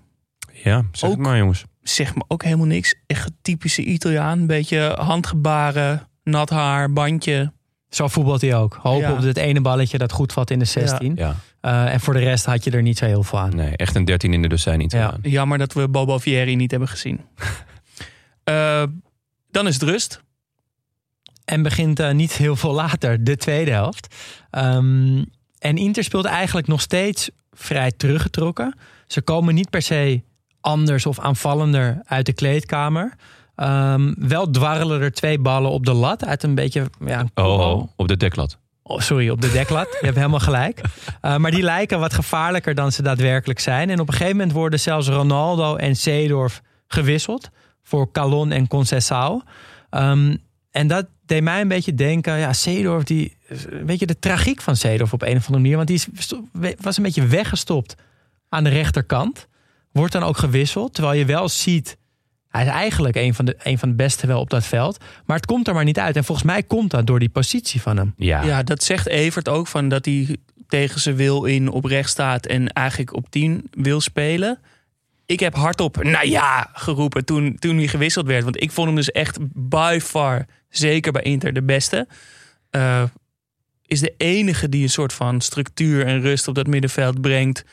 Ja, 0.64 0.84
zeg 0.91 1.09
Ook- 1.09 1.16
het 1.16 1.26
maar 1.26 1.38
jongens. 1.38 1.64
Zegt 1.82 2.16
me 2.16 2.24
ook 2.28 2.43
helemaal 2.43 2.66
niks. 2.66 2.95
Echt 3.07 3.26
een 3.26 3.38
typische 3.41 3.84
Italiaan. 3.84 4.39
Een 4.39 4.47
beetje 4.47 4.95
handgebaren, 4.99 6.07
nat 6.24 6.49
haar, 6.49 6.93
bandje. 6.93 7.51
Zo 7.89 8.07
voetbalt 8.07 8.41
hij 8.41 8.55
ook. 8.55 8.74
Hopen 8.82 8.99
Ja. 9.09 9.11
op 9.11 9.22
het 9.22 9.38
ene 9.38 9.61
balletje 9.61 9.97
dat 9.97 10.11
goed 10.11 10.34
valt 10.34 10.51
in 10.51 10.59
de 10.59 10.66
16. 10.66 11.16
Ja, 11.16 11.36
Eh, 11.61 11.93
en 11.93 11.99
voor 11.99 12.14
de 12.14 12.20
rest 12.20 12.45
had 12.45 12.64
je 12.64 12.72
er 12.72 12.82
niet 12.82 12.97
zo 12.97 13.05
heel 13.05 13.24
veel 13.24 13.39
aan. 13.39 13.55
nee, 13.55 13.78
echt 13.78 13.95
een 13.95 14.05
13 14.05 14.34
in 14.34 14.41
de 14.41 14.47
dozijn 14.47 14.80
niet 14.80 14.91
Ja. 14.91 15.11
aan. 15.11 15.20
Jammer 15.22 15.57
dat 15.57 15.74
we 15.74 15.88
Bobo 15.89 16.18
Vieri 16.18 16.55
niet 16.55 16.72
hebben 16.72 16.89
gezien. 16.89 17.22
Eh, 18.43 18.84
dan 19.51 19.68
is 19.68 19.74
het 19.74 19.84
rust. 19.84 20.22
En 21.45 21.61
begint 21.64 22.14
niet 22.14 22.32
heel 22.34 22.55
veel 22.55 22.74
later, 22.74 23.24
de 23.24 23.36
tweede 23.38 23.72
helft. 23.72 24.16
Ehm, 24.49 25.24
en 25.64 25.78
Inter 25.78 26.03
speelt 26.03 26.26
eigenlijk 26.26 26.68
nog 26.68 26.82
steeds 26.82 27.30
vrij 27.51 27.91
teruggetrokken. 27.91 28.76
Ze 29.07 29.22
komen 29.22 29.55
niet 29.55 29.70
per 29.70 29.82
se 29.82 30.22
anders 30.61 31.05
of 31.05 31.20
aanvallender 31.20 32.01
uit 32.05 32.26
de 32.26 32.34
kleedkamer. 32.34 33.14
Ehm, 33.55 34.14
wel 34.18 34.49
dwarrelen 34.49 35.01
er 35.01 35.11
twee 35.11 35.39
ballen 35.39 35.72
op 35.72 35.86
de 35.86 35.93
lat 35.93 36.26
uit 36.26 36.43
een 36.43 36.55
beetje... 36.55 36.89
Ja, 37.05 37.26
Oh, 37.34 37.59
oh, 37.59 37.88
op 37.95 38.07
de 38.07 38.18
deklat. 38.18 38.57
Oh, 38.84 38.99
sorry, 38.99 39.30
op 39.30 39.41
de 39.41 39.51
deklat. 39.51 39.88
Je 39.99 40.05
hebt 40.05 40.18
helemaal 40.18 40.39
gelijk. 40.39 40.82
Uh, 41.22 41.38
maar 41.41 41.51
die 41.51 41.64
lijken 41.64 41.99
wat 41.99 42.14
gevaarlijker 42.14 42.76
dan 42.76 42.91
ze 42.91 43.01
daadwerkelijk 43.01 43.59
zijn. 43.59 43.89
En 43.89 43.99
op 43.99 44.07
een 44.07 44.14
gegeven 44.14 44.38
moment 44.38 44.55
worden 44.55 44.80
zelfs 44.80 45.07
Ronaldo 45.07 45.76
en 45.76 45.95
Seedorf 45.95 46.61
gewisseld. 46.88 47.49
Voor 47.84 48.11
Calon 48.11 48.51
en 48.51 48.68
Conceição. 48.68 49.49
Um, 49.91 50.38
en 50.74 50.88
dat 50.88 51.07
deed 51.26 51.43
mij 51.43 51.61
een 51.61 51.67
beetje 51.67 51.93
denken... 51.93 52.38
Ja, 52.38 52.53
Seedorf, 52.53 53.03
die, 53.03 53.38
weet 53.86 53.99
je, 53.99 54.05
de 54.05 54.19
tragiek 54.19 54.61
van 54.61 54.76
Seedorf 54.76 55.13
op 55.13 55.21
een 55.21 55.38
of 55.38 55.45
andere 55.47 55.51
manier. 55.51 55.76
Want 55.76 55.88
die 55.88 55.95
is, 55.95 56.34
was 56.80 56.97
een 56.97 57.03
beetje 57.03 57.28
weggestopt 57.28 57.95
aan 58.49 58.63
de 58.63 58.69
rechterkant. 58.69 59.47
Wordt 59.91 60.13
dan 60.13 60.24
ook 60.24 60.38
gewisseld. 60.38 60.93
Terwijl 60.93 61.19
je 61.19 61.26
wel 61.26 61.49
ziet... 61.49 61.97
Hij 62.47 62.65
is 62.65 62.71
eigenlijk 62.71 63.15
een 63.15 63.34
van, 63.34 63.45
de, 63.45 63.55
een 63.63 63.78
van 63.78 63.89
de 63.89 63.95
beste 63.95 64.28
wel 64.28 64.39
op 64.39 64.49
dat 64.49 64.65
veld. 64.65 64.97
Maar 65.26 65.36
het 65.36 65.45
komt 65.45 65.67
er 65.67 65.74
maar 65.74 65.84
niet 65.84 65.99
uit. 65.99 66.15
En 66.15 66.24
volgens 66.24 66.47
mij 66.47 66.63
komt 66.63 66.91
dat 66.91 67.07
door 67.07 67.19
die 67.19 67.30
positie 67.30 67.82
van 67.82 67.97
hem. 67.97 68.13
Ja. 68.17 68.43
Ja, 68.43 68.63
dat 68.63 68.84
zegt 68.84 69.07
Evert 69.07 69.49
ook 69.49 69.67
van 69.67 69.89
dat 69.89 70.05
hij 70.05 70.38
tegen 70.67 71.01
zijn 71.01 71.15
wil 71.15 71.45
in 71.45 71.69
op 71.69 71.86
rechts 71.86 72.11
staat 72.11 72.45
en 72.45 72.67
eigenlijk 72.67 73.13
op 73.13 73.30
10 73.30 73.67
wil 73.71 74.01
spelen. 74.01 74.59
Ik 75.26 75.39
heb 75.39 75.55
hardop, 75.55 76.03
nou 76.03 76.28
ja, 76.28 76.69
geroepen 76.74 77.26
toen, 77.26 77.55
toen 77.59 77.78
hij 77.78 77.88
gewisseld 77.88 78.26
werd. 78.26 78.43
Want 78.43 78.61
ik 78.61 78.71
vond 78.71 78.88
hem 78.88 78.95
dus 78.95 79.11
echt 79.11 79.38
by 79.53 79.99
far, 80.01 80.45
zeker 80.76 81.11
bij 81.11 81.21
Inter, 81.21 81.53
de 81.53 81.63
beste. 81.63 82.07
Uh, 82.71 83.03
is 83.86 83.99
de 83.99 84.13
enige 84.17 84.69
die 84.69 84.84
een 84.84 84.89
soort 84.89 85.13
van 85.13 85.41
structuur 85.41 86.05
en 86.05 86.21
rust 86.21 86.47
op 86.47 86.55
dat 86.55 86.67
middenveld 86.67 87.21
brengt. 87.21 87.65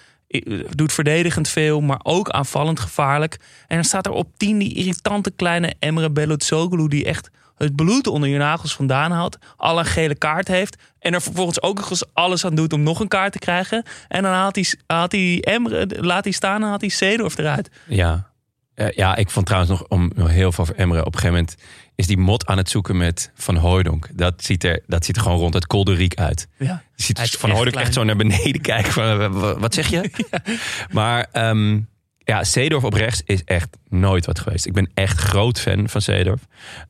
Doet 0.70 0.92
verdedigend 0.92 1.48
veel, 1.48 1.80
maar 1.80 2.00
ook 2.02 2.30
aanvallend 2.30 2.80
gevaarlijk. 2.80 3.36
En 3.66 3.76
dan 3.76 3.84
staat 3.84 4.06
er 4.06 4.12
op 4.12 4.28
10 4.36 4.58
die 4.58 4.74
irritante 4.74 5.30
kleine 5.30 5.74
Emre 5.78 6.10
Belözoğlu 6.10 6.88
die 6.88 7.04
echt 7.04 7.30
het 7.56 7.76
bloed 7.76 8.06
onder 8.06 8.28
je 8.28 8.38
nagels 8.38 8.74
vandaan 8.74 9.10
haalt, 9.10 9.38
al 9.56 9.78
een 9.78 9.84
gele 9.84 10.14
kaart 10.14 10.48
heeft 10.48 10.76
en 10.98 11.14
er 11.14 11.22
vervolgens 11.22 11.62
ook 11.62 11.76
nog 11.76 11.90
eens 11.90 12.04
alles 12.12 12.44
aan 12.44 12.54
doet 12.54 12.72
om 12.72 12.82
nog 12.82 13.00
een 13.00 13.08
kaart 13.08 13.32
te 13.32 13.38
krijgen. 13.38 13.84
En 14.08 14.22
dan 14.22 14.32
haalt 14.32 14.54
hij, 14.54 14.66
haalt 14.86 15.12
hij 15.12 15.40
Emre, 15.40 15.86
laat 16.00 16.24
hij 16.24 16.32
staan 16.32 16.62
en 16.62 16.68
haalt 16.68 16.80
hij 16.80 16.90
Seedorf 16.90 17.38
eruit. 17.38 17.70
Ja. 17.86 18.30
Uh, 18.74 18.90
ja, 18.90 19.16
ik 19.16 19.30
vond 19.30 19.46
trouwens 19.46 19.72
nog 19.72 19.88
om 19.88 20.12
heel 20.16 20.52
veel 20.52 20.64
over 20.64 20.76
Emre. 20.76 21.04
Op 21.04 21.14
een 21.14 21.20
gegeven 21.20 21.36
moment 21.36 21.56
is 22.00 22.06
die 22.06 22.18
mot 22.18 22.46
aan 22.46 22.56
het 22.56 22.70
zoeken 22.70 22.96
met 22.96 23.30
Van 23.34 23.56
Hooijdonk. 23.56 24.08
Dat 24.12 24.44
ziet 24.44 24.64
er, 24.64 24.82
dat 24.86 25.04
ziet 25.04 25.16
er 25.16 25.22
gewoon 25.22 25.38
rond 25.38 25.54
het 25.54 25.66
Kolderiek 25.66 26.14
uit. 26.14 26.48
Ja. 26.58 26.82
Je 26.94 27.02
ziet 27.02 27.20
Van 27.20 27.50
Hooijdonk 27.50 27.76
echt 27.76 27.94
zo 27.94 28.04
naar 28.04 28.16
beneden 28.16 28.60
kijken. 28.72 28.92
Van, 28.92 29.58
wat 29.58 29.74
zeg 29.74 29.88
je? 29.88 30.10
ja. 30.30 30.42
Maar 30.90 31.26
um, 31.32 31.88
ja, 32.18 32.44
Seedorf 32.44 32.84
op 32.84 32.92
rechts 32.92 33.22
is 33.24 33.44
echt 33.44 33.76
nooit 33.88 34.26
wat 34.26 34.38
geweest. 34.38 34.66
Ik 34.66 34.72
ben 34.72 34.90
echt 34.94 35.18
groot 35.18 35.60
fan 35.60 35.88
van 35.88 36.00
Seedorf. 36.00 36.40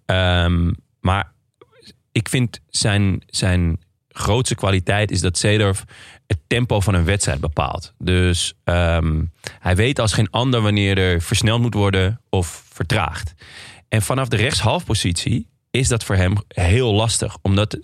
Um, 0.07 0.77
maar 1.01 1.33
ik 2.13 2.29
vind 2.29 2.61
zijn, 2.69 3.23
zijn 3.27 3.79
grootste 4.09 4.55
kwaliteit 4.55 5.11
is 5.11 5.21
dat 5.21 5.39
Seedorf 5.39 5.85
het 6.27 6.39
tempo 6.47 6.81
van 6.81 6.95
een 6.95 7.05
wedstrijd 7.05 7.41
bepaalt. 7.41 7.95
Dus 7.99 8.55
um, 8.65 9.33
hij 9.59 9.77
weet 9.77 9.99
als 9.99 10.13
geen 10.13 10.31
ander 10.31 10.61
wanneer 10.61 10.99
er 10.99 11.23
versneld 11.23 11.61
moet 11.61 11.75
worden 11.75 12.21
of 12.29 12.65
vertraagd. 12.73 13.35
En 13.91 14.03
vanaf 14.03 14.29
de 14.29 14.37
rechtshalfpositie 14.37 15.49
is 15.71 15.89
dat 15.89 16.05
voor 16.05 16.17
hem 16.17 16.35
heel 16.49 16.95
lastig. 16.95 17.37
Omdat 17.43 17.75
uh, 17.75 17.81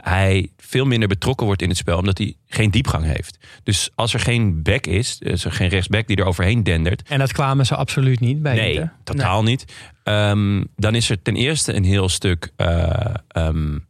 hij 0.00 0.50
veel 0.56 0.84
minder 0.84 1.08
betrokken 1.08 1.46
wordt 1.46 1.62
in 1.62 1.68
het 1.68 1.78
spel. 1.78 1.98
Omdat 1.98 2.18
hij 2.18 2.36
geen 2.46 2.70
diepgang 2.70 3.04
heeft. 3.04 3.38
Dus 3.62 3.90
als 3.94 4.14
er 4.14 4.20
geen 4.20 4.62
back 4.62 4.86
is, 4.86 5.18
is 5.18 5.44
er 5.44 5.52
geen 5.52 5.68
rechtsback 5.68 6.06
die 6.06 6.16
er 6.16 6.24
overheen 6.24 6.62
dendert. 6.62 7.08
En 7.08 7.18
dat 7.18 7.32
kwamen 7.32 7.66
ze 7.66 7.76
absoluut 7.76 8.20
niet 8.20 8.42
bij 8.42 8.54
Nee, 8.54 8.72
Inter. 8.72 8.92
totaal 9.04 9.42
nee. 9.42 9.50
niet. 9.50 9.74
Um, 10.04 10.66
dan 10.76 10.94
is 10.94 11.10
er 11.10 11.22
ten 11.22 11.36
eerste 11.36 11.74
een 11.74 11.84
heel 11.84 12.08
stuk 12.08 12.52
uh, 12.56 13.14
um, 13.36 13.86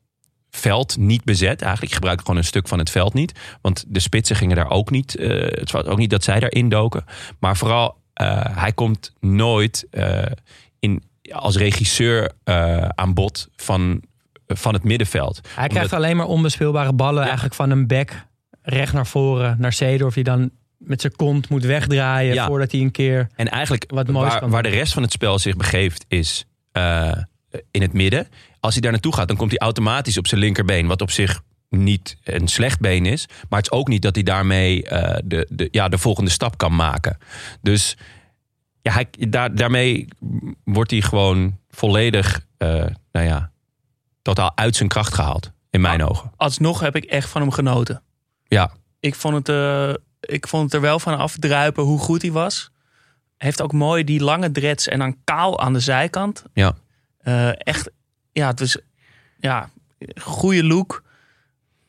veld 0.50 0.96
niet 0.96 1.24
bezet. 1.24 1.62
Eigenlijk 1.62 1.94
gebruik 1.94 2.18
ik 2.18 2.24
gewoon 2.26 2.40
een 2.40 2.46
stuk 2.46 2.68
van 2.68 2.78
het 2.78 2.90
veld 2.90 3.14
niet. 3.14 3.38
Want 3.60 3.84
de 3.88 4.00
spitsen 4.00 4.36
gingen 4.36 4.56
daar 4.56 4.70
ook 4.70 4.90
niet. 4.90 5.16
Uh, 5.18 5.28
het 5.42 5.70
was 5.70 5.84
ook 5.84 5.98
niet 5.98 6.10
dat 6.10 6.24
zij 6.24 6.40
daarin 6.40 6.68
doken. 6.68 7.04
Maar 7.40 7.56
vooral, 7.56 8.00
hij 8.52 8.72
komt 8.72 9.12
nooit 9.20 9.86
als 11.30 11.56
regisseur 11.56 12.32
uh, 12.44 12.88
aan 12.88 13.14
bod 13.14 13.48
van, 13.56 14.02
van 14.46 14.74
het 14.74 14.84
middenveld. 14.84 15.40
Hij 15.54 15.68
krijgt 15.68 15.92
alleen 15.92 16.16
maar 16.16 16.26
onbespeelbare 16.26 16.92
ballen 16.92 17.20
ja. 17.20 17.24
eigenlijk 17.24 17.54
van 17.54 17.70
een 17.70 17.86
back 17.86 18.26
recht 18.62 18.92
naar 18.92 19.06
voren, 19.06 19.56
naar 19.58 19.72
Seedorf, 19.72 20.14
die 20.14 20.24
dan 20.24 20.50
met 20.78 21.00
zijn 21.00 21.16
kont 21.16 21.48
moet 21.48 21.64
wegdraaien 21.64 22.34
ja. 22.34 22.46
voordat 22.46 22.72
hij 22.72 22.80
een 22.80 22.90
keer 22.90 23.28
en 23.34 23.48
eigenlijk 23.48 23.84
wat 23.88 24.08
moois 24.08 24.30
waar, 24.30 24.40
kan 24.40 24.50
waar 24.50 24.62
de 24.62 24.68
rest 24.68 24.92
van 24.92 25.02
het 25.02 25.12
spel 25.12 25.38
zich 25.38 25.56
begeeft 25.56 26.04
is 26.08 26.44
uh, 26.72 27.12
in 27.70 27.82
het 27.82 27.92
midden. 27.92 28.28
Als 28.60 28.72
hij 28.72 28.82
daar 28.82 28.92
naartoe 28.92 29.14
gaat, 29.14 29.28
dan 29.28 29.36
komt 29.36 29.50
hij 29.50 29.58
automatisch 29.58 30.18
op 30.18 30.26
zijn 30.26 30.40
linkerbeen, 30.40 30.86
wat 30.86 31.00
op 31.00 31.10
zich 31.10 31.42
niet 31.68 32.16
een 32.24 32.48
slecht 32.48 32.80
been 32.80 33.06
is, 33.06 33.26
maar 33.48 33.58
het 33.58 33.70
is 33.72 33.78
ook 33.78 33.88
niet 33.88 34.02
dat 34.02 34.14
hij 34.14 34.24
daarmee 34.24 34.84
uh, 34.84 35.14
de, 35.24 35.46
de, 35.50 35.68
ja, 35.70 35.88
de 35.88 35.98
volgende 35.98 36.30
stap 36.30 36.58
kan 36.58 36.74
maken. 36.74 37.18
Dus 37.62 37.96
ja, 38.82 38.92
hij, 38.92 39.08
daar, 39.28 39.54
daarmee 39.54 40.08
wordt 40.64 40.90
hij 40.90 41.00
gewoon 41.00 41.58
volledig, 41.70 42.46
uh, 42.58 42.86
nou 43.12 43.26
ja, 43.26 43.50
totaal 44.22 44.56
uit 44.56 44.76
zijn 44.76 44.88
kracht 44.88 45.14
gehaald. 45.14 45.50
In 45.70 45.80
mijn 45.80 46.04
ogen. 46.04 46.32
Alsnog 46.36 46.80
heb 46.80 46.96
ik 46.96 47.04
echt 47.04 47.28
van 47.28 47.40
hem 47.40 47.50
genoten. 47.50 48.02
Ja. 48.44 48.72
Ik 49.00 49.14
vond 49.14 49.34
het, 49.34 49.48
uh, 49.48 49.94
ik 50.20 50.48
vond 50.48 50.64
het 50.64 50.74
er 50.74 50.80
wel 50.80 50.98
van 50.98 51.18
afdruipen 51.18 51.82
hoe 51.82 51.98
goed 51.98 52.22
hij 52.22 52.30
was. 52.30 52.70
Heeft 53.36 53.62
ook 53.62 53.72
mooi 53.72 54.04
die 54.04 54.22
lange 54.22 54.50
dreads 54.50 54.88
en 54.88 54.98
dan 54.98 55.16
kaal 55.24 55.60
aan 55.60 55.72
de 55.72 55.80
zijkant. 55.80 56.44
Ja. 56.52 56.76
Uh, 57.22 57.66
echt, 57.66 57.90
ja, 58.32 58.46
het 58.46 58.60
was, 58.60 58.76
ja, 59.38 59.70
goede 60.20 60.64
look. 60.64 61.02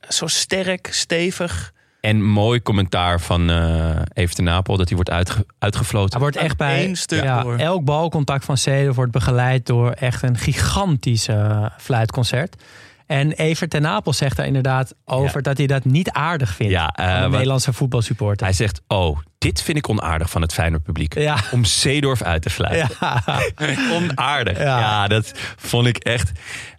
Zo 0.10 0.28
sterk, 0.28 0.88
stevig. 0.92 1.74
En 2.06 2.24
mooi 2.24 2.62
commentaar 2.62 3.22
van 3.22 3.50
uh, 3.50 3.96
Even 4.14 4.44
Napel 4.44 4.78
dat 4.78 4.86
hij 4.88 4.96
wordt 4.96 5.10
uitge 5.12 5.46
uitgefloten. 5.60 6.10
Hij 6.12 6.20
wordt 6.20 6.36
echt 6.36 6.58
bij 6.58 6.86
Eén 6.86 6.96
stuk 6.96 7.24
ja, 7.24 7.42
door. 7.42 7.58
elk 7.58 7.84
balcontact 7.84 8.46
van 8.46 8.58
Ceder 8.58 8.94
wordt 8.94 9.12
begeleid 9.12 9.66
door 9.66 9.92
echt 9.92 10.24
een 10.24 10.38
gigantisch 10.38 11.28
uh, 11.28 11.66
fluitconcert. 11.78 12.64
En 13.06 13.32
Evert 13.32 13.70
ten 13.70 13.82
Napel 13.82 14.14
zegt 14.14 14.38
daar 14.38 14.46
inderdaad 14.46 14.94
over 15.06 15.36
Ja. 15.36 15.42
dat 15.42 15.58
hij 15.58 15.68
dat 15.68 15.86
niet 15.86 16.12
aardig 16.12 16.50
vindt. 16.50 16.72
Ja, 16.74 16.88
eh, 16.90 17.16
de 17.16 17.22
wat- 17.22 17.32
Nederlandse 17.32 17.74
voetbalsupporter. 17.74 18.46
Hij 18.46 18.56
zegt, 18.56 18.82
oh, 18.88 19.18
dit 19.38 19.62
vind 19.62 19.78
ik 19.78 19.90
onaardig 19.90 20.30
van 20.30 20.42
het 20.42 20.54
Feyenoord 20.54 20.84
publiek. 20.84 21.20
Ja. 21.20 21.38
Om 21.52 21.66
Zeedorf 21.66 22.22
uit 22.22 22.42
te 22.42 22.50
fluiten. 22.50 22.90
Ja. 23.00 23.24
Onaardig. 23.96 24.58
Ja. 24.58 24.80
Ja. 24.80 25.08
dat 25.08 25.32
vond 25.58 25.88
ik 25.88 25.98
echt... 25.98 26.32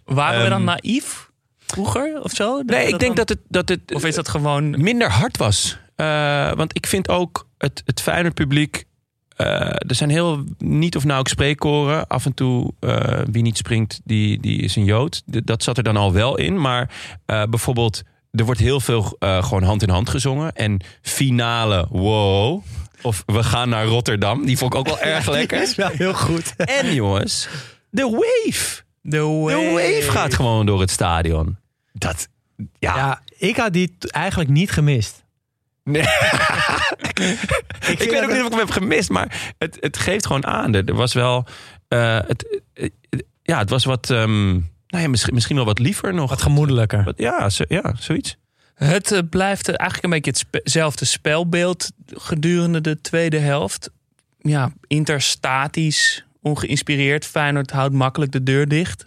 Waren 0.05 0.43
we 0.43 0.49
dan 0.49 0.57
Ehm, 0.69 0.77
naïef 0.81 1.29
vroeger 1.67 2.21
of 2.21 2.31
zo? 2.31 2.61
Nee, 2.61 2.83
ik 2.87 2.99
denk 2.99 3.15
dan- 3.15 3.15
dat 3.15 3.29
het, 3.29 3.39
dat 3.47 3.69
het 3.69 3.93
Of 3.93 4.05
is 4.05 4.15
dat 4.15 4.27
gewoon... 4.29 4.69
minder 4.81 5.09
hard 5.11 5.37
was. 5.37 5.77
Eh, 5.95 6.51
want 6.53 6.75
ik 6.75 6.87
vind 6.87 7.09
ook 7.09 7.47
het, 7.57 7.81
het 7.85 8.01
Feyenoord 8.01 8.33
publiek... 8.33 8.83
eh, 9.35 9.47
er 9.69 9.95
zijn 9.95 10.09
heel 10.09 10.43
niet 10.57 10.95
of 10.95 11.03
nauw 11.03 11.23
spreekkoren. 11.23 12.07
Af 12.07 12.25
en 12.25 12.33
toe, 12.33 12.73
eh, 12.79 13.19
wie 13.31 13.41
niet 13.43 13.57
springt, 13.57 14.01
die, 14.03 14.39
die 14.39 14.61
is 14.61 14.75
een 14.75 14.83
Jood. 14.85 15.21
Dat 15.25 15.63
zat 15.63 15.77
er 15.77 15.83
dan 15.83 15.97
al 15.97 16.13
wel 16.13 16.37
in. 16.37 16.61
Maar 16.61 16.89
bijvoorbeeld, 17.25 18.01
er 18.31 18.45
wordt 18.45 18.59
heel 18.59 18.79
veel 18.79 19.15
gewoon 19.19 19.63
hand 19.63 19.81
in 19.83 19.89
hand 19.89 20.09
gezongen. 20.09 20.51
En 20.53 20.79
finale, 21.01 21.85
wow. 21.89 22.63
Of 23.01 23.23
we 23.25 23.43
gaan 23.43 23.69
naar 23.69 23.85
Rotterdam. 23.85 24.45
Die 24.45 24.57
vond 24.57 24.73
ik 24.73 24.79
ook 24.79 24.85
wel 24.87 24.99
erg 25.13 25.29
lekker. 25.29 25.61
is 25.61 25.75
wel 25.75 25.89
heel 25.89 26.13
goed. 26.13 26.55
En 26.55 26.93
jongens, 26.93 27.47
de 27.89 28.03
wave. 28.09 28.83
De 29.07 29.19
wave 29.21 30.11
gaat 30.11 30.33
gewoon 30.33 30.65
door 30.65 30.79
het 30.79 30.89
stadion. 30.91 31.57
Dat, 31.93 32.27
ja. 32.79 32.95
Ja, 32.95 33.21
ik 33.37 33.55
had 33.57 33.73
die 33.73 33.95
eigenlijk 34.07 34.49
niet 34.49 34.71
gemist. 34.71 35.23
Nee. 35.83 36.01
Ik, 37.09 37.19
ik 38.01 38.09
weet 38.09 38.23
ook 38.23 38.31
niet 38.31 38.39
of 38.39 38.45
ik 38.45 38.49
hem 38.51 38.59
heb 38.59 38.69
gemist, 38.69 39.09
maar 39.09 39.53
het, 39.57 39.77
het 39.79 39.97
geeft 39.97 40.25
gewoon 40.25 40.45
aan. 40.45 40.73
Er, 40.73 40.85
er 40.85 40.93
was 40.93 41.13
wel. 41.13 41.45
eh, 41.87 42.19
het, 42.27 42.61
eh, 42.73 42.89
ja, 43.43 43.57
het 43.57 43.69
was 43.69 43.85
wat. 43.85 44.09
ehm, 44.09 44.51
nou 44.87 45.03
ja, 45.03 45.07
misschien, 45.07 45.33
misschien 45.33 45.55
wel 45.55 45.65
wat 45.65 45.79
liever 45.79 46.13
nog. 46.13 46.29
Wat 46.29 46.41
gemoedelijker. 46.41 47.03
Wat- 47.03 47.17
ja, 47.17 47.49
zo, 47.49 47.63
ja, 47.67 47.93
zoiets. 47.99 48.37
Het 48.75 49.11
eh, 49.11 49.19
blijft 49.29 49.67
eh, 49.69 49.75
eigenlijk 49.79 50.03
een 50.13 50.21
beetje 50.21 50.45
hetzelfde 50.51 51.05
spelbeeld 51.05 51.91
gedurende 52.13 52.81
de 52.81 53.01
tweede 53.01 53.39
helft. 53.39 53.89
ja, 54.39 54.71
interstatisch, 54.87 56.24
ongeïnspireerd. 56.45 57.25
Feyenoord 57.25 57.71
houdt 57.71 57.93
makkelijk 57.93 58.31
de 58.31 58.43
deur 58.43 58.67
dicht. 58.67 59.05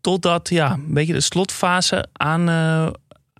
Totdat 0.00 0.48
ja, 0.48 0.72
een 0.72 0.94
beetje 0.94 1.12
de 1.12 1.20
slotfase 1.20 2.06
aan, 2.12 2.48
eh, 2.48 2.88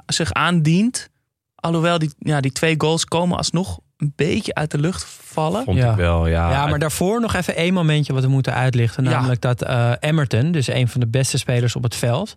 zich 0.07 0.33
aandient. 0.33 1.11
Alhoewel 1.55 1.99
die, 1.99 2.15
ja, 2.19 2.41
die 2.41 2.53
twee 2.53 2.75
goals 2.79 3.05
komen 3.05 3.37
alsnog 3.37 3.79
een 3.97 4.13
beetje 4.17 4.55
uit 4.55 4.71
de 4.71 4.79
lucht 4.79 5.05
vallen. 5.05 5.65
Vond 5.65 5.79
Ja. 5.79 5.91
ik 5.91 5.97
wel, 5.97 6.27
ja. 6.27 6.51
Ja, 6.51 6.67
maar 6.67 6.79
daarvoor 6.79 7.21
nog 7.21 7.35
even 7.35 7.57
één 7.57 7.75
momentje 7.75 8.13
wat 8.13 8.23
we 8.23 8.29
moeten 8.29 8.55
uitlichten. 8.55 9.05
Ja. 9.05 9.11
Namelijk 9.11 9.41
dat 9.41 9.63
eh 9.63 9.93
Emerton, 10.01 10.53
dus 10.53 10.67
een 10.69 10.89
van 10.89 11.01
de 11.01 11.07
beste 11.07 11.39
spelers 11.39 11.77
op 11.77 11.83
het 11.83 11.95
veld... 11.95 12.35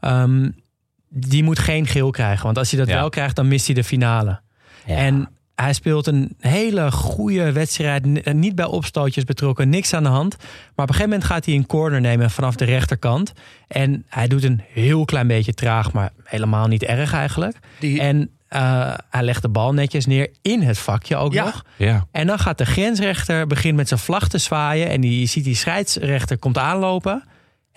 ehm, 0.00 0.50
die 1.10 1.42
moet 1.42 1.58
geen 1.58 1.86
geel 1.86 2.10
krijgen. 2.10 2.44
Want 2.44 2.58
als 2.58 2.70
hij 2.70 2.78
dat 2.80 2.88
Ja. 2.88 2.94
wel 2.94 3.08
krijgt, 3.08 3.36
dan 3.36 3.48
mist 3.48 3.66
hij 3.66 3.74
de 3.74 3.84
finale. 3.84 4.40
Ja. 4.86 4.96
En 4.96 5.28
hij 5.62 5.72
speelt 5.72 6.06
een 6.06 6.34
hele 6.40 6.90
goede 6.92 7.52
wedstrijd. 7.52 8.22
Eh, 8.22 8.34
Niet 8.34 8.54
bij 8.54 8.64
opstootjes 8.64 9.24
betrokken, 9.24 9.68
niks 9.68 9.94
aan 9.94 10.02
de 10.02 10.08
hand. 10.08 10.36
Maar 10.38 10.46
op 10.74 10.78
een 10.78 10.86
gegeven 10.86 11.08
moment 11.10 11.24
gaat 11.24 11.44
hij 11.44 11.54
een 11.54 11.66
corner 11.66 12.00
nemen 12.00 12.30
vanaf 12.30 12.54
de 12.56 12.64
rechterkant. 12.64 13.32
En 13.68 14.04
hij 14.08 14.28
doet 14.28 14.44
een 14.44 14.60
heel 14.72 15.04
klein 15.04 15.26
beetje 15.26 15.54
traag, 15.54 15.92
maar 15.92 16.10
helemaal 16.24 16.66
niet 16.66 16.82
erg 16.82 17.12
eigenlijk. 17.12 17.56
Die, 17.80 18.00
En 18.00 18.30
eh, 18.48 18.94
hij 19.10 19.22
legt 19.22 19.42
de 19.42 19.48
bal 19.48 19.72
netjes 19.72 20.06
neer 20.06 20.28
in 20.42 20.62
het 20.62 20.78
vakje 20.78 21.16
ook 21.16 21.32
Ja. 21.32 21.44
nog. 21.44 21.64
ja. 21.76 22.06
En 22.10 22.26
dan 22.26 22.38
gaat 22.38 22.58
de 22.58 22.66
grensrechter 22.66 23.46
begint 23.46 23.76
met 23.76 23.88
zijn 23.88 24.00
vlag 24.00 24.28
te 24.28 24.38
zwaaien. 24.38 24.88
En 24.88 25.00
die 25.00 25.20
je 25.20 25.26
ziet 25.26 25.44
die 25.44 25.54
scheidsrechter 25.56 26.38
komt 26.38 26.58
aanlopen. 26.58 27.24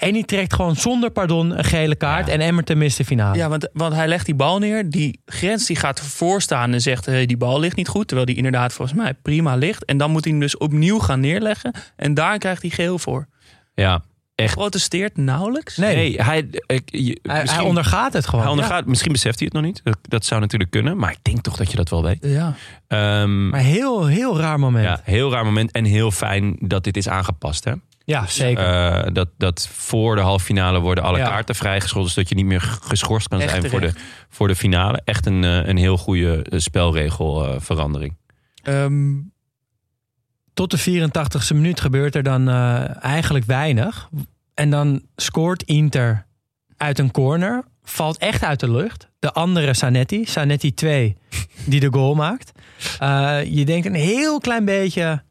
En 0.01 0.13
die 0.13 0.25
trekt 0.25 0.53
gewoon 0.53 0.75
zonder 0.75 1.09
pardon 1.11 1.57
een 1.57 1.63
gele 1.63 1.95
kaart. 1.95 2.27
Ja. 2.27 2.33
En 2.33 2.39
Emmerton 2.39 2.77
mist 2.77 2.97
de 2.97 3.05
finale. 3.05 3.37
ja, 3.37 3.49
want, 3.49 3.69
want 3.73 3.93
hij 3.93 4.07
legt 4.07 4.25
die 4.25 4.35
bal 4.35 4.59
neer. 4.59 4.89
Die 4.89 5.19
grens 5.25 5.65
die 5.65 5.75
gaat 5.75 5.99
ervoor 5.99 6.41
staan 6.41 6.73
en 6.73 6.81
zegt... 6.81 7.05
Hey, 7.05 7.25
die 7.25 7.37
bal 7.37 7.59
ligt 7.59 7.75
niet 7.75 7.87
goed. 7.87 8.07
Terwijl 8.07 8.27
die 8.27 8.35
inderdaad 8.35 8.73
volgens 8.73 8.97
mij 8.97 9.13
prima 9.13 9.55
ligt. 9.55 9.85
En 9.85 9.97
dan 9.97 10.11
moet 10.11 10.23
hij 10.23 10.31
hem 10.33 10.41
dus 10.41 10.57
opnieuw 10.57 10.99
gaan 10.99 11.19
neerleggen. 11.19 11.71
En 11.95 12.13
daar 12.13 12.37
krijgt 12.37 12.61
hij 12.61 12.71
geel 12.71 12.99
voor. 12.99 13.27
ja. 13.73 14.01
Echt. 14.35 14.53
Protesteert 14.55 15.17
nauwelijks. 15.17 15.77
Nee, 15.77 15.95
Nee, 15.95 16.21
hij, 16.21 16.49
ik, 16.65 16.81
je- 16.85 17.19
hij, 17.21 17.59
ondergaat 17.59 18.13
het 18.13 18.25
gewoon. 18.25 18.41
hij 18.41 18.51
ondergaat, 18.53 18.85
misschien 18.85 19.11
beseft 19.11 19.39
hij 19.39 19.45
het 19.51 19.61
nog 19.61 19.65
niet. 19.65 19.81
Dat, 19.83 19.97
dat 20.01 20.25
zou 20.25 20.41
natuurlijk 20.41 20.71
kunnen. 20.71 20.97
Maar 20.97 21.11
ik 21.11 21.17
denk 21.21 21.41
toch 21.41 21.57
dat 21.57 21.71
je 21.71 21.77
dat 21.77 21.89
wel 21.89 22.03
weet. 22.03 22.17
Ja. 22.21 22.55
Ehm, 22.87 23.49
Maar 23.49 23.59
heel, 23.59 24.05
heel 24.05 24.39
raar 24.39 24.59
moment. 24.59 24.85
ja, 24.85 25.01
heel 25.03 25.31
raar 25.31 25.45
moment. 25.45 25.71
En 25.71 25.85
heel 25.85 26.11
fijn 26.11 26.55
dat 26.59 26.83
dit 26.83 26.97
is 26.97 27.07
aangepast. 27.09 27.63
Hè? 27.63 27.73
Ja, 28.05 28.27
zeker. 28.27 28.65
Eh, 28.65 29.13
dat, 29.13 29.29
dat 29.37 29.67
voor 29.67 30.15
de 30.15 30.21
halve 30.21 30.45
finale 30.45 30.79
worden 30.79 31.03
alle 31.03 31.17
Ja. 31.17 31.27
kaarten 31.27 31.55
vrijgescholden. 31.55 32.11
Zodat 32.11 32.29
je 32.29 32.35
niet 32.35 32.45
meer 32.45 32.61
geschorst 32.61 33.27
kan 33.27 33.41
zijn 33.41 33.69
voor 33.69 33.81
de, 33.81 33.93
voor 34.29 34.47
de 34.47 34.55
finale. 34.55 35.01
Echt 35.05 35.25
een, 35.25 35.43
eh, 35.43 35.67
een 35.67 35.77
heel 35.77 35.97
goede 35.97 36.43
eh, 36.43 36.59
spelregelverandering. 36.59 38.17
Ehm, 38.63 39.13
Tot 40.53 40.71
de 40.71 40.77
84e 40.77 41.53
minuut 41.53 41.79
gebeurt 41.81 42.15
er 42.15 42.23
dan 42.23 42.49
eigenlijk 42.99 43.45
weinig. 43.45 44.09
En 44.53 44.69
dan 44.69 45.01
scoort 45.15 45.63
Inter 45.63 46.25
uit 46.77 46.99
een 46.99 47.11
corner. 47.11 47.63
Valt 47.83 48.17
echt 48.17 48.43
uit 48.43 48.59
de 48.59 48.71
lucht. 48.71 49.09
De 49.19 49.31
andere 49.33 49.73
Sanetti, 49.73 50.25
Sanetti 50.25 50.73
2, 50.73 51.17
die 51.65 51.79
de 51.79 51.87
goal 51.91 52.15
maakt. 52.15 52.51
Je 53.53 53.63
denkt 53.65 53.85
een 53.85 53.93
heel 53.93 54.39
klein 54.39 54.65
beetje... 54.65 55.23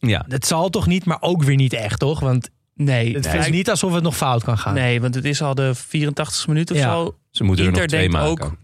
ja, 0.00 0.24
Het 0.28 0.46
zal 0.46 0.68
toch 0.70 0.86
niet, 0.86 1.04
maar 1.04 1.18
ook 1.20 1.42
weer 1.42 1.56
niet 1.56 1.72
echt, 1.72 1.98
toch? 1.98 2.20
Want 2.20 2.50
nee. 2.74 3.14
het 3.14 3.24
nee. 3.32 3.38
is 3.38 3.50
niet 3.50 3.70
alsof 3.70 3.92
het 3.94 4.02
nog 4.02 4.16
fout 4.16 4.44
kan 4.44 4.58
gaan. 4.58 4.74
Nee, 4.74 5.00
want 5.00 5.14
het 5.14 5.24
is 5.24 5.42
al 5.42 5.54
de 5.54 5.74
84 5.74 6.46
minuut 6.46 6.70
of 6.70 6.76
Ja. 6.76 6.82
zo. 6.82 7.16
ze 7.30 7.44
moeten 7.44 7.64
er 7.64 7.70
Inter 7.70 7.82
nog 7.82 7.90
twee 7.90 8.08
denkt 8.10 8.26
maken. 8.26 8.44
ook- 8.46 8.56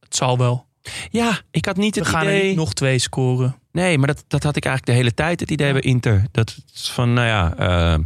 Het 0.00 0.16
zal 0.16 0.38
wel. 0.38 0.66
Ja, 1.10 1.38
ik 1.50 1.64
had 1.64 1.76
niet 1.76 1.94
We 1.94 2.00
het 2.00 2.10
gaan 2.10 2.26
er 2.26 2.34
idee... 2.36 2.46
niet 2.48 2.56
nog 2.56 2.72
twee 2.74 2.98
scoren. 2.98 3.56
Nee, 3.72 3.98
maar 3.98 4.06
dat, 4.06 4.24
dat 4.28 4.42
had 4.42 4.56
ik 4.56 4.64
eigenlijk 4.64 4.96
de 4.96 5.02
hele 5.02 5.14
tijd, 5.14 5.40
het 5.40 5.50
idee 5.50 5.72
bij 5.72 5.80
Inter. 5.80 6.24
Dat 6.30 6.56
is 6.74 6.90
van, 6.90 7.12
nou 7.12 7.26
ja, 7.26 7.56
eh, 7.56 7.98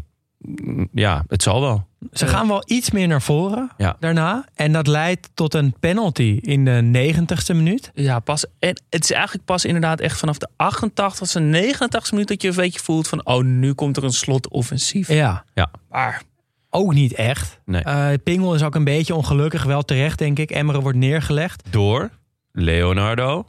ja, 0.92 1.24
het 1.28 1.42
zal 1.42 1.60
wel. 1.60 1.87
Ze 2.12 2.26
gaan 2.26 2.48
wel 2.48 2.62
iets 2.66 2.90
meer 2.90 3.08
naar 3.08 3.22
voren 3.22 3.70
Ja. 3.76 3.96
daarna. 4.00 4.44
En 4.54 4.72
dat 4.72 4.86
leidt 4.86 5.30
tot 5.34 5.54
een 5.54 5.74
penalty 5.80 6.38
in 6.42 6.64
de 6.64 6.80
90ste 6.82 7.54
minuut. 7.56 7.90
Ja, 7.94 8.18
pas. 8.20 8.44
En 8.58 8.82
het 8.90 9.04
is 9.04 9.12
eigenlijk 9.12 9.44
pas 9.44 9.64
inderdaad 9.64 10.00
echt 10.00 10.18
vanaf 10.18 10.38
de 10.38 10.48
88ste, 10.56 11.40
89ste 11.40 12.10
minuut 12.10 12.28
dat 12.28 12.42
je 12.42 12.48
een 12.48 12.54
beetje 12.54 12.80
voelt 12.80 13.08
van, 13.08 13.26
oh, 13.26 13.42
nu 13.44 13.72
komt 13.72 13.96
er 13.96 14.04
een 14.04 14.12
slotoffensief. 14.12 15.08
Ja, 15.08 15.44
Maar 15.88 16.22
ook 16.70 16.94
niet 16.94 17.12
echt. 17.12 17.60
Nee. 17.64 17.82
Eh, 17.82 18.08
Pingel 18.24 18.54
is 18.54 18.62
ook 18.62 18.74
een 18.74 18.84
beetje 18.84 19.14
ongelukkig, 19.14 19.64
wel 19.64 19.82
terecht 19.82 20.18
denk 20.18 20.38
ik. 20.38 20.50
Emmeren 20.50 20.80
wordt 20.82 20.98
neergelegd. 20.98 21.62
Door 21.70 22.10
Leonardo 22.52 23.46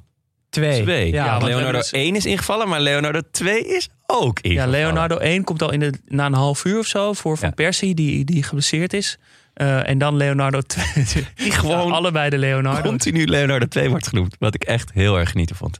Twee. 0.50 0.82
2. 0.84 1.12
Ja, 1.12 1.24
Leonardo 1.38 1.56
hebben 1.58 1.74
dus- 1.74 1.92
1 1.92 2.16
is 2.16 2.26
ingevallen, 2.26 2.68
maar 2.70 2.80
Leonardo 2.82 3.22
2 3.32 3.66
is 3.68 3.90
ook 4.08 4.38
ja, 4.42 4.50
ingevallen. 4.50 4.80
Leonardo 4.80 5.18
1 5.18 5.44
komt 5.44 5.62
al 5.62 5.72
in 5.72 5.80
de, 5.80 5.94
na 6.08 6.26
een 6.26 6.34
half 6.34 6.66
uur 6.66 6.80
of 6.80 6.86
zo 6.86 7.14
voor 7.14 7.38
Van 7.38 7.48
Ja. 7.48 7.54
Persie, 7.56 7.96
die, 7.96 8.26
die 8.26 8.44
geblesseerd 8.44 8.94
is. 8.94 9.18
Eh, 9.54 9.90
en 9.90 9.98
dan 9.98 10.18
Leonardo 10.18 10.62
2. 10.62 10.86
Die 11.36 11.52
gewoon 11.62 11.88
Ja, 11.88 11.94
allebei 11.94 12.30
de 12.30 12.38
Leonardo. 12.38 12.90
continu 12.90 13.26
Leonardo 13.26 13.66
2 13.66 13.90
wordt 13.90 14.08
genoemd. 14.08 14.36
Wat 14.40 14.56
ik 14.56 14.64
echt 14.64 14.92
heel 14.94 15.20
erg 15.20 15.30
genieten 15.32 15.56
vond. 15.56 15.80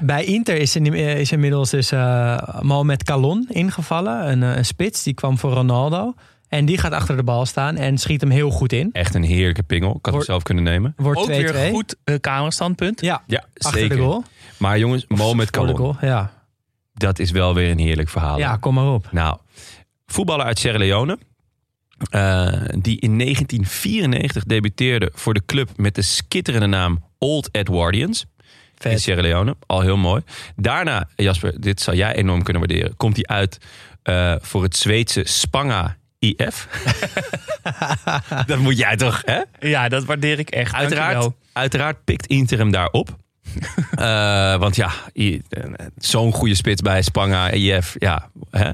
Bij 0.00 0.24
Inter 0.24 0.56
is, 0.56 0.76
in- 0.76 0.94
is 0.94 1.32
inmiddels 1.32 1.70
dus 1.70 1.92
eh 1.92 2.38
Mohamed 2.60 3.04
Calon 3.04 3.46
ingevallen. 3.50 4.30
Een, 4.30 4.42
eh, 4.42 4.56
een 4.56 4.64
spits, 4.64 5.02
die 5.02 5.14
kwam 5.14 5.38
voor 5.38 5.52
Ronaldo. 5.52 6.14
En 6.54 6.64
die 6.64 6.78
gaat 6.78 6.92
achter 6.92 7.16
de 7.16 7.22
bal 7.22 7.46
staan 7.46 7.76
en 7.76 7.98
schiet 7.98 8.20
hem 8.20 8.30
heel 8.30 8.50
goed 8.50 8.72
in. 8.72 8.88
Echt 8.92 9.14
een 9.14 9.22
heerlijke 9.22 9.62
pingel. 9.62 9.96
Ik 9.96 10.04
had 10.04 10.14
hem 10.14 10.22
zelf 10.22 10.42
kunnen 10.42 10.64
nemen. 10.64 10.94
Wordt 10.96 11.20
Ook 11.20 11.26
2-2. 11.26 11.28
weer 11.30 11.54
goed 11.54 11.96
uh, 12.04 12.16
kamerstandpunt. 12.20 13.00
Ja, 13.00 13.22
Ja, 13.26 13.44
achter 13.56 13.80
zeker. 13.80 13.96
de 13.96 14.02
goal. 14.02 14.24
Maar 14.58 14.78
jongens, 14.78 15.06
de 15.08 15.46
Kalon. 15.50 15.76
goal. 15.76 15.96
Ja. 16.00 16.32
Dat 16.94 17.18
is 17.18 17.30
wel 17.30 17.54
weer 17.54 17.70
een 17.70 17.78
heerlijk 17.78 18.08
verhaal. 18.08 18.38
ja, 18.38 18.56
kom 18.56 18.74
maar 18.74 18.92
op. 18.92 19.08
Nou, 19.12 19.38
voetballer 20.06 20.46
uit 20.46 20.58
Sierra 20.58 20.78
Leone. 20.78 21.18
eh, 22.10 22.52
die 22.78 23.00
in 23.00 23.18
1994 23.18 24.44
debuteerde 24.44 25.10
voor 25.14 25.34
de 25.34 25.42
club 25.46 25.70
met 25.76 25.94
de 25.94 26.02
skitterende 26.02 26.66
naam 26.66 27.04
Old 27.18 27.48
Edwardians. 27.52 28.26
In. 28.78 28.98
Sierra 29.00 29.20
Leone. 29.22 29.56
Al 29.66 29.80
heel 29.80 29.96
mooi. 29.96 30.22
Daarna, 30.56 31.08
Jasper, 31.16 31.60
dit 31.60 31.80
zou 31.80 31.96
jij 31.96 32.14
enorm 32.14 32.42
kunnen 32.42 32.62
waarderen. 32.62 32.96
Komt 32.96 33.16
hij 33.16 33.26
uit 33.36 33.58
eh, 34.02 34.34
voor 34.40 34.62
het 34.62 34.76
Zweedse 34.76 35.22
Spanga 35.24 35.96
IF. 36.36 36.68
dat 38.46 38.58
moet 38.58 38.78
jij 38.78 38.96
toch, 38.96 39.22
hè? 39.24 39.40
Ja, 39.68 39.88
dat 39.88 40.04
waardeer 40.04 40.38
ik 40.38 40.50
echt. 40.50 40.74
Uiteraard, 40.74 41.12
Dankjewel. 41.12 41.38
uiteraard 41.52 42.04
pikt 42.04 42.26
Inter 42.26 42.58
hem 42.58 42.70
daar 42.70 42.88
op. 42.90 43.08
Eh, 43.94 44.56
want 44.56 44.76
ja, 44.76 44.90
i- 45.16 45.42
zo'n 45.96 46.32
goede 46.32 46.54
spits 46.54 46.82
bij 46.82 47.02
Spanga 47.02 47.50
IF. 47.50 47.94
Ja, 47.98 48.30
hè. 48.50 48.68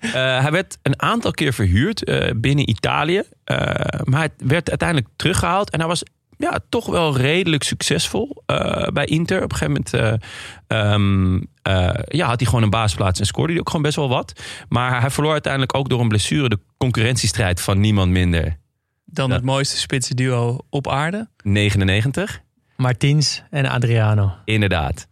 Eh, 0.00 0.42
hij 0.42 0.50
werd 0.50 0.78
een 0.82 1.02
aantal 1.02 1.30
keer 1.30 1.52
verhuurd 1.52 2.04
eh, 2.04 2.30
binnen 2.36 2.68
Italië. 2.70 3.22
Eh, 3.44 3.56
maar 4.04 4.18
hij 4.20 4.30
werd 4.36 4.68
uiteindelijk 4.68 5.08
teruggehaald. 5.16 5.70
En 5.70 5.78
hij 5.78 5.88
was 5.88 6.02
ja, 6.38 6.58
toch 6.68 6.86
wel 6.86 7.16
redelijk 7.16 7.62
succesvol 7.62 8.42
eh, 8.46 8.86
bij 8.86 9.04
Inter. 9.04 9.42
Op 9.42 9.52
een 9.52 9.56
gegeven 9.56 9.82
moment 9.92 10.20
eh, 10.68 10.92
ehm, 10.92 11.40
eh, 11.62 12.02
ja, 12.08 12.26
had 12.26 12.40
hij 12.40 12.48
gewoon 12.48 12.62
een 12.62 12.70
baasplaats 12.70 13.20
en 13.20 13.26
scoorde 13.26 13.52
hij 13.52 13.60
ook 13.60 13.66
gewoon 13.68 13.82
best 13.82 13.96
wel 13.96 14.08
wat. 14.08 14.32
Maar 14.68 15.00
hij 15.00 15.10
verloor 15.10 15.32
uiteindelijk 15.32 15.74
ook 15.74 15.88
door 15.88 16.00
een 16.00 16.08
blessure 16.08 16.48
de 16.48 16.58
concurrentiestrijd 16.76 17.60
van 17.60 17.80
niemand 17.80 18.10
minder. 18.10 18.56
Dan 19.04 19.28
Ja. 19.28 19.34
het 19.34 19.44
mooiste 19.44 19.76
spitsenduo 19.76 20.58
op 20.70 20.88
aarde. 20.88 21.28
99. 21.42 22.40
Martins 22.76 23.42
en 23.50 23.66
Adriano. 23.66 24.32
Inderdaad. 24.44 25.06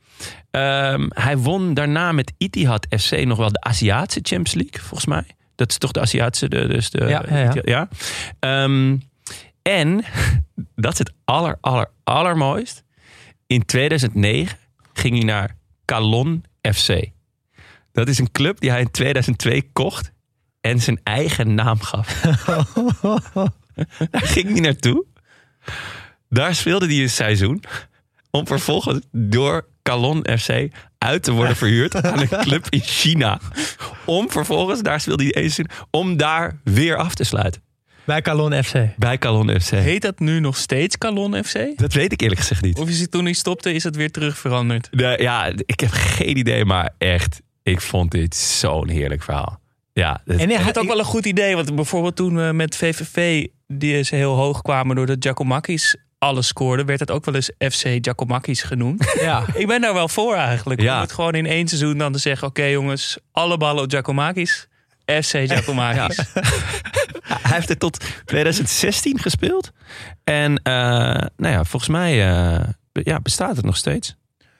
Ehm, 0.51 1.07
hij 1.09 1.39
won 1.39 1.75
daarna 1.75 2.13
met 2.13 2.33
Itihad 2.39 2.87
FC 2.99 3.25
nog 3.25 3.39
wel 3.39 3.53
de 3.53 3.61
Aziatische 3.61 4.21
Champions 4.23 4.55
League, 4.55 4.81
volgens 4.81 5.07
mij. 5.07 5.25
Dat 5.55 5.71
is 5.71 5.79
toch 5.79 5.93
de 5.93 6.01
Aziatische, 6.01 6.49
de, 6.49 6.67
dus 6.67 6.91
de, 6.91 7.05
Ja, 7.05 7.25
ja, 7.29 7.53
ja. 7.65 7.89
Ehm, 8.39 8.97
en, 9.67 10.05
dat 10.75 10.93
is 10.93 10.99
het 10.99 11.13
aller, 11.25 11.59
aller, 11.61 11.91
allermooist. 12.05 12.85
In 13.47 13.65
2009 13.65 14.59
ging 14.93 15.17
hij 15.17 15.25
naar 15.25 15.57
Calon 15.85 16.45
FC. 16.63 17.05
Dat 17.93 18.09
is 18.09 18.19
een 18.19 18.33
club 18.33 18.61
die 18.61 18.71
hij 18.71 18.81
in 18.81 18.91
2002 18.91 19.71
kocht 19.73 20.13
en 20.61 20.81
zijn 20.81 21.01
eigen 21.03 21.55
naam 21.55 21.81
gaf. 21.81 22.21
Daar 24.11 24.23
ging 24.23 24.51
hij 24.51 24.61
naartoe. 24.61 25.05
Daar 26.29 26.55
speelde 26.55 26.87
hij 26.87 27.03
een 27.03 27.11
seizoen. 27.11 27.63
Om 28.31 28.47
vervolgens 28.47 29.01
door 29.13 29.69
Calon 29.83 30.27
FC 30.39 30.69
uit 30.99 31.23
te 31.23 31.33
worden 31.33 31.57
verhuurd 31.57 32.03
aan 32.03 32.21
een 32.21 32.29
club 32.29 32.67
in 32.71 32.81
China. 32.81 33.41
Om 34.05 34.31
vervolgens, 34.31 34.83
daar 34.83 35.01
speelde 35.01 35.23
hij 35.23 35.43
eens 35.43 35.59
in, 35.59 35.69
om 35.91 36.17
daar 36.17 36.61
weer 36.65 36.97
af 36.97 37.15
te 37.15 37.25
sluiten. 37.25 37.66
Bij 38.07 38.23
Calon 38.23 38.63
FC. 38.65 38.73
Bij 38.97 39.19
Calon 39.19 39.61
FC. 39.61 39.71
Heet 39.71 40.03
dat 40.03 40.19
nu 40.19 40.41
nog 40.41 40.57
steeds 40.57 40.99
Calon 40.99 41.45
FC? 41.45 41.79
Dat 41.79 41.93
weet 41.93 42.13
ik 42.13 42.21
eerlijk 42.21 42.41
gezegd 42.41 42.63
niet. 42.63 42.79
Of 42.79 42.89
is 42.89 43.01
het 43.01 43.11
toen 43.11 43.25
hij 43.25 43.33
stopte, 43.33 43.73
is 43.73 43.85
het 43.85 43.97
weer 43.97 44.11
terug 44.11 44.39
veranderd? 44.39 44.89
Ja, 44.91 45.53
ik 45.57 45.81
heb 45.81 45.91
geen 45.91 46.39
idee, 46.39 46.65
maar 46.65 46.95
echt, 46.99 47.41
ik 47.63 47.81
vond 47.81 48.11
dit 48.11 48.37
zo'n 48.37 48.89
heerlijk 48.89 49.23
verhaal. 49.23 49.61
Ja, 49.93 50.21
En 50.27 50.49
hij 50.51 50.61
had 50.63 50.79
ook 50.79 50.87
wel 50.87 50.99
een 50.99 51.05
goed 51.05 51.27
idee. 51.27 51.55
Want 51.55 51.75
bijvoorbeeld 51.75 52.17
toen 52.17 52.37
we 52.37 52.53
met 52.53 52.77
VVV 52.77 53.47
die 53.67 54.03
ze 54.03 54.15
heel 54.15 54.35
hoog 54.35 54.63
kwamen 54.63 54.97
door 54.97 55.07
de 55.07 55.17
Giacomakis 55.19 55.97
alles 56.19 56.47
scoorde, 56.47 56.85
werd 56.85 57.01
het 57.01 57.11
ook 57.11 57.25
wel 57.25 57.35
eens 57.35 57.51
FC 57.59 57.83
Giacomakis 58.01 58.63
genoemd. 58.63 59.15
Ja. 59.21 59.45
Ik 59.55 59.67
ben 59.67 59.81
daar 59.81 59.95
wel 59.95 60.09
voor 60.09 60.35
eigenlijk. 60.35 60.81
Ja. 60.81 60.95
Om 60.95 61.01
het 61.01 61.13
gewoon 61.13 61.35
in 61.35 61.47
één 61.47 61.69
seizoen 61.69 61.99
dan 61.99 62.13
te 62.13 62.19
zeggen... 62.19 62.49
oké 62.49 62.65
jongens, 62.65 63.19
alle 63.33 63.57
ballen 63.57 63.83
op 63.83 63.91
Giacomakis. 63.91 64.69
FC 65.07 65.31
Giacomakis. 65.31 66.17
Hij 67.43 67.55
heeft 67.55 67.69
het 67.69 67.79
tot 67.79 68.05
2016 68.25 69.19
gespeeld. 69.21 69.71
En 70.25 70.57
eh, 70.63 70.73
nou 71.37 71.53
ja, 71.55 71.65
volgens 71.65 71.91
mij 71.91 72.13
eh, 72.13 72.65
ja, 72.93 73.21
bestaat 73.21 73.57
het 73.57 73.65
nog 73.65 73.77
steeds. 73.77 74.17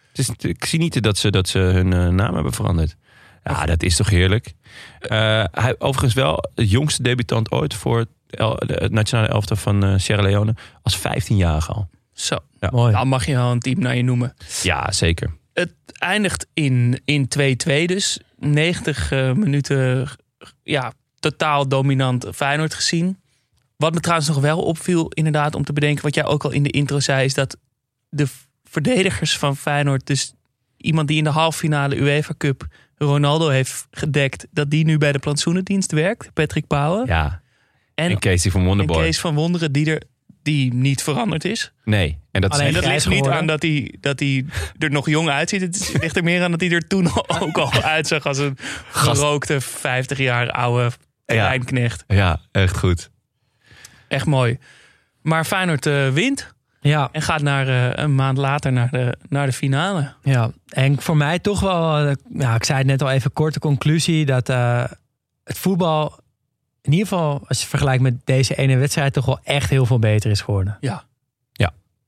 Het 0.09 0.19
is, 0.19 0.31
ik 0.51 0.65
zie 0.65 0.79
niet 0.79 1.03
dat 1.03 1.19
ze, 1.19 1.31
dat 1.31 1.49
ze 1.49 1.59
hun 1.59 1.93
eh, 1.93 2.09
naam 2.09 2.35
hebben 2.35 2.53
veranderd. 2.53 2.97
Ja, 3.45 3.67
dat 3.67 3.83
is 3.83 3.97
toch 3.97 4.11
heerlijk. 4.11 4.53
Eh, 5.01 5.45
hij 5.53 5.75
overigens 5.79 6.15
wel 6.15 6.45
het 6.55 6.71
jongste 6.71 7.03
debutant 7.03 7.51
ooit 7.51 7.75
voor 7.75 7.99
het, 7.99 8.09
el- 8.31 8.63
het 8.67 8.93
nationale 8.93 9.29
elftal 9.29 9.57
van 9.57 9.85
eh, 9.85 9.95
Sierra 9.97 10.23
Leone. 10.23 10.55
Als 10.83 10.99
15-jarige 10.99 11.73
al. 11.73 11.89
Zo, 12.13 12.37
Ja. 12.61 12.69
Mooi. 12.73 12.93
dan 12.93 13.09
mag 13.09 13.27
je 13.27 13.35
wel 13.35 13.51
een 13.51 13.61
team 13.61 13.81
naar 13.81 13.97
je 13.97 14.03
noemen. 14.03 14.35
Ja, 14.63 14.93
zeker. 14.93 15.37
Het 15.55 15.73
eindigt 15.93 16.47
in 16.55 17.01
in 17.05 17.29
2-2 17.39 17.85
dus. 17.85 18.21
90 18.39 19.11
eh, 19.13 19.33
minuten 19.33 20.09
ja, 20.63 20.93
totaal 21.21 21.69
dominant 21.69 22.27
Feyenoord 22.35 22.75
gezien. 22.75 23.19
Wat 23.77 23.95
me 23.95 24.01
trouwens 24.01 24.29
nog 24.29 24.41
wel 24.41 24.63
opviel, 24.63 25.09
inderdaad, 25.09 25.55
om 25.55 25.65
te 25.65 25.73
bedenken... 25.73 26.03
wat 26.03 26.15
jij 26.15 26.25
ook 26.25 26.45
al 26.45 26.51
in 26.51 26.63
de 26.63 26.71
intro 26.71 27.01
zei, 27.01 27.25
is 27.25 27.35
dat 27.35 27.57
de 28.09 28.27
verdedigers 28.65 29.39
van 29.39 29.57
Feyenoord... 29.57 30.07
dus 30.07 30.35
iemand 30.77 31.09
die 31.09 31.17
in 31.17 31.25
de 31.25 31.31
halve 31.31 31.59
finale 31.59 31.97
UEFA 31.97 32.35
Cup 32.39 32.67
Ronaldo 32.97 33.49
heeft 33.49 33.87
gedekt... 33.91 34.47
dat 34.51 34.71
die 34.71 34.85
nu 34.85 34.99
bij 34.99 35.13
de 35.13 35.19
plantsoenendienst 35.19 35.93
werkt, 35.93 36.33
Patrick 36.33 36.67
Pauwen. 36.67 37.07
Ja. 37.07 37.43
en, 37.95 38.11
En 38.11 38.19
Casey 38.19 38.51
van 38.51 38.61
en 38.61 38.67
Wonderboy. 38.67 39.03
Kees 39.03 39.21
van 39.21 39.35
Wonderen, 39.35 39.73
die, 39.73 39.91
er, 39.91 40.03
die 40.43 40.75
niet 40.75 41.03
veranderd 41.03 41.45
is. 41.45 41.73
Nee. 41.85 42.19
En 42.37 42.43
dat 42.43 42.53
Alleen 42.53 42.67
En 42.67 42.73
dat 42.73 42.85
ligt 42.85 43.09
niet 43.09 43.27
aan 43.27 43.47
dat 43.47 43.63
hij, 43.63 43.95
dat 44.01 44.21
hij 44.21 44.45
er 44.79 44.91
nog 44.91 45.09
jong 45.09 45.29
uitziet. 45.29 45.61
Het 45.61 45.97
ligt 46.01 46.17
er 46.17 46.25
meer 46.25 46.43
aan 46.43 46.51
dat 46.51 46.61
hij 46.61 46.71
er 46.71 46.87
toen 46.87 47.09
ook 47.41 47.59
al 47.59 47.73
uitzag 47.73 48.27
als 48.27 48.39
een 48.39 48.59
gerookte 48.91 49.61
50 49.61 50.19
jaar 50.19 50.51
oude 50.51 50.91
terreinknecht. 51.25 52.05
Ja, 52.07 52.41
echt 52.53 52.77
goed. 52.77 53.11
Echt 54.09 54.27
mooi. 54.27 54.59
Maar 55.23 55.45
Feyenoord 55.45 55.87
eh, 55.87 56.09
wint 56.09 56.55
Ja, 56.81 57.09
en 57.13 57.23
gaat 57.23 57.43
naar, 57.43 57.69
eh, 57.69 58.05
een 58.05 58.15
maand 58.15 58.39
later 58.39 58.73
naar 58.73 58.91
de, 58.91 59.17
naar 59.29 59.47
de 59.47 59.53
finale. 59.53 60.13
ja. 60.23 60.51
En 60.69 61.01
voor 61.01 61.17
mij 61.17 61.39
toch 61.39 61.61
wel, 61.61 61.99
eh, 61.99 62.13
ja, 62.33 62.55
ik 62.55 62.65
zei 62.65 62.79
het 62.79 62.87
net 62.87 63.03
al 63.03 63.11
even, 63.11 63.33
korte 63.33 63.59
conclusie 63.59 64.27
dat 64.27 64.49
eh, 64.49 64.85
het 65.45 65.59
voetbal, 65.59 66.19
in 66.83 66.93
ieder 66.93 67.07
geval 67.07 67.45
als 67.49 67.61
je 67.61 67.67
vergelijkt 67.67 68.03
met 68.03 68.15
deze 68.25 68.55
ene 68.55 68.77
wedstrijd, 68.77 69.13
toch 69.13 69.27
wel 69.27 69.41
echt 69.43 69.71
heel 69.71 69.87
veel 69.87 69.99
beter 69.99 70.31
is 70.31 70.41
geworden. 70.41 70.77
Ja. 70.81 71.05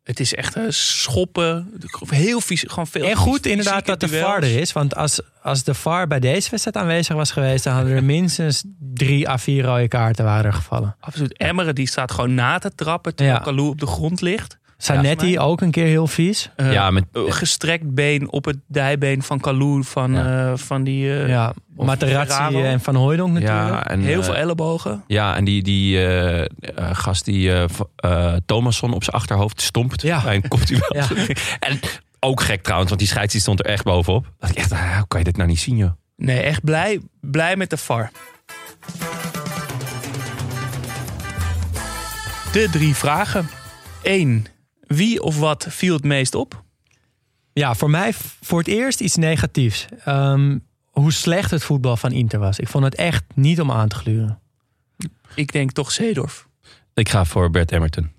Het 0.09 0.21
is 0.21 0.35
echt 0.35 0.57
eh, 0.57 0.63
schoppen. 0.69 1.81
Heel 2.09 2.41
vies, 2.41 2.65
gewoon 2.67 2.87
veel 2.87 3.05
En 3.05 3.17
goed 3.17 3.27
fysieke 3.29 3.49
inderdaad 3.51 3.87
dat 3.87 4.01
de. 4.01 4.09
VAR 4.09 4.43
er 4.43 4.59
is. 4.61 4.73
Want 4.73 4.95
als, 4.97 5.21
als 5.43 5.65
de 5.65 5.75
VAR 5.75 6.07
bij 6.07 6.21
deze 6.21 6.51
wedstrijd 6.51 6.77
aanwezig 6.77 7.17
was 7.17 7.31
geweest... 7.31 7.65
dan 7.65 7.75
hadden 7.75 7.93
er 7.93 8.05
minstens 8.15 8.65
drie 8.95 9.29
à 9.29 9.39
vier 9.39 9.65
rode 9.65 9.89
kaarten 9.89 10.25
waren 10.25 10.45
er 10.45 10.53
gevallen. 10.53 10.97
Absoluut. 11.01 11.37
Emmeren 11.37 11.75
die 11.75 11.89
staat 11.89 12.13
gewoon 12.13 12.35
na 12.35 12.59
te 12.59 12.75
trappen 12.75 13.15
terwijl 13.15 13.39
Ja. 13.39 13.45
Kalou 13.45 13.69
op 13.69 13.81
de 13.81 13.87
grond 13.87 14.21
ligt. 14.21 14.59
Sanetti 14.81 15.39
ook 15.39 15.61
een 15.61 15.71
keer 15.71 15.87
heel 15.87 16.07
vies. 16.07 16.51
Eh, 16.57 16.73
ja, 16.73 16.91
met, 16.91 17.05
gestrekt 17.13 17.95
been 17.95 18.33
op 18.33 18.45
het 18.45 18.57
dijbeen 18.67 19.23
van 19.23 19.41
Kalou 19.41 19.85
van, 19.85 20.13
Ja. 20.13 20.51
eh, 20.51 20.57
van 20.59 20.85
die 20.85 21.13
eh, 21.13 21.29
ja, 21.29 21.53
Materazzi 21.77 22.63
en 22.63 22.81
Van 22.81 22.95
Hooijdonk 22.95 23.33
natuurlijk. 23.33 23.69
ja, 23.69 23.87
en, 23.87 24.01
heel 24.01 24.23
veel 24.23 24.37
ellebogen. 24.37 25.05
Ja, 25.07 25.37
en 25.37 25.45
die, 25.45 25.63
die 25.63 25.99
gast 26.93 27.25
die 27.25 27.53
Thomasson 28.47 28.93
op 28.95 29.05
zijn 29.05 29.17
achterhoofd 29.17 29.61
stompt 29.61 30.03
Ja. 30.03 30.23
bij 30.23 30.35
een 30.35 30.49
kopduel. 30.49 30.97
Ja. 30.97 31.07
En 31.69 31.81
ook 32.21 32.41
gek 32.41 32.63
trouwens, 32.63 32.89
want 32.89 33.01
die 33.01 33.11
scheids 33.11 33.33
die 33.33 33.41
stond 33.41 33.59
er 33.61 33.67
echt 33.67 33.85
bovenop. 33.85 34.27
Dat 34.39 34.51
ik 34.51 34.57
echt, 34.57 34.73
ah, 34.73 34.97
hoe 34.97 35.07
kan 35.09 35.19
je 35.19 35.25
dit 35.25 35.37
nou 35.37 35.49
niet 35.49 35.61
zien, 35.61 35.77
joh? 35.77 35.91
Nee, 36.17 36.41
echt 36.41 36.65
blij, 36.65 37.01
blij 37.21 37.57
met 37.57 37.71
de 37.71 37.77
VAR. 37.77 38.11
De 42.53 42.69
drie 42.71 42.95
vragen. 42.95 43.49
1. 44.03 44.47
Wie 44.89 45.23
of 45.23 45.39
wat 45.39 45.67
viel 45.69 45.95
het 45.95 46.05
meest 46.05 46.35
op? 46.35 46.65
Ja, 47.53 47.75
voor 47.75 47.91
mij 47.91 48.13
voor 48.41 48.59
het 48.59 48.69
eerst 48.69 49.01
iets 49.01 49.17
negatiefs. 49.17 49.87
Ehm, 50.05 50.59
hoe 50.91 51.13
slecht 51.13 51.51
het 51.51 51.65
voetbal 51.65 51.97
van 51.97 52.13
Inter 52.13 52.39
was. 52.39 52.59
Ik 52.59 52.69
vond 52.69 52.85
het 52.85 52.95
echt 52.95 53.25
niet 53.35 53.61
om 53.61 53.71
aan 53.71 53.89
te 53.89 53.97
gluren. 53.97 54.41
Ik 55.35 55.53
denk 55.53 55.73
toch 55.73 55.93
Zeedorf. 55.93 56.49
Ik 56.95 57.09
ga 57.09 57.25
voor 57.25 57.51
Bert 57.51 57.73
Emmerton. 57.73 58.11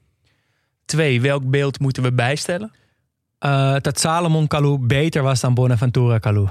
2. 0.85 1.21
Welk 1.21 1.49
beeld 1.49 1.79
moeten 1.79 2.03
we 2.03 2.11
bijstellen? 2.11 2.71
Eh, 3.39 3.75
dat 3.81 3.99
Salomon 3.99 4.47
Kalou 4.47 4.77
beter 4.77 5.23
was 5.23 5.39
dan 5.39 5.53
Bonaventura 5.53 6.17
Kalou. 6.17 6.49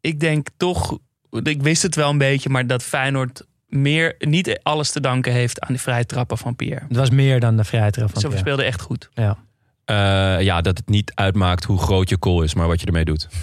Ik 0.00 0.20
denk 0.20 0.48
toch, 0.56 0.98
ik 1.30 1.62
wist 1.62 1.82
het 1.82 1.94
wel 1.94 2.10
een 2.10 2.18
beetje, 2.18 2.48
maar 2.48 2.66
dat 2.66 2.82
Feyenoord 2.82 3.46
meer, 3.76 4.14
niet 4.18 4.60
alles 4.62 4.90
te 4.90 5.00
danken 5.00 5.32
heeft 5.32 5.60
aan 5.60 5.72
de 5.74 5.80
vrije 5.80 6.06
trappen 6.06 6.38
van 6.38 6.56
Pierre. 6.56 6.84
Het 6.88 6.96
was 6.96 7.10
meer 7.10 7.40
dan 7.40 7.56
de 7.56 7.64
vrijtrap 7.64 8.10
van 8.10 8.20
Ze 8.20 8.26
Pierre. 8.26 8.38
speelde 8.38 8.62
echt 8.64 8.80
goed. 8.80 9.08
Ja. 9.14 9.36
Eh, 9.84 10.44
ja, 10.44 10.60
dat 10.60 10.78
het 10.78 10.88
niet 10.88 11.12
uitmaakt 11.14 11.64
hoe 11.64 11.78
groot 11.78 12.08
je 12.08 12.16
goal 12.20 12.42
is, 12.42 12.54
maar 12.54 12.66
wat 12.66 12.80
je 12.80 12.86
ermee 12.86 13.04
doet. 13.04 13.28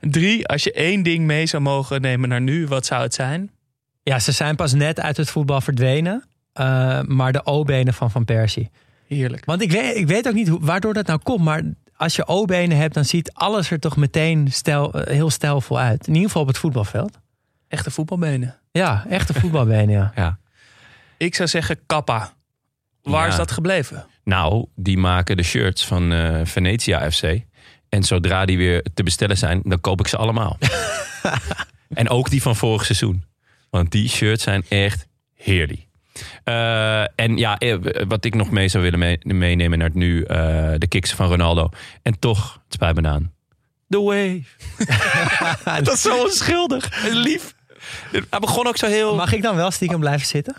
Drie, 0.00 0.46
als 0.46 0.62
je 0.62 0.72
één 0.72 1.02
ding 1.02 1.24
mee 1.24 1.46
zou 1.46 1.62
mogen 1.62 2.00
nemen 2.00 2.28
naar 2.28 2.40
nu, 2.40 2.66
wat 2.66 2.86
zou 2.86 3.02
het 3.02 3.14
zijn? 3.14 3.50
ja, 4.02 4.18
ze 4.18 4.32
zijn 4.32 4.56
pas 4.56 4.72
net 4.72 5.00
uit 5.00 5.16
het 5.16 5.30
voetbal 5.30 5.60
verdwenen. 5.60 6.24
Eh, 6.52 7.00
maar 7.02 7.32
de 7.32 7.44
O-benen 7.46 7.94
van 7.94 8.10
Van 8.10 8.24
Persie. 8.24 8.70
Heerlijk. 9.08 9.44
Want 9.44 9.62
ik 9.62 9.70
weet, 9.70 9.96
ik 9.96 10.06
weet 10.06 10.28
ook 10.28 10.34
niet 10.34 10.48
hoe, 10.48 10.58
waardoor 10.62 10.94
dat 10.94 11.06
nou 11.06 11.18
komt. 11.22 11.44
Maar 11.44 11.62
als 11.96 12.16
je 12.16 12.26
O-benen 12.26 12.76
hebt, 12.76 12.94
dan 12.94 13.04
ziet 13.04 13.32
alles 13.32 13.70
er 13.70 13.78
toch 13.80 13.96
meteen 13.96 14.52
stijl, 14.52 14.92
eh, 14.94 15.14
heel 15.14 15.30
stijlvol 15.30 15.78
uit. 15.78 16.06
In 16.06 16.12
ieder 16.12 16.26
geval 16.26 16.42
op 16.42 16.48
het 16.48 16.58
voetbalveld. 16.58 17.18
Echte 17.68 17.90
voetbalbenen. 17.90 18.58
Ja, 18.72 19.04
echte 19.08 19.34
voetbalbenen, 19.34 19.88
ja. 19.90 20.12
Ja. 20.14 20.38
Ik 21.16 21.34
zou 21.34 21.48
zeggen 21.48 21.78
Kappa. 21.86 22.34
Waar 23.02 23.22
Ja. 23.24 23.28
is 23.30 23.36
dat 23.36 23.50
gebleven? 23.50 24.06
Nou, 24.24 24.66
die 24.74 24.98
maken 24.98 25.36
de 25.36 25.42
shirts 25.42 25.86
van 25.86 26.12
eh 26.12 26.40
Venetia 26.44 27.10
FC. 27.10 27.22
En 27.88 28.02
zodra 28.02 28.44
die 28.44 28.56
weer 28.56 28.84
te 28.94 29.02
bestellen 29.02 29.36
zijn, 29.38 29.60
dan 29.64 29.80
koop 29.80 30.00
ik 30.00 30.06
ze 30.06 30.16
allemaal. 30.16 30.58
en 31.94 32.08
ook 32.08 32.30
die 32.30 32.42
van 32.42 32.56
vorig 32.56 32.84
seizoen. 32.84 33.24
Want 33.70 33.90
die 33.90 34.08
shirts 34.08 34.42
zijn 34.42 34.64
echt 34.68 35.06
heerlijk. 35.34 35.84
Eh, 36.44 37.00
en 37.00 37.36
ja, 37.36 37.58
eh, 37.58 37.76
wat 38.08 38.24
ik 38.24 38.34
nog 38.34 38.50
mee 38.50 38.68
zou 38.68 38.82
willen 38.82 38.98
mee- 38.98 39.18
meenemen 39.22 39.78
naar 39.78 39.86
het 39.88 39.96
nu, 39.96 40.22
eh, 40.22 40.36
de 40.78 40.86
kicks 40.88 41.12
van 41.12 41.28
Ronaldo. 41.28 41.68
En 42.02 42.18
toch, 42.18 42.52
het 42.64 42.72
spijt 42.74 43.00
me 43.00 43.08
aan. 43.08 43.32
The 43.88 44.00
Wave. 44.02 44.42
dat 45.84 45.94
is 45.94 46.02
zo 46.02 46.22
onschuldig. 46.22 47.04
en 47.04 47.12
Lief. 47.16 47.54
Hij 48.10 48.40
begon 48.40 48.66
ook 48.66 48.76
zo 48.76 48.86
heel... 48.86 49.14
Mag 49.16 49.32
ik 49.32 49.42
dan 49.42 49.56
wel 49.56 49.70
stiekem 49.70 50.00
blijven 50.00 50.26
zitten? 50.26 50.56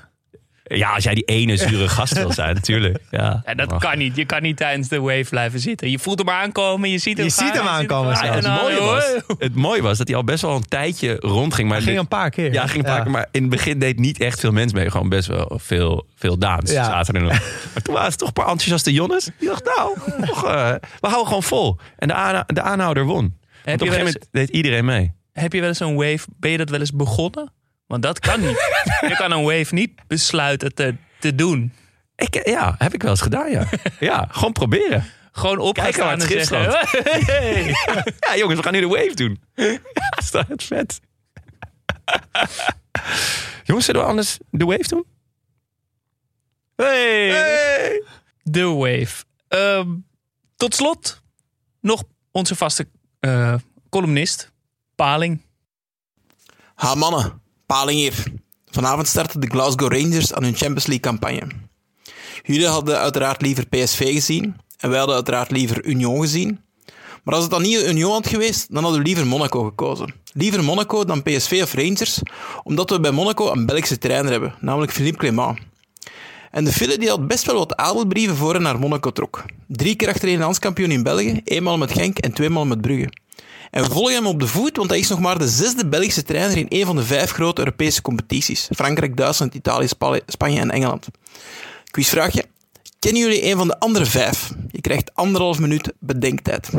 Ja, 0.70 0.94
als 0.94 1.04
jij 1.04 1.14
die 1.14 1.24
ene 1.24 1.58
zure 1.58 1.88
gast 1.88 2.14
wil 2.14 2.32
zijn, 2.32 2.54
natuurlijk. 2.62 2.98
Ja, 3.12 3.42
Ja, 3.46 3.54
dat 3.54 3.70
Mag. 3.70 3.80
kan 3.82 3.98
niet. 3.98 4.16
Je 4.16 4.26
kan 4.26 4.42
niet 4.42 4.58
tijdens 4.58 4.88
de 4.88 5.00
wave 5.00 5.26
blijven 5.30 5.60
zitten. 5.60 5.90
Je 5.92 6.00
voelt 6.00 6.18
hem 6.20 6.30
aankomen, 6.30 6.90
je 6.90 6.98
ziet 6.98 7.18
hem 7.18 7.26
Je 7.26 7.32
gaan, 7.32 7.46
ziet 7.48 7.56
hem 7.58 7.68
aankomen 7.68 8.16
zelfs. 8.18 8.30
en 8.46 8.52
het, 8.52 8.62
mooie 8.62 8.82
was, 8.82 9.04
het 9.40 9.56
mooie 9.56 9.82
was 9.82 9.98
dat 9.98 10.08
hij 10.08 10.16
al 10.18 10.24
best 10.24 10.42
wel 10.42 10.56
een 10.56 10.68
tijdje 10.68 11.16
rondging. 11.20 11.70
Maar 11.70 11.78
Ging 11.78 11.90
dit- 11.90 12.00
een 12.00 12.08
paar 12.08 12.30
keer. 12.30 12.54
ja, 12.54 12.68
ging 12.68 12.84
een 12.86 12.92
paar 12.92 13.02
keer, 13.02 13.12
maar 13.12 13.28
in 13.32 13.42
het 13.42 13.50
begin 13.50 13.80
deed 13.80 14.00
niet 14.00 14.20
echt 14.20 14.40
veel 14.40 14.52
mensen 14.52 14.78
mee. 14.78 14.92
Gewoon 14.92 15.10
best 15.10 15.28
wel 15.28 15.60
veel, 15.64 16.06
veel 16.16 16.38
Daans 16.38 16.72
Ja. 16.72 16.84
zaten 16.84 17.14
er 17.16 17.22
nog. 17.22 17.32
Maar 17.74 17.82
toen 17.84 17.94
waren 17.94 18.10
het 18.10 18.18
toch 18.18 18.28
een 18.28 18.34
paar 18.34 18.48
enthousiaste 18.48 18.94
jongens. 18.94 19.30
Die 19.40 19.48
dachten, 19.50 19.72
nou, 19.76 19.98
eh, 20.56 20.74
we 21.00 21.08
houden 21.08 21.28
gewoon 21.28 21.44
vol. 21.44 21.78
En 21.98 22.08
de, 22.08 22.44
de 22.54 22.62
aanhouder 22.62 23.04
won. 23.06 23.38
Heb 23.64 23.74
op 23.74 23.80
je, 23.86 23.86
een 23.86 23.92
gegeven 23.98 23.98
moment 23.98 24.28
deed 24.32 24.50
iedereen 24.50 24.86
mee. 24.86 25.16
Heb 25.40 25.54
je 25.54 25.60
wel 25.60 25.70
eens 25.70 25.80
een 25.80 25.96
wave, 25.96 26.28
ben 26.38 26.52
je 26.52 26.58
dat 26.58 26.70
wel 26.70 26.80
eens 26.80 26.94
begonnen? 26.94 27.54
Want 27.88 28.02
dat 28.02 28.20
kan 28.20 28.40
niet. 28.40 28.58
je 29.10 29.16
kan 29.18 29.32
een 29.32 29.44
wave 29.44 29.74
niet 29.74 29.92
besluiten 30.08 30.76
te, 30.76 30.96
te 31.20 31.36
doen. 31.36 31.74
Ik, 32.16 32.48
ja, 32.48 32.76
heb 32.78 32.94
ik 32.94 33.02
wel 33.02 33.12
eens 33.12 33.22
gedaan, 33.22 33.52
ja. 33.52 33.70
Ja, 34.00 34.28
gewoon 34.32 34.54
proberen. 34.54 35.06
Gewoon 35.32 35.60
opgaan 35.60 35.84
Kijken 35.84 36.04
waar 36.04 36.14
en 36.14 36.20
het 36.20 36.30
schip 36.30 36.44
zeggen... 36.44 36.88
Hey. 37.26 37.76
Ja, 38.20 38.38
jongens, 38.38 38.58
we 38.58 38.64
gaan 38.64 38.74
nu 38.74 38.80
de 38.80 38.88
wave 38.88 39.14
doen. 39.14 39.42
Ja, 39.56 39.80
is 40.18 40.32
dat 40.32 40.48
het 40.48 40.64
vet. 40.64 41.00
jongens, 43.64 43.86
zullen 43.86 44.02
we 44.02 44.08
anders 44.08 44.38
de 44.50 44.66
wave 44.66 44.88
doen? 44.88 45.06
Hey. 46.76 48.04
De 48.44 48.66
wave. 48.66 49.24
Ehm, 49.48 49.90
tot 50.56 50.76
slot 50.76 51.22
nog 51.82 52.04
onze 52.32 52.56
vaste 52.56 52.88
eh, 53.20 53.56
columnist, 53.90 54.52
Paling. 54.98 55.42
Ha 56.76 56.96
mannen, 56.96 57.42
Paling 57.66 58.00
hier. 58.00 58.24
Vanavond 58.66 59.08
starten 59.08 59.40
de 59.40 59.48
Glasgow 59.48 59.94
Rangers 59.94 60.34
aan 60.34 60.44
hun 60.44 60.56
Champions 60.56 60.86
League 60.86 61.00
campagne. 61.00 61.48
Jullie 62.44 62.68
hadden 62.68 62.98
uiteraard 62.98 63.42
liever 63.42 63.66
PSV 63.68 64.14
gezien 64.14 64.56
en 64.78 64.90
wij 64.90 64.98
hadden 64.98 65.16
uiteraard 65.16 65.52
liever 65.52 65.86
Union 65.86 66.22
gezien. 66.22 66.60
Maar 67.24 67.34
als 67.34 67.44
het 67.44 67.52
dan 67.52 67.62
niet 67.62 67.84
Union 67.84 68.12
had 68.12 68.28
geweest, 68.28 68.74
dan 68.74 68.84
hadden 68.84 69.02
we 69.02 69.08
liever 69.08 69.28
Monaco 69.28 69.64
gekozen. 69.64 70.14
Liever 70.34 70.64
Monaco 70.64 71.06
dan 71.06 71.24
PSV 71.24 71.60
of 71.64 71.74
Rangers, 71.74 72.22
omdat 72.64 72.90
we 72.90 73.00
bij 73.00 73.12
Monaco 73.12 73.52
een 73.52 73.66
Belgische 73.66 73.98
trainer 73.98 74.32
hebben, 74.32 74.56
namelijk 74.62 74.92
Philippe 74.92 75.18
Clément. 75.18 75.60
En 76.52 76.64
de 76.64 76.72
Fille 76.72 76.98
die 76.98 77.10
had 77.10 77.28
best 77.28 77.46
wel 77.46 77.58
wat 77.58 77.76
adelbrieven 77.76 78.36
voor 78.36 78.54
hij 78.54 78.62
naar 78.62 78.80
Monaco 78.80 79.12
trok. 79.12 79.46
Drie 79.68 79.96
keer 79.96 80.08
achtereen 80.08 80.40
landskampioen 80.40 80.92
in 80.92 81.04
België, 81.04 81.42
eenmaal 81.44 81.78
met 81.78 81.92
Genk 81.92 82.18
en 82.18 82.34
tweemaal 82.34 82.66
met 82.66 82.82
Brugge. 82.82 83.10
En 83.72 83.84
we 83.84 83.90
volgen 83.90 84.14
hem 84.14 84.28
op 84.28 84.40
de 84.40 84.48
voet, 84.48 84.78
want 84.78 84.90
hij 84.90 85.00
is 85.00 85.10
nog 85.10 85.20
maar 85.20 85.38
de 85.38 85.48
zesde 85.48 85.88
Belgische 85.88 86.24
trainer 86.24 86.58
in 86.58 86.66
een 86.70 86.86
van 86.86 86.96
de 86.96 87.04
vijf 87.04 87.32
grote 87.32 87.60
Europese 87.62 88.02
competities. 88.02 88.68
Frankrijk, 88.76 89.18
Duitsland, 89.18 89.54
Italië, 89.54 89.88
Spa- 89.88 90.20
Spanje 90.26 90.60
en 90.60 90.72
Engeland. 90.72 91.08
Quizvraagje. 91.92 92.46
Kennen 93.00 93.22
jullie 93.22 93.46
een 93.46 93.58
van 93.58 93.68
de 93.68 93.80
andere 93.80 94.06
vijf? 94.06 94.52
Je 94.72 94.82
krijgt 94.82 95.14
anderhalf 95.14 95.60
minuut 95.60 95.94
bedenktijd. 96.00 96.70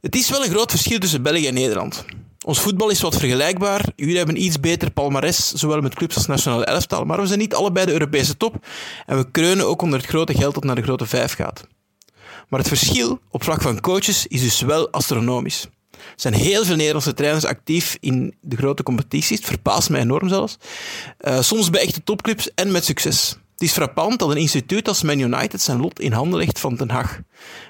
Het 0.00 0.16
is 0.16 0.30
wel 0.30 0.44
een 0.44 0.50
groot 0.50 0.70
verschil 0.70 0.98
tussen 0.98 1.22
België 1.22 1.46
en 1.46 1.54
Nederland. 1.54 2.04
Ons 2.44 2.60
voetbal 2.60 2.90
is 2.90 3.00
wat 3.00 3.16
vergelijkbaar. 3.16 3.84
Jullie 3.96 4.16
hebben 4.16 4.42
iets 4.42 4.60
beter 4.60 4.90
palmares, 4.90 5.52
zowel 5.52 5.80
met 5.80 5.94
clubs 5.94 6.16
als 6.16 6.26
nationale 6.26 6.64
elftal, 6.64 7.04
maar 7.04 7.20
we 7.20 7.26
zijn 7.26 7.38
niet 7.38 7.54
allebei 7.54 7.86
de 7.86 7.92
Europese 7.92 8.36
top 8.36 8.66
en 9.06 9.16
we 9.16 9.30
kreunen 9.30 9.66
ook 9.66 9.82
onder 9.82 9.98
het 9.98 10.08
grote 10.08 10.34
geld 10.34 10.54
dat 10.54 10.64
naar 10.64 10.74
de 10.74 10.82
grote 10.82 11.06
vijf 11.06 11.34
gaat. 11.34 11.66
Maar 12.48 12.58
het 12.58 12.68
verschil 12.68 13.20
op 13.30 13.44
vlak 13.44 13.62
van 13.62 13.80
coaches 13.80 14.26
is 14.26 14.40
dus 14.40 14.60
wel 14.60 14.90
astronomisch. 14.90 15.68
Er 15.90 16.22
zijn 16.22 16.34
heel 16.34 16.64
veel 16.64 16.76
Nederlandse 16.76 17.14
trainers 17.14 17.44
actief 17.44 17.96
in 18.00 18.34
de 18.40 18.56
grote 18.56 18.82
competities. 18.82 19.38
Het 19.38 19.46
verbaast 19.46 19.90
mij 19.90 20.00
enorm 20.00 20.28
zelfs. 20.28 20.56
Eh, 21.18 21.40
soms 21.40 21.70
bij 21.70 21.80
echte 21.80 22.02
topclubs 22.04 22.54
en 22.54 22.70
met 22.70 22.84
succes. 22.84 23.36
Het 23.52 23.68
is 23.68 23.72
frappant 23.72 24.18
dat 24.18 24.30
een 24.30 24.36
instituut 24.36 24.88
als 24.88 25.02
Man 25.02 25.18
United 25.18 25.60
zijn 25.60 25.80
lot 25.80 26.00
in 26.00 26.12
handen 26.12 26.38
legt 26.38 26.60
van 26.60 26.74
Den 26.74 26.90
Haag. 26.90 27.20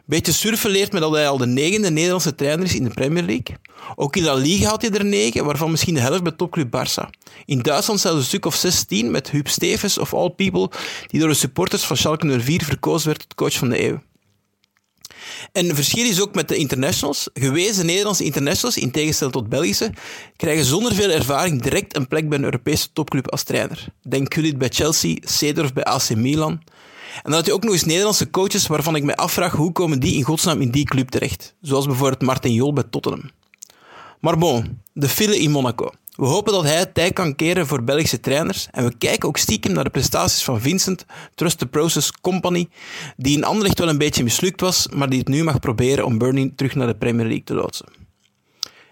Beetje 0.04 0.32
surfen 0.32 0.70
leert 0.70 0.92
me 0.92 1.00
dat 1.00 1.12
hij 1.12 1.28
al 1.28 1.38
de 1.38 1.46
negende 1.46 1.90
Nederlandse 1.90 2.34
trainer 2.34 2.64
is 2.64 2.74
in 2.74 2.84
de 2.84 2.90
Premier 2.90 3.22
League. 3.22 3.56
Ook 3.94 4.16
in 4.16 4.22
La 4.22 4.34
Liga 4.34 4.68
had 4.68 4.82
hij 4.82 4.90
er 4.90 5.04
negen, 5.04 5.44
waarvan 5.44 5.70
misschien 5.70 5.94
de 5.94 6.00
helft 6.00 6.22
bij 6.22 6.32
topclub 6.32 6.76
Barça. 6.76 7.10
In 7.44 7.58
Duitsland 7.58 8.00
zelfs 8.00 8.18
een 8.18 8.24
stuk 8.24 8.46
of 8.46 8.54
16 8.54 9.10
met 9.10 9.30
Huub 9.30 9.48
Stevens 9.48 9.98
of 9.98 10.14
All 10.14 10.30
People, 10.30 10.70
die 11.06 11.20
door 11.20 11.28
de 11.28 11.34
supporters 11.34 11.82
van 11.82 11.96
Schalke 11.96 12.40
04 12.40 12.64
verkozen 12.64 13.08
werd 13.08 13.18
tot 13.18 13.34
coach 13.34 13.54
van 13.54 13.68
de 13.68 13.82
eeuw. 13.88 14.00
En 15.52 15.66
het 15.66 15.74
verschil 15.74 16.04
is 16.04 16.20
ook 16.20 16.34
met 16.34 16.48
de 16.48 16.56
internationals. 16.56 17.28
Gewezen 17.34 17.86
Nederlandse 17.86 18.24
internationals, 18.24 18.76
in 18.76 18.90
tegenstelling 18.90 19.36
tot 19.36 19.48
Belgische, 19.48 19.92
krijgen 20.36 20.64
zonder 20.64 20.94
veel 20.94 21.10
ervaring 21.10 21.62
direct 21.62 21.96
een 21.96 22.08
plek 22.08 22.28
bij 22.28 22.38
een 22.38 22.44
Europese 22.44 22.92
topclub 22.92 23.30
als 23.30 23.42
trainer. 23.42 23.84
Denk 24.08 24.34
Gullit 24.34 24.58
bij 24.58 24.68
Chelsea, 24.68 25.16
Seedorf 25.20 25.72
bij 25.72 25.84
AC 25.84 26.14
Milan. 26.14 26.60
En 27.16 27.22
dan 27.22 27.32
had 27.32 27.46
je 27.46 27.52
ook 27.52 27.64
nog 27.64 27.72
eens 27.72 27.84
Nederlandse 27.84 28.30
coaches 28.30 28.66
waarvan 28.66 28.96
ik 28.96 29.02
me 29.02 29.16
afvraag 29.16 29.52
hoe 29.52 29.72
komen 29.72 30.00
die 30.00 30.14
in 30.14 30.22
godsnaam 30.22 30.60
in 30.60 30.70
die 30.70 30.84
club 30.84 31.08
terecht. 31.08 31.54
Zoals 31.60 31.86
bijvoorbeeld 31.86 32.22
Martin 32.22 32.52
Jol 32.52 32.72
bij 32.72 32.84
Tottenham. 32.90 33.30
Maar 34.20 34.38
bon, 34.38 34.82
de 34.92 35.08
file 35.08 35.38
in 35.38 35.50
Monaco. 35.50 35.90
We 36.16 36.26
hopen 36.26 36.52
dat 36.52 36.62
hij 36.62 36.76
het 36.76 36.94
tij 36.94 37.12
kan 37.12 37.34
keren 37.34 37.66
voor 37.66 37.84
Belgische 37.84 38.20
trainers 38.20 38.68
en 38.70 38.84
we 38.84 38.96
kijken 38.98 39.28
ook 39.28 39.36
stiekem 39.36 39.72
naar 39.72 39.84
de 39.84 39.90
prestaties 39.90 40.44
van 40.44 40.60
Vincent, 40.60 41.04
Trust 41.34 41.58
the 41.58 41.66
Process 41.66 42.12
Company, 42.20 42.68
die 43.16 43.36
in 43.36 43.44
Anderlecht 43.44 43.78
wel 43.78 43.88
een 43.88 43.98
beetje 43.98 44.22
mislukt 44.22 44.60
was, 44.60 44.88
maar 44.88 45.08
die 45.08 45.18
het 45.18 45.28
nu 45.28 45.44
mag 45.44 45.58
proberen 45.58 46.04
om 46.04 46.18
Burnley 46.18 46.52
terug 46.56 46.74
naar 46.74 46.86
de 46.86 46.96
Premier 46.96 47.26
League 47.26 47.44
te 47.44 47.54
loodsen. 47.54 47.86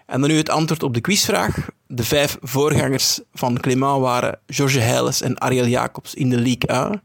En 0.05 0.19
dan 0.21 0.29
nu 0.29 0.37
het 0.37 0.49
antwoord 0.49 0.83
op 0.83 0.93
de 0.93 1.01
quizvraag. 1.01 1.67
De 1.87 2.03
vijf 2.03 2.37
voorgangers 2.41 3.19
van 3.33 3.59
Clément 3.59 4.01
waren 4.01 4.39
George 4.47 4.79
Heiles 4.79 5.21
en 5.21 5.39
Ariel 5.39 5.67
Jacobs 5.67 6.13
in 6.13 6.29
de 6.29 6.37
Ligue 6.37 6.69
1. 6.69 7.01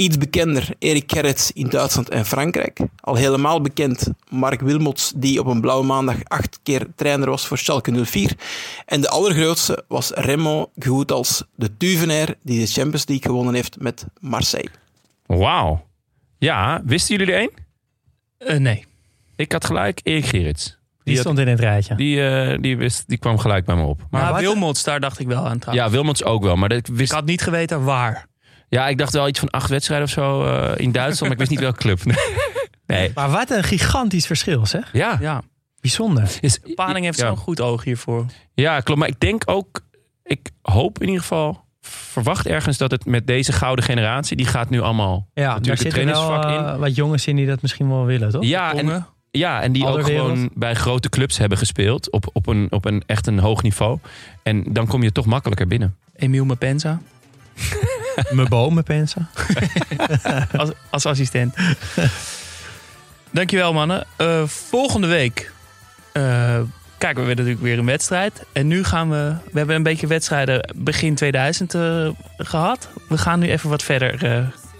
Iets 0.00 0.18
bekender 0.18 0.68
Erik 0.78 1.12
Gerrits 1.12 1.52
in 1.52 1.68
Duitsland 1.68 2.08
en 2.08 2.26
Frankrijk. 2.26 2.80
Al 3.00 3.14
helemaal 3.14 3.60
bekend 3.60 4.08
Mark 4.28 4.60
Wilmots, 4.60 5.12
die 5.16 5.40
op 5.40 5.46
een 5.46 5.60
blauwe 5.60 5.84
maandag 5.86 6.16
acht 6.24 6.60
keer 6.62 6.86
trainer 6.96 7.30
was 7.30 7.46
voor 7.46 7.58
Schalke 7.58 8.04
04. 8.04 8.32
En 8.86 9.00
de 9.00 9.08
allergrootste 9.08 9.84
was 9.88 10.12
Goethals, 10.78 11.44
de 11.54 11.76
Tuvenair, 11.76 12.34
die 12.42 12.60
de 12.60 12.66
Champions 12.66 13.06
League 13.06 13.26
gewonnen 13.30 13.54
heeft 13.54 13.80
met 13.80 14.06
Marseille. 14.20 14.70
Wauw. 15.26 15.86
Ja, 16.38 16.82
wisten 16.84 17.16
jullie 17.16 17.32
er 17.32 17.38
één? 17.38 17.52
Eh, 18.38 18.56
nee. 18.58 18.84
Ik 19.36 19.52
had 19.52 19.64
gelijk 19.64 20.00
Erik 20.02 20.26
Gerrits. 20.26 20.78
Die 21.04 21.18
stond 21.18 21.38
in 21.38 21.48
het 21.48 21.60
rijtje. 21.60 21.94
Die, 21.94 22.28
eh, 22.28 22.58
die, 22.60 22.76
wist, 22.76 23.08
die 23.08 23.18
kwam 23.18 23.38
gelijk 23.38 23.64
bij 23.64 23.76
me 23.76 23.82
op. 23.82 24.06
Maar 24.10 24.40
Wilmots, 24.40 24.84
daar 24.84 25.00
dacht 25.00 25.18
ik 25.18 25.26
wel 25.26 25.46
aan 25.46 25.58
trouwens. 25.58 25.86
ja, 25.86 25.92
Wilmots 25.92 26.24
ook 26.24 26.42
wel. 26.42 26.56
Maar 26.56 26.68
dat, 26.68 26.78
ik 26.78 26.88
Ik 26.88 26.94
wist, 26.94 27.12
had 27.12 27.24
niet 27.24 27.42
geweten 27.42 27.84
waar. 27.84 28.28
Ja, 28.70 28.88
ik 28.88 28.98
dacht 28.98 29.12
wel 29.12 29.28
iets 29.28 29.38
van 29.38 29.50
acht 29.50 29.70
wedstrijden 29.70 30.06
of 30.06 30.12
zo 30.12 30.44
eh, 30.44 30.72
in 30.76 30.92
Duitsland. 30.92 31.20
maar 31.20 31.30
ik 31.32 31.38
wist 31.38 31.50
niet 31.50 31.60
welke 31.60 31.78
club. 31.78 32.00
nee. 32.86 33.10
Maar 33.14 33.30
wat 33.30 33.50
een 33.50 33.64
gigantisch 33.64 34.26
verschil, 34.26 34.66
zeg. 34.66 34.88
Ja, 34.92 35.16
Ja, 35.20 35.42
Bijzonder. 35.80 36.30
is, 36.40 36.58
Paling 36.74 37.04
heeft 37.04 37.18
ja. 37.18 37.26
zo'n 37.26 37.36
goed 37.36 37.60
oog 37.60 37.84
hiervoor. 37.84 38.26
Ja, 38.54 38.80
klopt. 38.80 39.00
Maar 39.00 39.08
ik 39.08 39.20
denk 39.20 39.42
ook, 39.46 39.80
ik 40.24 40.50
hoop 40.62 40.98
in 41.00 41.06
ieder 41.06 41.20
geval, 41.20 41.64
verwacht 41.80 42.46
ergens 42.46 42.78
dat 42.78 42.90
het 42.90 43.04
met 43.06 43.26
deze 43.26 43.52
gouden 43.52 43.84
generatie, 43.84 44.36
die 44.36 44.46
gaat 44.46 44.70
nu 44.70 44.80
allemaal 44.80 45.28
Ja, 45.34 45.46
natuurlijk 45.54 45.82
het 45.82 45.92
zitten 45.92 46.04
wel 46.04 46.14
trainersvak 46.14 46.58
in. 46.60 46.72
eh, 46.74 46.78
wat 46.78 46.94
jongens 46.94 47.26
in 47.26 47.36
die 47.36 47.46
dat 47.46 47.62
misschien 47.62 47.88
wel 47.88 48.04
willen, 48.04 48.30
toch? 48.30 48.44
Ja, 48.44 48.74
en, 48.74 49.06
ja, 49.30 49.62
en 49.62 49.72
die 49.72 49.86
ook 49.86 50.04
gewoon 50.04 50.50
bij 50.54 50.74
grote 50.74 51.08
clubs 51.08 51.38
hebben 51.38 51.58
gespeeld 51.58 52.10
op, 52.10 52.30
op, 52.32 52.46
een, 52.46 52.66
op 52.70 52.84
een 52.84 53.02
echt 53.06 53.26
een 53.26 53.38
hoog 53.38 53.62
niveau. 53.62 53.98
En 54.42 54.64
dan 54.72 54.86
kom 54.86 55.02
je 55.02 55.12
toch 55.12 55.26
makkelijker 55.26 55.66
binnen. 55.66 55.96
Emiel 56.16 56.44
Mepenza 56.44 57.00
Mijn 58.30 58.48
bomen, 58.48 58.82
pensen. 58.82 59.28
als, 60.56 60.70
als 60.90 61.06
assistent. 61.06 61.54
Dankjewel 63.30 63.72
mannen. 63.72 64.06
Eh, 64.16 64.46
volgende 64.46 65.06
week 65.06 65.52
eh, 66.12 66.60
kijken 66.98 67.20
we 67.20 67.26
weer 67.26 67.36
natuurlijk 67.36 67.62
weer 67.62 67.78
een 67.78 67.86
wedstrijd. 67.86 68.44
En 68.52 68.66
nu 68.66 68.84
gaan 68.84 69.10
we... 69.10 69.34
We 69.52 69.58
hebben 69.58 69.76
een 69.76 69.82
beetje 69.82 70.06
wedstrijden 70.06 70.74
begin 70.76 71.14
2000 71.14 71.74
eh, 71.74 72.08
gehad. 72.36 72.88
We 73.08 73.18
gaan 73.18 73.38
nu 73.38 73.50
even 73.50 73.70
wat 73.70 73.82
verder. 73.82 74.18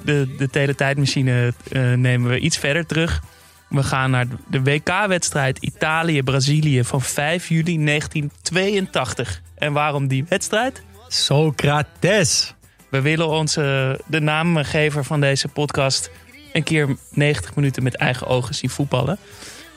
de, 0.02 0.34
de 0.38 0.50
teletijdmachine 0.50 1.52
nemen 1.96 2.30
we 2.30 2.38
iets 2.38 2.56
verder 2.58 2.86
terug. 2.86 3.20
We 3.68 3.82
gaan 3.82 4.10
naar 4.10 4.26
de 4.48 4.62
WK-wedstrijd 4.62 5.58
Italië-Brazilië 5.58 6.84
van 6.84 7.02
5 7.02 7.48
juli 7.48 7.84
1982. 7.84 9.42
En 9.54 9.72
waarom 9.72 10.08
die 10.08 10.24
wedstrijd? 10.28 10.82
Socrates. 11.08 12.54
We 12.90 13.00
willen 13.00 13.28
onze, 13.28 14.00
de 14.06 14.20
naamgever 14.20 15.04
van 15.04 15.20
deze 15.20 15.48
podcast 15.48 16.10
een 16.52 16.62
keer 16.62 16.96
90 17.10 17.54
minuten 17.54 17.82
met 17.82 17.96
eigen 17.96 18.26
ogen 18.26 18.54
zien 18.54 18.70
voetballen. 18.70 19.18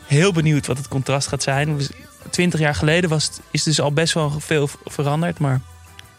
Heel 0.08 0.32
benieuwd 0.32 0.68
wat 0.68 0.78
het 0.78 0.88
contrast 0.88 1.28
gaat 1.28 1.44
zijn. 1.44 1.78
We- 1.78 1.90
20 2.30 2.60
jaar 2.60 2.76
geleden 2.76 3.10
was 3.10 3.24
het, 3.26 3.42
is 3.52 3.64
dus 3.64 3.82
al 3.82 3.92
best 3.92 4.14
wel 4.14 4.30
veel 4.40 4.70
veranderd, 4.86 5.40
maar 5.40 5.62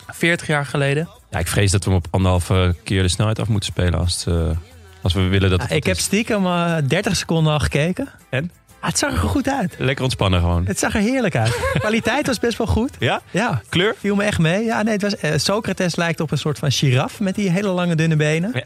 40 0.06 0.46
jaar 0.46 0.66
geleden. 0.66 1.08
Ja, 1.30 1.38
ik 1.38 1.48
vrees 1.48 1.70
dat 1.70 1.84
we 1.84 1.90
hem 1.90 1.98
op 1.98 2.06
anderhalve 2.10 2.74
keer 2.84 3.02
de 3.02 3.08
snelheid 3.08 3.38
af 3.38 3.48
moeten 3.48 3.72
spelen 3.72 3.98
als, 3.98 4.24
het, 4.24 4.34
eh, 4.34 4.56
als 5.02 5.12
we 5.12 5.20
willen 5.20 5.50
dat 5.50 5.62
het 5.62 5.70
ik 5.70 5.84
heb 5.84 5.98
stiekem 5.98 6.46
eh, 6.46 6.76
30 6.86 7.16
seconden 7.16 7.52
al 7.52 7.58
gekeken. 7.58 8.08
En? 8.30 8.50
Ah, 8.84 8.90
het 8.90 8.98
zag 8.98 9.12
er 9.12 9.28
goed 9.28 9.48
uit. 9.48 9.74
Lekker 9.78 10.02
ontspannen 10.04 10.40
gewoon. 10.40 10.66
Het 10.66 10.78
zag 10.78 10.94
er 10.94 11.00
heerlijk 11.00 11.36
uit. 11.36 11.58
Kwaliteit 11.78 12.26
was 12.26 12.38
best 12.38 12.58
wel 12.58 12.66
goed. 12.66 12.90
Ja? 12.98 13.20
Ja, 13.30 13.62
Kleur? 13.68 13.94
viel 13.98 14.14
me 14.14 14.24
echt 14.24 14.38
mee. 14.38 14.64
Ja, 14.64 14.82
nee, 14.82 14.92
het 14.92 15.02
was, 15.02 15.16
eh, 15.16 15.32
Socrates 15.36 15.96
lijkt 15.96 16.20
op 16.20 16.30
een 16.30 16.38
soort 16.38 16.58
van 16.58 16.70
giraf 16.72 17.20
met 17.20 17.34
die 17.34 17.50
hele 17.50 17.68
lange 17.68 17.94
dunne 17.94 18.16
benen. 18.16 18.52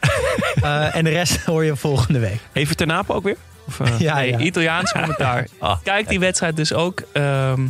Eh, 0.63 0.97
en 0.97 1.05
de 1.05 1.11
rest 1.11 1.41
hoor 1.45 1.65
je 1.65 1.77
volgende 1.77 2.19
week. 2.19 2.41
Even 2.53 2.77
ten 2.77 2.93
Apen 2.93 3.15
ook 3.15 3.23
weer? 3.23 3.37
Of, 3.67 3.81
eh, 3.81 3.99
Ja, 3.99 4.15
Nee, 4.15 4.31
ja. 4.31 4.39
Italiaans 4.39 4.93
commentaar. 4.93 5.47
Ah, 5.59 5.77
Kijk 5.83 6.09
die 6.09 6.19
wedstrijd 6.21 6.57
dus 6.57 6.73
ook 6.73 7.03
ehm, 7.13 7.67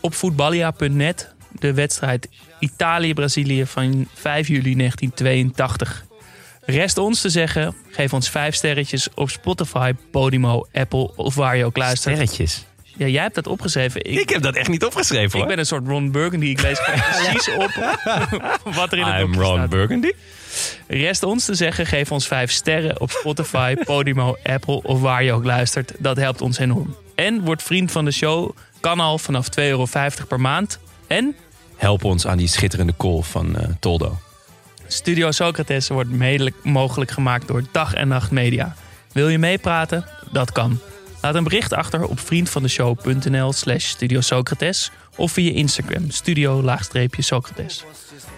op 0.00 0.14
voetballia.net. 0.14 1.32
De 1.58 1.74
wedstrijd 1.74 2.28
Italië-Brazilië 2.58 3.66
van 3.66 4.08
5 4.14 4.48
juli 4.48 4.74
1982. 4.76 6.04
Rest 6.70 6.98
ons 6.98 7.20
te 7.20 7.28
zeggen, 7.28 7.74
geef 7.90 8.12
ons 8.12 8.30
vijf 8.30 8.54
sterretjes 8.54 9.08
op 9.14 9.30
Spotify, 9.30 9.92
Podimo, 10.10 10.66
Apple 10.72 11.10
of 11.16 11.34
waar 11.34 11.56
je 11.56 11.64
ook 11.64 11.76
luistert. 11.76 12.14
Sterretjes. 12.14 12.64
Ja, 12.96 13.06
jij 13.06 13.22
hebt 13.22 13.34
dat 13.34 13.46
opgeschreven. 13.46 14.04
Ik, 14.04 14.20
Ik 14.20 14.28
heb 14.28 14.42
dat 14.42 14.54
echt 14.54 14.68
niet 14.68 14.84
opgeschreven 14.84 15.24
ik 15.26 15.32
hoor. 15.32 15.46
ben 15.46 15.58
een 15.58 15.66
soort 15.66 15.86
Ron 15.86 16.10
Burgundy. 16.10 16.46
Ik 16.46 16.62
lees 16.62 16.80
precies 16.84 17.54
op 17.54 17.70
wat 18.74 18.92
er 18.92 18.98
in 18.98 19.04
het 19.04 19.24
I'm 19.24 19.34
Ron 19.34 19.54
staat. 19.54 19.68
Burgundy. 19.68 20.10
Rest 20.86 21.22
ons 21.22 21.44
te 21.44 21.54
zeggen, 21.54 21.86
geef 21.86 22.12
ons 22.12 22.26
vijf 22.26 22.50
sterren 22.50 23.00
op 23.00 23.10
Spotify, 23.10 23.74
Podimo, 23.84 24.36
Apple 24.42 24.82
of 24.82 25.00
waar 25.00 25.24
je 25.24 25.32
ook 25.32 25.44
luistert. 25.44 25.92
Dat 25.98 26.16
helpt 26.16 26.40
ons 26.40 26.58
enorm. 26.58 26.96
En 27.14 27.40
word 27.40 27.62
vriend 27.62 27.92
van 27.92 28.04
de 28.04 28.10
show. 28.10 28.56
Kan 28.80 29.00
al 29.00 29.18
vanaf 29.18 29.46
2,50 29.46 29.54
euro 29.64 29.86
per 30.28 30.40
maand. 30.40 30.78
En 31.06 31.36
Help 31.76 32.04
ons 32.04 32.26
aan 32.26 32.38
die 32.38 32.48
schitterende 32.48 32.94
call 32.96 33.22
van 33.22 33.56
eh, 33.56 33.68
Toldo. 33.80 34.18
Studio 34.88 35.30
Socrates 35.30 35.88
wordt 35.88 36.10
mede 36.10 36.52
mogelijk 36.62 37.10
gemaakt 37.10 37.48
door 37.48 37.62
Dag 37.72 37.94
en 37.94 38.08
Nacht 38.08 38.30
Media. 38.30 38.74
Wil 39.12 39.28
je 39.28 39.38
meepraten? 39.38 40.04
Dat 40.30 40.52
kan. 40.52 40.80
Laat 41.20 41.34
een 41.34 41.44
bericht 41.44 41.72
achter 41.72 42.04
op 42.04 42.20
vriendvandeshow.nl 42.20 43.52
slash 43.52 43.84
Studio 43.84 44.20
Socrates 44.20 44.90
of 45.16 45.32
via 45.32 45.52
Instagram 45.52 46.10
studio-socrates. 46.10 47.84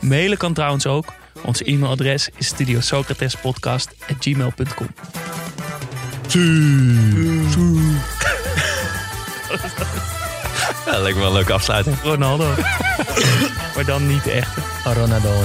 Mailen 0.01 0.39
kan 0.39 0.53
trouwens 0.53 0.87
ook. 0.87 1.13
Ons 1.43 1.63
e-mailadres 1.63 2.29
is 2.37 2.47
studiosocratespodcast.gmail.com 2.47 4.89
Ja, 10.87 10.99
lijkt 10.99 11.17
me 11.17 11.23
wel 11.23 11.27
een 11.27 11.33
leuke 11.33 11.53
afsluiting. 11.53 11.97
Ronaldo. 12.03 12.55
maar 13.75 13.85
dan 13.85 14.07
niet 14.07 14.25
de 14.25 14.31
echte. 14.31 14.61
Ronaldo. 14.85 15.45